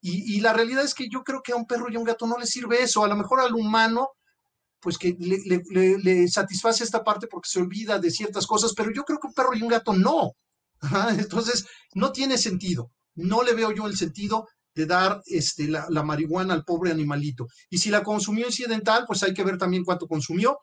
Y, 0.00 0.34
y, 0.34 0.40
la 0.40 0.54
realidad 0.54 0.82
es 0.82 0.94
que 0.94 1.10
yo 1.10 1.22
creo 1.22 1.42
que 1.42 1.52
a 1.52 1.56
un 1.56 1.66
perro 1.66 1.90
y 1.90 1.96
a 1.96 1.98
un 1.98 2.06
gato 2.06 2.26
no 2.26 2.38
les 2.38 2.48
sirve 2.48 2.82
eso, 2.82 3.04
a 3.04 3.08
lo 3.08 3.16
mejor 3.16 3.40
al 3.40 3.54
humano 3.54 4.08
pues 4.80 4.98
que 4.98 5.16
le, 5.18 6.28
satisface 6.28 6.84
esta 6.84 7.04
parte 7.04 7.26
porque 7.26 7.48
se 7.48 7.60
olvida 7.60 7.98
de 7.98 8.10
ciertas 8.10 8.46
cosas, 8.46 8.72
pero 8.74 8.90
yo 8.94 9.04
creo 9.04 9.18
que 9.18 9.26
un 9.26 9.34
perro 9.34 9.54
y 9.54 9.62
un 9.62 9.68
gato 9.68 9.92
no. 9.92 10.32
Entonces, 11.18 11.66
no 11.94 12.12
tiene 12.12 12.38
sentido. 12.38 12.90
No 13.14 13.42
le 13.42 13.54
veo 13.54 13.72
yo 13.72 13.86
el 13.86 13.96
sentido 13.96 14.46
de 14.74 14.86
dar 14.86 15.20
este, 15.26 15.68
la, 15.68 16.02
marihuana 16.02 16.54
al 16.54 16.64
pobre 16.64 16.90
animalito. 16.90 17.46
Y 17.68 17.78
si 17.78 17.90
la 17.90 18.02
consumió 18.02 18.46
incidental, 18.46 19.04
pues 19.06 19.22
hay 19.22 19.34
que 19.34 19.44
ver 19.44 19.58
también 19.58 19.84
cuánto 19.84 20.06
consumió, 20.06 20.58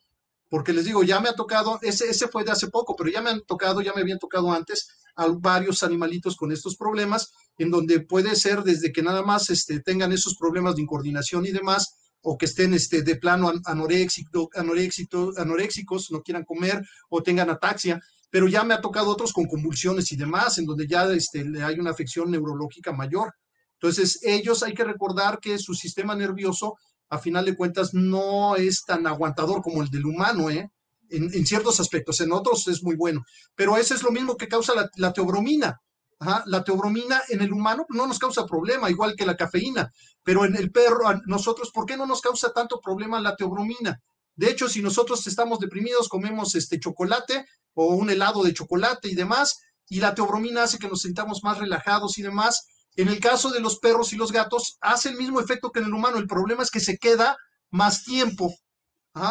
porque 0.49 0.73
les 0.73 0.85
digo, 0.85 1.03
ya 1.03 1.19
me 1.19 1.29
ha 1.29 1.35
tocado, 1.35 1.77
ese, 1.81 2.09
ese 2.09 2.27
fue 2.29 2.43
de 2.43 2.51
hace 2.51 2.69
poco, 2.69 2.95
pero 2.95 3.09
ya 3.09 3.21
me 3.21 3.29
han 3.29 3.41
tocado, 3.41 3.81
ya 3.81 3.93
me 3.93 4.01
habían 4.01 4.17
tocado 4.17 4.51
antes 4.51 4.87
a 5.15 5.27
varios 5.27 5.83
animalitos 5.83 6.37
con 6.37 6.51
estos 6.51 6.77
problemas, 6.77 7.31
en 7.57 7.69
donde 7.69 7.99
puede 7.99 8.35
ser 8.35 8.63
desde 8.63 8.91
que 8.91 9.01
nada 9.01 9.23
más 9.23 9.49
este, 9.49 9.81
tengan 9.81 10.13
esos 10.13 10.35
problemas 10.37 10.75
de 10.75 10.83
incoordinación 10.83 11.45
y 11.45 11.51
demás, 11.51 11.97
o 12.29 12.37
que 12.37 12.45
estén 12.45 12.73
este, 12.73 13.03
de 13.03 13.15
plano 13.15 13.53
anoréxico, 13.63 14.49
anoréxicos, 14.53 16.11
no 16.11 16.21
quieran 16.21 16.43
comer 16.43 16.83
o 17.09 17.23
tengan 17.23 17.49
ataxia, 17.49 18.01
pero 18.29 18.49
ya 18.49 18.65
me 18.65 18.73
ha 18.73 18.81
tocado 18.81 19.09
otros 19.09 19.31
con 19.31 19.45
convulsiones 19.45 20.11
y 20.11 20.17
demás, 20.17 20.57
en 20.57 20.65
donde 20.65 20.87
ya 20.87 21.05
este, 21.13 21.39
hay 21.63 21.79
una 21.79 21.91
afección 21.91 22.29
neurológica 22.29 22.91
mayor. 22.91 23.33
Entonces, 23.79 24.19
ellos 24.23 24.61
hay 24.61 24.73
que 24.73 24.83
recordar 24.83 25.39
que 25.39 25.57
su 25.57 25.73
sistema 25.73 26.15
nervioso, 26.15 26.75
a 27.09 27.17
final 27.17 27.45
de 27.45 27.55
cuentas, 27.55 27.93
no 27.93 28.57
es 28.57 28.83
tan 28.85 29.07
aguantador 29.07 29.61
como 29.61 29.81
el 29.81 29.89
del 29.89 30.05
humano, 30.05 30.49
¿eh? 30.49 30.69
En, 31.09 31.45
ciertos 31.45 31.79
aspectos, 31.79 32.19
en 32.19 32.33
otros 32.33 32.67
es 32.67 32.83
muy 32.83 32.97
bueno. 32.97 33.23
Pero 33.55 33.77
eso 33.77 33.95
es 33.95 34.03
lo 34.03 34.11
mismo 34.11 34.35
que 34.35 34.49
causa 34.49 34.75
la, 34.75 34.89
la 34.97 35.13
teobromina. 35.13 35.79
La 36.19 36.63
teobromina 36.63 37.21
en 37.29 37.41
el 37.41 37.53
humano 37.53 37.85
no 37.89 38.07
nos 38.07 38.17
causa 38.17 38.45
problema, 38.45 38.89
igual 38.89 39.15
que 39.15 39.25
la 39.25 39.37
cafeína, 39.37 39.91
pero 40.23 40.45
en 40.45 40.55
el 40.55 40.71
perro, 40.71 41.07
a 41.07 41.21
nosotros, 41.25 41.71
¿por 41.71 41.85
qué 41.85 41.95
no 41.95 42.07
nos 42.07 42.21
causa 42.21 42.51
tanto 42.51 42.81
problema 42.81 43.21
la 43.21 43.35
teobromina? 43.35 44.01
De 44.35 44.49
hecho, 44.49 44.67
si 44.67 44.81
nosotros 44.81 45.25
estamos 45.27 45.59
deprimidos, 45.59 46.09
comemos 46.09 46.55
este 46.55 46.79
chocolate 46.79 47.45
o 47.73 47.95
un 47.95 48.09
helado 48.09 48.43
de 48.43 48.53
chocolate 48.53 49.09
y 49.09 49.15
demás, 49.15 49.59
y 49.89 49.99
la 49.99 50.15
teobromina 50.15 50.63
hace 50.63 50.79
que 50.79 50.87
nos 50.87 51.01
sintamos 51.01 51.43
más 51.43 51.59
relajados 51.59 52.17
y 52.17 52.23
demás. 52.23 52.67
En 52.95 53.07
el 53.07 53.19
caso 53.19 53.51
de 53.51 53.59
los 53.59 53.79
perros 53.79 54.11
y 54.13 54.17
los 54.17 54.31
gatos, 54.31 54.77
hace 54.81 55.09
el 55.09 55.17
mismo 55.17 55.39
efecto 55.39 55.71
que 55.71 55.79
en 55.79 55.85
el 55.85 55.93
humano. 55.93 56.17
El 56.17 56.27
problema 56.27 56.63
es 56.63 56.71
que 56.71 56.79
se 56.79 56.97
queda 56.97 57.37
más 57.69 58.03
tiempo. 58.03 58.53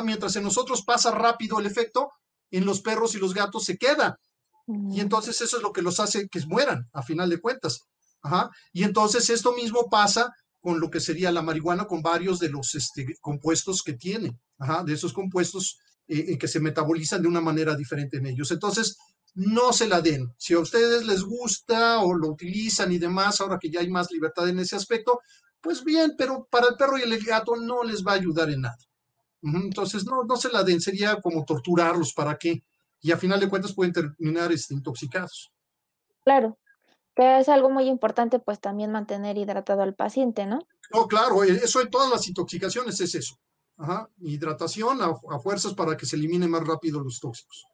mientras 0.05 0.35
en 0.37 0.43
nosotros 0.43 0.83
pasa 0.85 1.11
rápido 1.11 1.61
el 1.61 1.67
efecto, 1.67 2.11
en 2.51 2.65
los 2.65 2.81
perros 2.81 3.15
y 3.15 3.19
los 3.19 3.35
gatos 3.35 3.65
se 3.65 3.77
queda. 3.77 4.19
Y 4.67 5.01
entonces 5.01 5.41
eso 5.41 5.59
es 5.59 5.63
lo 5.63 5.73
que 5.73 5.83
los 5.83 6.01
hace 6.01 6.29
que 6.29 6.41
mueran, 6.47 6.89
a 6.93 7.03
final 7.03 7.31
de 7.31 7.41
cuentas. 7.41 7.81
Ajá. 8.23 8.51
Y 8.73 8.83
entonces 8.83 9.31
esto 9.31 9.53
mismo 9.53 9.89
pasa 9.89 10.33
con 10.61 10.81
lo 10.81 10.91
que 10.91 10.99
sería 10.99 11.31
la 11.31 11.43
marihuana, 11.43 11.87
con 11.87 12.03
varios 12.03 12.41
de 12.41 12.49
los 12.49 12.75
este, 12.75 13.07
compuestos 13.21 13.83
que 13.83 13.93
tiene, 13.93 14.37
Ajá, 14.59 14.83
de 14.83 14.95
esos 14.95 15.13
compuestos 15.13 15.79
eh, 16.09 16.25
eh, 16.29 16.39
que 16.39 16.49
se 16.49 16.59
metabolizan 16.59 17.23
de 17.23 17.29
una 17.29 17.41
manera 17.41 17.77
diferente 17.77 18.17
en 18.17 18.27
ellos. 18.27 18.51
Entonces, 18.51 18.97
no 19.35 19.73
se 19.73 19.87
la 19.87 20.01
den. 20.01 20.33
Si 20.39 20.55
a 20.55 20.59
ustedes 20.59 21.05
les 21.05 21.23
gusta 21.23 22.01
o 22.01 22.15
lo 22.15 22.31
utilizan 22.31 22.91
y 22.91 22.99
demás, 22.99 23.41
ahora 23.41 23.59
que 23.61 23.71
ya 23.71 23.81
hay 23.81 23.91
más 23.91 24.11
libertad 24.11 24.49
en 24.49 24.59
ese 24.59 24.77
aspecto, 24.77 25.21
pues 25.61 25.85
bien, 25.85 26.15
pero 26.17 26.49
para 26.51 26.69
el 26.69 26.77
perro 26.77 26.99
y 26.99 27.03
el 27.03 27.23
gato 27.23 27.55
no 27.57 27.83
les 27.83 28.05
va 28.05 28.13
a 28.13 28.17
ayudar 28.17 28.51
en 28.51 28.63
nada. 28.63 28.79
Entonces, 29.43 30.05
no, 30.07 30.25
no 30.25 30.37
se 30.37 30.51
la 30.51 30.65
den, 30.65 30.81
sería 30.81 31.21
como 31.21 31.45
torturarlos, 31.45 32.13
¿para 32.15 32.37
qué? 32.37 32.65
Y 33.07 33.13
a 33.13 33.17
final 33.17 33.39
de 33.39 33.49
cuentas 33.49 33.73
pueden 33.73 33.93
terminar 33.93 34.51
este, 34.51 34.75
intoxicados. 34.75 35.53
Claro, 36.25 36.59
que 37.15 37.39
es 37.39 37.49
algo 37.49 37.71
muy 37.71 37.85
importante 37.85 38.41
pues 38.41 38.61
también 38.61 38.91
mantener 38.91 39.39
hidratado 39.39 39.83
al 39.83 39.95
paciente, 39.95 40.45
¿no? 40.45 40.67
No, 40.93 41.07
claro, 41.07 41.45
eh, 41.45 41.61
eso 41.63 41.81
en 41.81 41.89
todas 41.89 42.11
las 42.11 42.27
intoxicaciones 42.27 43.01
es 43.01 43.15
eso. 43.15 43.39
Ajá, 43.77 44.11
hidratación 44.19 44.99
a, 45.03 45.39
fuerzas 45.39 45.75
para 45.75 45.97
que 45.97 46.05
se 46.05 46.17
eliminen 46.17 46.51
más 46.51 46.67
rápido 46.67 46.99
los 46.99 47.21
tóxicos. 47.21 47.65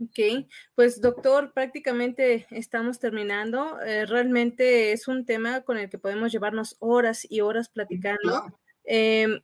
Ok, 0.00 0.46
pues 0.74 1.02
doctor, 1.02 1.52
prácticamente 1.52 2.46
estamos 2.50 2.98
terminando. 2.98 3.78
Eh, 3.82 4.06
realmente 4.06 4.92
es 4.92 5.06
un 5.06 5.26
tema 5.26 5.60
con 5.60 5.76
el 5.76 5.90
que 5.90 5.98
podemos 5.98 6.32
llevarnos 6.32 6.76
horas 6.78 7.26
y 7.28 7.42
horas 7.42 7.68
platicando. 7.68 8.46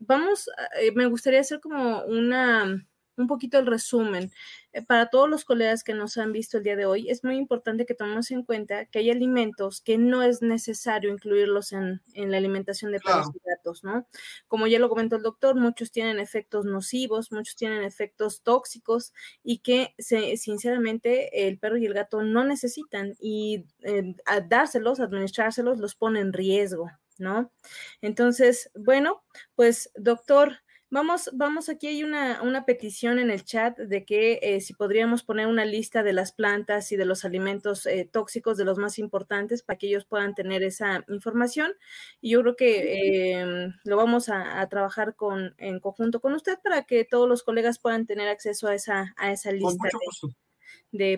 Vamos, 0.01 0.49
eh, 0.81 0.93
me 0.95 1.07
gustaría 1.07 1.41
hacer 1.41 1.61
como 1.61 2.03
una 2.05 2.83
un 3.21 3.29
poquito 3.29 3.59
el 3.59 3.67
resumen. 3.67 4.33
Eh, 4.73 4.83
para 4.83 5.11
todos 5.11 5.29
los 5.29 5.45
colegas 5.45 5.83
que 5.83 5.95
nos 5.95 6.17
han 6.17 6.33
visto 6.33 6.59
el 6.59 6.65
día 6.65 6.77
de 6.77 6.87
hoy, 6.87 7.11
es 7.11 7.25
muy 7.25 7.37
importante 7.37 7.87
que 7.87 7.95
tomemos 7.95 8.31
en 8.31 8.45
cuenta 8.45 8.85
que 8.87 9.01
hay 9.01 9.11
alimentos 9.11 9.81
que 9.81 9.99
no 9.99 10.23
es 10.23 10.43
necesario 10.43 11.11
incluirlos 11.13 11.73
en, 11.73 12.01
la 12.15 12.37
alimentación 12.37 12.93
de 12.93 13.01
perros 13.01 13.29
y 13.35 13.41
gatos, 13.45 13.83
¿no? 13.83 14.07
Como 14.49 14.67
ya 14.67 14.79
lo 14.79 14.89
comentó 14.89 15.17
el 15.17 15.23
doctor, 15.23 15.57
muchos 15.57 15.91
tienen 15.91 16.21
efectos 16.21 16.65
nocivos, 16.65 17.33
muchos 17.33 17.57
tienen 17.57 17.83
efectos 17.83 18.43
tóxicos 18.43 19.13
y 19.43 19.59
que 19.59 19.95
sinceramente 19.99 21.49
el 21.49 21.59
perro 21.59 21.77
y 21.77 21.87
el 21.87 21.95
gato 21.95 22.23
no 22.23 22.45
necesitan 22.45 23.15
y 23.21 23.67
eh, 23.81 24.15
dárselos, 24.49 25.01
administrárselos, 25.01 25.79
los 25.79 25.95
pone 25.95 26.21
en 26.21 26.33
riesgo, 26.33 26.91
¿no? 27.19 27.51
Entonces, 28.01 28.71
bueno, 28.75 29.23
pues 29.55 29.91
doctor, 29.97 30.59
Vamos, 30.93 31.31
vamos, 31.33 31.69
aquí 31.69 31.87
hay 31.87 32.03
una, 32.03 32.43
una 32.43 32.65
petición 32.65 33.21
en 33.21 33.31
el 33.31 33.45
chat 33.45 33.79
de 33.79 34.05
que 34.05 34.41
eh, 34.43 34.61
si 34.61 34.75
podríamos 34.75 35.23
poner 35.23 35.47
una 35.47 35.65
lista 35.65 36.03
de 36.03 36.13
las 36.13 36.33
plantas 36.33 36.91
y 36.91 36.97
de 36.97 37.05
los 37.05 37.25
alimentos 37.25 37.87
eh, 37.87 38.09
tóxicos, 38.11 38.57
de 38.57 38.65
los 38.65 38.77
más 38.77 38.99
importantes, 38.99 39.63
para 39.63 39.79
que 39.79 39.87
ellos 39.87 40.05
puedan 40.05 40.35
tener 40.35 40.65
esa 40.65 41.05
información. 41.09 41.75
Y 42.21 42.31
yo 42.31 42.43
creo 42.43 42.57
que 42.57 43.41
em, 43.41 43.73
lo 43.85 43.97
vamos 43.97 44.29
a, 44.29 44.69
trabajar 44.69 45.15
con, 45.15 45.55
en 45.59 45.79
conjunto 45.79 46.21
con 46.21 46.35
usted 46.35 46.59
para 46.63 46.83
que 46.85 47.05
todos 47.05 47.29
los 47.29 47.45
colegas 47.45 47.79
puedan 47.79 48.07
tener 48.07 48.29
acceso 48.29 48.67
a 48.67 48.75
esa, 48.75 49.15
a 49.17 49.31
esa 49.31 49.53
lista 49.53 49.89
de 49.93 50.35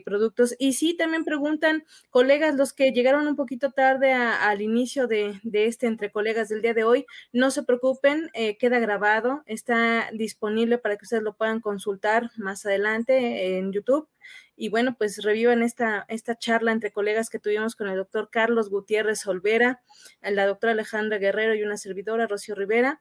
productos. 0.04 0.54
Y 0.58 0.74
sí, 0.74 0.94
también 0.94 1.24
preguntan, 1.24 1.84
colegas, 2.10 2.56
los 2.56 2.72
que 2.72 2.92
llegaron 2.92 3.26
un 3.26 3.36
poquito 3.36 3.70
tarde 3.70 4.12
al 4.12 4.60
inicio 4.60 5.06
de, 5.06 5.40
este 5.52 5.86
entre 5.86 6.10
colegas 6.10 6.48
del 6.48 6.62
día 6.62 6.74
de 6.74 6.84
hoy, 6.84 7.06
no 7.32 7.50
se 7.50 7.62
preocupen, 7.62 8.30
eh, 8.34 8.56
queda 8.58 8.78
grabado, 8.78 9.42
está 9.46 10.10
disponible 10.12 10.78
para 10.78 10.96
que 10.96 11.04
ustedes 11.04 11.22
lo 11.22 11.34
puedan 11.34 11.60
consultar 11.60 12.30
más 12.36 12.66
adelante 12.66 13.58
en 13.58 13.72
YouTube. 13.72 14.08
Y 14.54 14.68
bueno, 14.68 14.94
pues 14.96 15.22
revivan 15.22 15.62
esta, 15.62 16.04
esta 16.08 16.36
charla 16.36 16.72
entre 16.72 16.92
colegas 16.92 17.30
que 17.30 17.38
tuvimos 17.38 17.74
con 17.74 17.88
el 17.88 17.96
doctor 17.96 18.28
Carlos 18.30 18.68
Gutiérrez 18.68 19.26
Olvera, 19.26 19.82
la 20.20 20.46
doctora 20.46 20.72
Alejandra 20.72 21.18
Guerrero 21.18 21.54
y 21.54 21.62
una 21.62 21.76
servidora, 21.76 22.26
Rocío 22.26 22.54
Rivera 22.54 23.00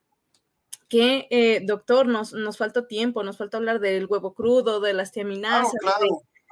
que, 0.91 1.27
eh, 1.29 1.61
doctor, 1.63 2.05
nos, 2.05 2.33
nos 2.33 2.57
faltó 2.57 2.85
tiempo, 2.85 3.23
nos 3.23 3.37
falta 3.37 3.55
hablar 3.55 3.79
del 3.79 4.07
huevo 4.07 4.33
crudo, 4.33 4.81
de 4.81 4.91
las 4.91 5.13
tiaminasas, 5.13 5.71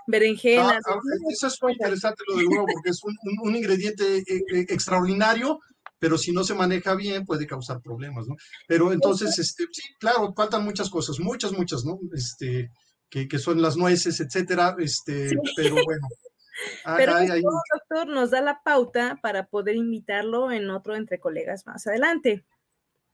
berenjenas. 0.09 0.81
Ah, 0.87 0.95
ah, 0.95 0.99
eso 1.29 1.47
es 1.47 1.57
muy 1.61 1.73
interesante 1.73 2.23
lo 2.27 2.37
del 2.37 2.47
huevo, 2.47 2.65
porque 2.73 2.89
es 2.89 3.01
un, 3.03 3.55
ingrediente 3.55 4.17
eh, 4.19 4.23
eh, 4.27 4.65
extraordinario, 4.69 5.59
pero 5.99 6.17
si 6.17 6.31
no 6.31 6.43
se 6.43 6.55
maneja 6.55 6.95
bien 6.95 7.25
puede 7.25 7.45
causar 7.45 7.81
problemas, 7.81 8.27
¿no? 8.27 8.35
Pero 8.67 8.91
entonces, 8.91 9.37
este, 9.37 9.65
sí, 9.71 9.83
claro, 9.99 10.33
faltan 10.35 10.63
muchas 10.63 10.89
cosas, 10.89 11.19
muchas, 11.19 11.51
muchas, 11.51 11.85
¿no? 11.85 11.99
Este, 12.13 12.71
que, 13.09 13.27
que 13.27 13.39
son 13.39 13.61
las 13.61 13.77
nueces, 13.77 14.19
etcétera, 14.19 14.75
este, 14.79 15.29
pero 15.55 15.75
bueno. 15.83 16.07
Pero 16.97 17.17
el 17.17 17.41
doctor 17.41 18.07
nos 18.09 18.31
da 18.31 18.41
la 18.41 18.61
pauta 18.61 19.17
para 19.21 19.45
poder 19.45 19.77
invitarlo 19.77 20.51
en 20.51 20.69
otro 20.69 20.97
entre 20.97 21.17
colegas 21.17 21.65
más 21.65 21.87
adelante. 21.87 22.43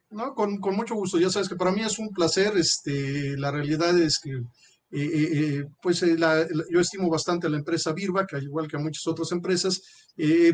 No, 0.09 0.33
con, 0.33 0.59
con, 0.59 0.75
mucho 0.75 0.95
gusto. 0.95 1.19
Ya 1.19 1.29
sabes 1.29 1.47
que 1.47 1.55
para 1.55 1.71
mí 1.71 1.81
es 1.81 1.99
un 1.99 2.09
placer. 2.09 2.57
Este, 2.57 3.37
la 3.37 3.51
realidad 3.51 3.95
es 3.99 4.17
que 4.17 4.41
eh, 4.91 5.01
eh, 5.01 5.29
eh, 5.33 5.65
pues 5.81 6.01
yo 6.69 6.79
estimo 6.79 7.09
bastante 7.09 7.47
a 7.47 7.49
la 7.49 7.57
empresa 7.57 7.91
Virba, 7.91 8.25
que 8.25 8.35
al 8.35 8.43
igual 8.43 8.67
que 8.67 8.77
a 8.77 8.79
muchas 8.79 9.05
otras 9.07 9.31
empresas, 9.31 9.81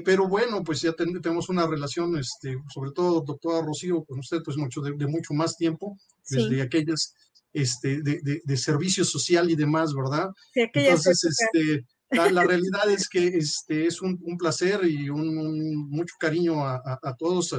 pero 0.04 0.28
bueno, 0.28 0.64
pues 0.64 0.82
ya 0.82 0.94
tenemos 0.94 1.50
una 1.50 1.68
relación, 1.68 2.18
este, 2.18 2.58
sobre 2.74 2.92
todo, 2.92 3.22
doctora 3.22 3.62
Rocío, 3.62 4.04
con 4.04 4.20
usted, 4.20 4.42
pues 4.44 4.58
mucho 4.58 4.82
de, 4.82 4.94
mucho 5.08 5.34
más 5.34 5.56
tiempo, 5.58 5.98
desde 6.30 6.62
aquellas 6.62 7.14
este, 7.54 8.02
de, 8.02 8.42
de, 8.44 8.58
servicio 8.58 9.04
social 9.04 9.52
y 9.52 9.56
demás, 9.56 9.94
¿verdad? 9.94 10.30
Sí, 10.54 10.62
Entonces, 10.74 11.24
este, 11.26 11.86
la, 12.10 12.44
realidad 12.44 12.90
es 12.90 13.08
que 13.10 13.28
este, 13.28 13.86
es 13.86 14.02
un, 14.02 14.18
un 14.24 14.38
placer 14.38 14.86
y 14.86 15.10
un, 15.10 15.90
mucho 15.90 16.16
cariño 16.20 16.66
a, 16.66 16.76
a, 16.78 17.00
a 17.04 17.16
todos 17.16 17.54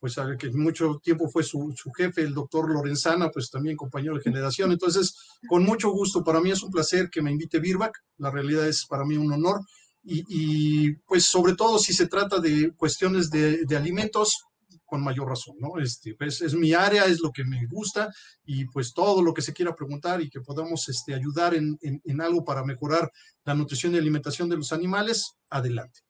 pues 0.00 0.16
que 0.38 0.50
mucho 0.50 0.98
tiempo 1.02 1.28
fue 1.28 1.44
su, 1.44 1.74
jefe, 1.94 2.22
el 2.22 2.32
doctor 2.32 2.70
Lorenzana, 2.70 3.30
pues 3.30 3.50
también 3.50 3.76
compañero 3.76 4.16
de 4.16 4.22
generación. 4.22 4.72
Entonces, 4.72 5.14
con 5.46 5.62
mucho 5.62 5.90
gusto, 5.90 6.24
para 6.24 6.40
mí 6.40 6.50
es 6.50 6.62
un 6.62 6.70
placer 6.70 7.10
que 7.10 7.20
me 7.20 7.30
invite 7.30 7.60
Birbac, 7.60 7.92
la 8.16 8.30
realidad 8.30 8.66
es 8.66 8.86
para 8.86 9.04
mí 9.04 9.16
un 9.16 9.30
honor. 9.30 9.60
Y, 10.02 10.92
pues 11.06 11.26
sobre 11.26 11.54
todo 11.54 11.78
si 11.78 11.92
se 11.92 12.06
trata 12.06 12.40
de 12.40 12.72
cuestiones 12.74 13.28
de, 13.28 13.66
alimentos, 13.76 14.46
con 14.86 15.04
mayor 15.04 15.28
razón, 15.28 15.56
¿no? 15.60 15.78
Este, 15.78 16.14
pues 16.14 16.40
es 16.40 16.54
mi 16.54 16.72
área, 16.72 17.04
es 17.04 17.20
lo 17.20 17.30
que 17.30 17.44
me 17.44 17.64
gusta 17.66 18.08
y 18.44 18.64
pues 18.64 18.92
todo 18.92 19.22
lo 19.22 19.32
que 19.32 19.42
se 19.42 19.52
quiera 19.52 19.76
preguntar 19.76 20.20
y 20.20 20.28
que 20.28 20.40
podamos 20.40 20.88
este, 20.88 21.14
ayudar 21.14 21.54
en, 21.54 21.78
en 21.80 22.20
algo 22.20 22.44
para 22.44 22.64
mejorar 22.64 23.08
la 23.44 23.54
nutrición 23.54 23.94
y 23.94 23.98
alimentación 23.98 24.48
de 24.48 24.56
los 24.56 24.72
animales, 24.72 25.34
adelante. 25.48 26.00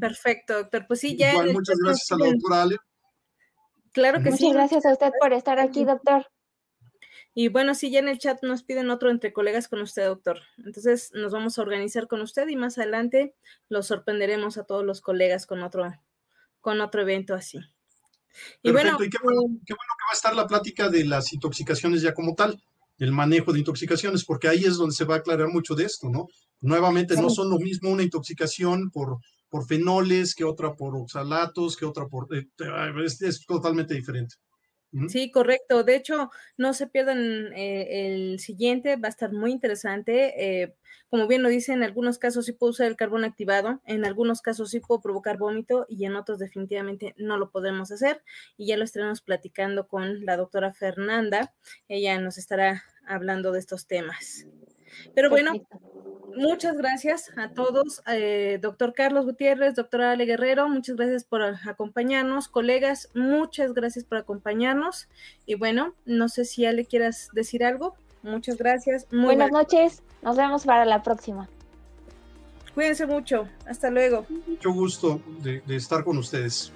Perfecto, 0.00 0.54
doctor. 0.54 0.86
Pues 0.86 1.00
sí, 1.00 1.16
ya. 1.16 1.32
muchas 1.52 1.78
gracias 1.78 2.12
a 2.12 2.16
la 2.18 2.26
doctora 2.26 2.62
Ale. 2.62 2.76
Claro 3.92 4.22
que 4.22 4.32
sí. 4.32 4.44
Muchas 4.44 4.56
gracias 4.56 4.86
a 4.86 4.92
usted 4.92 5.10
por 5.20 5.32
estar 5.32 5.58
aquí, 5.58 5.84
doctor. 5.84 6.26
Y 7.34 7.48
bueno, 7.48 7.74
sí, 7.74 7.90
ya 7.90 8.00
en 8.00 8.08
el 8.08 8.18
chat 8.18 8.42
nos 8.42 8.64
piden 8.64 8.90
otro 8.90 9.10
entre 9.10 9.32
colegas 9.32 9.68
con 9.68 9.80
usted, 9.80 10.06
doctor. 10.06 10.40
Entonces 10.58 11.10
nos 11.14 11.32
vamos 11.32 11.58
a 11.58 11.62
organizar 11.62 12.08
con 12.08 12.20
usted 12.20 12.48
y 12.48 12.56
más 12.56 12.78
adelante 12.78 13.34
los 13.68 13.86
sorprenderemos 13.86 14.58
a 14.58 14.64
todos 14.64 14.84
los 14.84 15.00
colegas 15.00 15.46
con 15.46 15.62
otro, 15.62 15.88
con 16.60 16.80
otro 16.80 17.02
evento 17.02 17.34
así. 17.34 17.60
Y 18.62 18.72
bueno, 18.72 18.96
y 19.00 19.08
qué 19.08 19.18
bueno, 19.22 19.42
qué 19.64 19.74
bueno 19.74 19.94
que 19.96 20.04
va 20.06 20.10
a 20.10 20.14
estar 20.14 20.34
la 20.34 20.46
plática 20.46 20.88
de 20.88 21.04
las 21.04 21.32
intoxicaciones 21.32 22.02
ya 22.02 22.12
como 22.12 22.34
tal, 22.34 22.60
el 22.98 23.12
manejo 23.12 23.52
de 23.52 23.60
intoxicaciones, 23.60 24.24
porque 24.24 24.48
ahí 24.48 24.64
es 24.64 24.76
donde 24.76 24.94
se 24.94 25.04
va 25.04 25.16
a 25.16 25.18
aclarar 25.18 25.48
mucho 25.48 25.74
de 25.74 25.84
esto, 25.84 26.08
¿no? 26.08 26.26
Nuevamente, 26.60 27.14
no 27.14 27.30
son 27.30 27.50
lo 27.50 27.58
mismo 27.58 27.90
una 27.90 28.02
intoxicación 28.02 28.90
por 28.90 29.18
por 29.48 29.66
fenoles, 29.66 30.34
que 30.34 30.44
otra 30.44 30.74
por 30.74 30.96
oxalatos, 30.96 31.76
que 31.76 31.86
otra 31.86 32.06
por... 32.06 32.28
Eh, 32.34 32.48
es, 33.04 33.46
totalmente 33.46 33.94
diferente. 33.94 34.36
Sí, 35.08 35.30
correcto. 35.30 35.84
De 35.84 35.96
hecho, 35.96 36.30
no 36.56 36.72
se 36.72 36.86
pierdan 36.86 37.52
eh, 37.54 38.06
el 38.06 38.40
siguiente, 38.40 38.96
va 38.96 39.08
a 39.08 39.10
estar 39.10 39.32
muy 39.32 39.52
interesante. 39.52 40.62
Eh, 40.62 40.74
como 41.10 41.26
bien 41.26 41.42
lo 41.42 41.50
dice, 41.50 41.72
en 41.72 41.82
algunos 41.82 42.18
casos 42.18 42.46
sí 42.46 42.52
puedo 42.52 42.70
usar 42.70 42.86
el 42.86 42.96
carbón 42.96 43.24
activado, 43.24 43.82
en 43.84 44.06
algunos 44.06 44.40
casos 44.40 44.70
sí 44.70 44.80
puedo 44.80 45.00
provocar 45.02 45.36
vómito 45.36 45.84
y 45.88 46.06
en 46.06 46.16
otros 46.16 46.38
definitivamente 46.38 47.14
no 47.18 47.36
lo 47.36 47.50
podemos 47.50 47.92
hacer. 47.92 48.22
Y 48.56 48.66
ya 48.66 48.78
lo 48.78 48.84
estaremos 48.84 49.20
platicando 49.20 49.88
con 49.88 50.24
la 50.24 50.38
doctora 50.38 50.72
Fernanda. 50.72 51.54
Ella 51.88 52.18
nos 52.18 52.38
estará 52.38 52.82
hablando 53.06 53.52
de 53.52 53.58
estos 53.58 53.86
temas. 53.86 54.46
Pero 55.14 55.30
bueno, 55.30 55.52
muchas 56.36 56.76
gracias 56.76 57.30
a 57.36 57.50
todos, 57.50 58.02
eh, 58.06 58.58
doctor 58.60 58.94
Carlos 58.94 59.24
Gutiérrez, 59.24 59.74
doctora 59.74 60.12
Ale 60.12 60.24
Guerrero, 60.24 60.68
muchas 60.68 60.96
gracias 60.96 61.24
por 61.24 61.42
acompañarnos, 61.42 62.48
colegas, 62.48 63.10
muchas 63.14 63.74
gracias 63.74 64.04
por 64.04 64.18
acompañarnos. 64.18 65.08
Y 65.46 65.54
bueno, 65.54 65.94
no 66.04 66.28
sé 66.28 66.44
si 66.44 66.66
Ale 66.66 66.84
quieras 66.84 67.30
decir 67.32 67.64
algo. 67.64 67.94
Muchas 68.22 68.56
gracias. 68.56 69.06
Buenas 69.10 69.50
noches, 69.52 70.02
nos 70.22 70.36
vemos 70.36 70.64
para 70.64 70.84
la 70.84 71.02
próxima. 71.02 71.48
Cuídense 72.74 73.06
mucho, 73.06 73.48
hasta 73.66 73.90
luego. 73.90 74.26
Mucho 74.46 74.72
gusto 74.72 75.20
de 75.42 75.62
estar 75.68 76.04
con 76.04 76.18
ustedes. 76.18 76.72